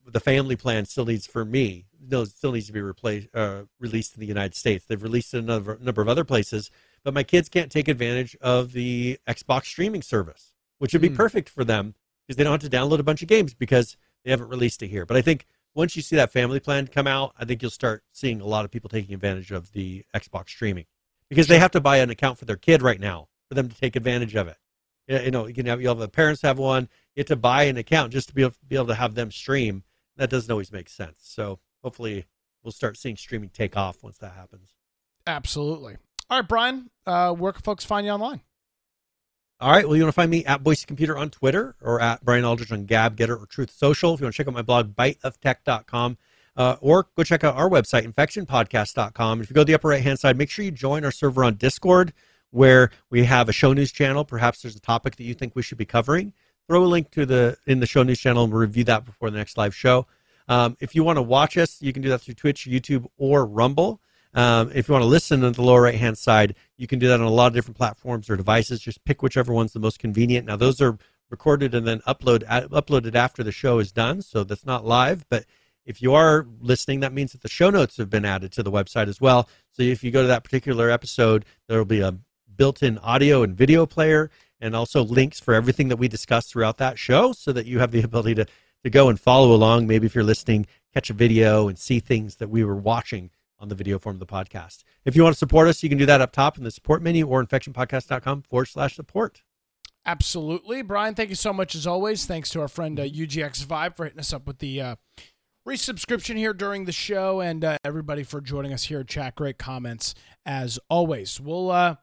the 0.07 0.21
family 0.21 0.57
plan 0.57 0.85
still 0.87 1.05
needs 1.05 1.27
for 1.27 1.45
me. 1.45 1.87
No, 2.11 2.23
it 2.23 2.31
still 2.31 2.53
needs 2.53 2.67
to 2.69 2.73
be 2.73 2.81
replaced, 2.81 3.29
uh, 3.35 3.65
released 3.79 4.15
in 4.15 4.21
the 4.21 4.27
United 4.27 4.55
States. 4.55 4.85
They've 4.87 5.03
released 5.03 5.35
it 5.35 5.39
in 5.39 5.45
a 5.45 5.47
number, 5.55 5.79
number 5.81 6.01
of 6.03 6.09
other 6.09 6.25
places, 6.25 6.71
but 7.05 7.13
my 7.15 7.23
kids 7.23 7.49
can't 7.49 7.71
take 7.71 7.89
advantage 7.89 8.37
of 8.41 8.73
the 8.73 9.19
Xbox 9.27 9.67
streaming 9.67 10.03
service, 10.03 10.53
which 10.79 10.93
would 10.93 11.03
be 11.03 11.09
Hmm. 11.09 11.17
perfect 11.17 11.49
for 11.49 11.65
them 11.65 11.95
because 12.27 12.37
they 12.37 12.45
don't 12.45 12.61
have 12.61 12.71
to 12.71 12.77
download 12.77 12.99
a 12.99 13.03
bunch 13.05 13.23
of 13.23 13.29
games 13.29 13.55
because 13.55 13.97
they 14.25 14.31
haven't 14.31 14.49
released 14.49 14.83
it 14.83 14.89
here. 14.89 15.05
But 15.07 15.17
I 15.17 15.23
think 15.23 15.47
once 15.75 15.97
you 15.97 16.03
see 16.03 16.17
that 16.17 16.33
family 16.33 16.61
plan 16.61 16.87
come 16.87 17.07
out, 17.07 17.35
I 17.39 17.45
think 17.45 17.63
you'll 17.63 17.71
start 17.71 18.05
seeing 18.13 18.41
a 18.41 18.47
lot 18.47 18.65
of 18.65 18.71
people 18.71 18.89
taking 18.89 19.15
advantage 19.15 19.51
of 19.51 19.73
the 19.73 20.05
Xbox 20.15 20.49
streaming 20.49 20.87
because 21.29 21.47
they 21.47 21.59
have 21.59 21.71
to 21.73 21.81
buy 21.81 21.99
an 21.99 22.11
account 22.11 22.39
for 22.39 22.47
their 22.47 22.57
kid 22.57 22.83
right 22.83 22.99
now 23.01 23.29
for 23.49 23.55
them 23.55 23.69
to 23.69 23.77
take 23.77 23.97
advantage 23.97 24.35
of 24.35 24.49
it. 24.49 24.57
You 25.07 25.19
you 25.21 25.31
know, 25.31 25.47
you 25.47 25.55
can 25.55 25.67
have 25.67 25.81
you 25.81 25.89
have 25.89 25.99
the 25.99 26.09
parents 26.09 26.43
have 26.43 26.59
one. 26.59 26.89
You 27.15 27.21
have 27.21 27.27
to 27.27 27.37
buy 27.37 27.65
an 27.65 27.77
account 27.77 28.13
just 28.13 28.29
to 28.29 28.35
be 28.35 28.43
able, 28.43 28.55
be 28.67 28.77
able 28.77 28.87
to 28.87 28.95
have 28.95 29.15
them 29.15 29.31
stream. 29.31 29.85
That 30.17 30.31
doesn't 30.31 30.51
always 30.51 30.73
make 30.73 30.89
sense. 30.89 31.19
So 31.23 31.61
hopefully, 31.83 32.27
we'll 32.63 32.73
start 32.73 32.97
seeing 32.97 33.17
streaming 33.17 33.51
take 33.51 33.77
off 33.77 34.03
once 34.03 34.19
that 34.19 34.33
happens. 34.33 34.75
Absolutely. 35.27 35.97
All 36.31 36.41
right, 36.41 36.49
Brian, 36.49 36.91
uh, 37.07 37.33
where 37.33 37.53
can 37.53 37.63
folks 37.63 37.85
find 37.85 38.07
you 38.07 38.13
online? 38.13 38.41
All 39.61 39.73
right. 39.73 39.87
Well, 39.87 39.97
you 39.97 40.05
want 40.05 40.13
to 40.15 40.17
find 40.17 40.31
me 40.31 40.45
at 40.45 40.63
Boise 40.63 40.87
Computer 40.87 41.19
on 41.19 41.31
Twitter 41.31 41.75
or 41.83 42.01
at 42.01 42.25
Brian 42.25 42.45
Aldridge 42.45 42.71
on 42.71 42.85
Gab, 42.85 43.17
Gettr, 43.17 43.43
or 43.43 43.47
Truth 43.47 43.73
Social. 43.73 44.15
If 44.15 44.21
you 44.21 44.25
want 44.25 44.35
to 44.35 44.37
check 44.37 44.47
out 44.47 44.55
my 44.55 44.63
blog, 44.63 44.95
biteoftech.com, 44.95 46.17
uh, 46.57 46.77
or 46.81 47.09
go 47.17 47.25
check 47.25 47.43
out 47.43 47.57
our 47.57 47.69
website, 47.69 48.07
infectionpodcast.com. 48.07 49.41
If 49.41 49.51
you 49.51 49.55
go 49.55 49.63
to 49.63 49.65
the 49.65 49.75
upper 49.75 49.89
right 49.89 50.03
hand 50.03 50.21
side, 50.21 50.39
make 50.39 50.49
sure 50.49 50.65
you 50.65 50.71
join 50.71 51.05
our 51.05 51.11
server 51.11 51.43
on 51.43 51.55
Discord 51.55 52.13
where 52.51 52.91
we 53.11 53.25
have 53.25 53.49
a 53.49 53.53
show 53.53 53.73
news 53.73 53.93
channel. 53.93 54.25
Perhaps 54.25 54.63
there's 54.63 54.77
a 54.77 54.81
topic 54.81 55.17
that 55.17 55.25
you 55.25 55.35
think 55.35 55.55
we 55.55 55.63
should 55.63 55.79
be 55.79 55.85
covering. 55.85 56.33
Throw 56.69 56.85
a 56.85 56.87
link 56.87 57.11
to 57.13 57.27
the 57.27 57.57
in 57.67 57.81
the 57.81 57.87
show 57.87 58.03
news 58.03 58.21
channel 58.21 58.45
and 58.45 58.53
we'll 58.53 58.61
review 58.61 58.85
that 58.85 59.05
before 59.05 59.31
the 59.31 59.39
next 59.39 59.57
live 59.57 59.75
show. 59.75 60.07
Um, 60.49 60.77
if 60.81 60.95
you 60.95 61.05
want 61.05 61.17
to 61.17 61.23
watch 61.23 61.57
us, 61.57 61.81
you 61.81 61.93
can 61.93 62.03
do 62.03 62.09
that 62.09 62.21
through 62.21 62.35
Twitch, 62.35 62.67
YouTube, 62.67 63.07
or 63.17 63.47
Rumble. 63.47 64.01
Um, 64.35 64.71
if 64.75 64.89
you 64.89 64.93
want 64.93 65.03
to 65.03 65.09
listen 65.09 65.45
on 65.45 65.53
the 65.53 65.63
lower 65.63 65.83
right 65.83 65.95
hand 65.95 66.17
side, 66.19 66.55
you 66.77 66.87
can 66.87 66.99
do 66.99 67.09
that 67.09 67.21
on 67.21 67.27
a 67.27 67.31
lot 67.31 67.49
of 67.49 67.55
different 67.55 67.77
platforms 67.77 68.29
or 68.29 68.37
devices. 68.37 68.81
Just 68.81 69.05
pick 69.05 69.23
whichever 69.23 69.53
one's 69.53 69.73
the 69.73 69.81
most 69.81 69.99
convenient. 69.99 70.47
Now, 70.47 70.57
those 70.57 70.81
are 70.81 70.99
recorded 71.31 71.75
and 71.75 71.87
then 71.87 72.01
upload 72.01 72.45
uploaded 72.71 73.15
after 73.15 73.43
the 73.43 73.53
show 73.53 73.79
is 73.79 73.93
done, 73.93 74.23
so 74.23 74.45
that's 74.45 74.67
not 74.67 74.85
live. 74.85 75.27
But 75.29 75.45
if 75.85 76.03
you 76.03 76.15
are 76.15 76.47
listening, 76.61 77.01
that 77.01 77.13
means 77.13 77.33
that 77.33 77.41
the 77.41 77.49
show 77.49 77.71
notes 77.71 77.97
have 77.97 78.11
been 78.11 78.25
added 78.25 78.53
to 78.53 78.63
the 78.63 78.71
website 78.71 79.09
as 79.09 79.21
well. 79.21 79.49
So 79.73 79.83
if 79.83 80.05
you 80.05 80.11
go 80.11 80.23
to 80.23 80.29
that 80.29 80.45
particular 80.45 80.91
episode, 80.91 81.45
there 81.67 81.79
will 81.79 81.85
be 81.85 82.01
a 82.01 82.15
built-in 82.57 82.99
audio 82.99 83.43
and 83.43 83.57
video 83.57 83.87
player, 83.87 84.31
and 84.61 84.75
also 84.75 85.03
links 85.03 85.41
for 85.41 85.55
everything 85.55 85.89
that 85.89 85.97
we 85.97 86.09
discussed 86.09 86.51
throughout 86.51 86.77
that 86.79 86.99
show, 86.99 87.33
so 87.33 87.53
that 87.53 87.67
you 87.67 87.79
have 87.79 87.93
the 87.93 88.03
ability 88.03 88.35
to 88.35 88.47
to 88.85 88.91
go 88.91 89.09
and 89.09 89.21
follow 89.21 89.53
along. 89.53 89.87
Maybe 89.87 90.07
if 90.07 90.15
you're 90.15 90.25
listening, 90.25 90.67
catch 90.95 91.11
a 91.11 91.15
video 91.15 91.69
and 91.69 91.79
see 91.79 92.01
things 92.01 92.37
that 92.37 92.49
we 92.49 92.65
were 92.65 92.77
watching 92.77 93.31
on 93.59 93.69
the 93.69 93.75
video 93.75 93.99
form 93.99 94.17
of 94.17 94.21
the 94.21 94.27
podcast. 94.27 94.85
If 95.05 95.17
you 95.17 95.23
want 95.23 95.35
to 95.35 95.39
support 95.39 95.69
us, 95.69 95.83
you 95.83 95.89
can 95.89 95.99
do 95.99 96.07
that 96.07 96.21
up 96.21 96.33
top 96.33 96.59
in 96.59 96.65
the 96.65 96.71
support 96.71 97.03
menu 97.03 97.27
or 97.27 97.45
infectionpodcast.com 97.45 98.43
forward 98.43 98.67
slash 98.67 98.95
support. 98.95 99.43
Absolutely. 100.07 100.83
Brian, 100.83 101.15
thank 101.15 101.29
you 101.29 101.35
so 101.35 101.53
much 101.53 101.75
as 101.75 101.87
always. 101.87 102.25
Thanks 102.25 102.51
to 102.51 102.61
our 102.61 102.69
friend 102.69 102.99
uh, 102.99 103.05
UGX 103.05 103.65
Vibe 103.65 103.97
for 103.97 104.05
hitting 104.05 104.21
us 104.21 104.33
up 104.33 104.47
with 104.47 104.59
the 104.59 104.81
uh, 104.81 104.97
resubscription 105.67 106.37
here 106.37 106.55
during 106.55 106.87
the 106.87 106.93
show 106.93 107.41
and 107.41 107.65
uh, 107.65 107.77
everybody 107.85 108.23
for 108.23 108.41
joining 108.41 108.73
us 108.73 108.85
here 108.85 109.01
at 109.01 109.09
chat. 109.09 109.35
Great 109.35 109.59
comments 109.59 110.15
as 110.47 110.79
always. 110.89 111.41
We'll 111.41 111.71
uh, 111.71 111.97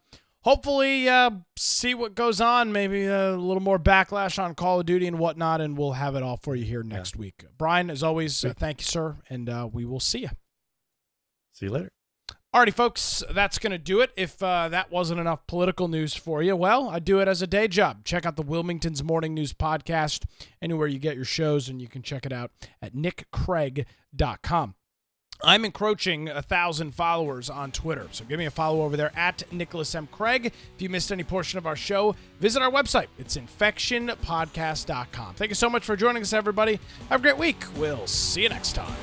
hopefully 0.46 1.10
uh, 1.10 1.32
see 1.58 1.94
what 1.94 2.16
goes 2.16 2.40
on, 2.40 2.72
maybe 2.72 3.06
a 3.06 3.36
little 3.36 3.62
more 3.62 3.80
backlash 3.80 4.42
on 4.42 4.56
Call 4.56 4.80
of 4.80 4.86
Duty 4.86 5.08
and 5.08 5.20
whatnot, 5.20 5.60
and 5.60 5.78
we'll 5.78 5.94
have 5.94 6.16
it 6.16 6.24
all 6.24 6.38
for 6.38 6.56
you 6.56 6.64
here 6.64 6.84
next 6.84 7.18
week. 7.18 7.44
Brian, 7.58 7.90
as 7.90 8.04
always, 8.04 8.46
uh, 8.46 8.54
thank 8.56 8.80
you, 8.80 8.86
sir, 8.86 9.18
and 9.30 9.50
uh, 9.50 9.68
we 9.70 9.84
will 9.84 10.00
see 10.00 10.20
you. 10.20 10.30
See 11.52 11.66
you 11.66 11.72
later. 11.72 11.90
Alrighty, 12.54 12.74
folks, 12.74 13.22
that's 13.32 13.60
going 13.60 13.72
to 13.72 13.78
do 13.78 14.00
it. 14.00 14.12
If 14.16 14.42
uh, 14.42 14.70
that 14.70 14.90
wasn't 14.90 15.20
enough 15.20 15.46
political 15.46 15.90
news 15.90 16.14
for 16.14 16.42
you, 16.42 16.56
well, 16.56 16.88
I 16.88 17.00
do 17.00 17.20
it 17.20 17.28
as 17.28 17.42
a 17.42 17.48
day 17.48 17.68
job. 17.68 18.06
Check 18.06 18.26
out 18.26 18.38
the 18.38 18.44
Wilmington's 18.44 19.04
Morning 19.04 19.34
News 19.34 19.52
Podcast 19.52 20.24
anywhere 20.62 20.88
you 20.88 21.00
get 21.00 21.18
your 21.18 21.26
shows, 21.26 21.68
and 21.68 21.82
you 21.82 21.90
can 21.90 22.02
check 22.02 22.26
it 22.26 22.32
out 22.32 22.52
at 22.82 22.94
nickcraig.com. 22.94 24.76
I'm 25.44 25.66
encroaching 25.66 26.30
a 26.30 26.42
thousand 26.42 26.96
followers 26.96 27.50
on 27.50 27.72
Twitter, 27.72 28.08
so 28.12 28.24
give 28.26 28.40
me 28.40 28.46
a 28.46 28.52
follow 28.52 28.84
over 28.84 28.96
there 28.98 29.12
at 29.16 29.44
Nicholas 29.52 29.94
M. 29.94 30.08
Craig. 30.12 30.48
If 30.48 30.82
you 30.82 30.90
missed 30.90 31.12
any 31.12 31.24
portion 31.24 31.58
of 31.58 31.68
our 31.68 31.76
show, 31.76 32.16
visit 32.40 32.62
our 32.62 32.72
website. 32.72 33.08
It's 33.20 33.38
infectionpodcast.com. 33.38 35.36
Thank 35.36 35.50
you 35.50 35.56
so 35.56 35.70
much 35.70 35.84
for 35.84 35.96
joining 35.96 36.22
us, 36.24 36.34
everybody. 36.34 36.80
Have 37.10 37.20
a 37.20 37.24
great 37.24 37.38
week. 37.38 37.64
We'll 37.76 38.08
see 38.08 38.44
you 38.44 38.50
next 38.50 38.74
time. 38.74 38.96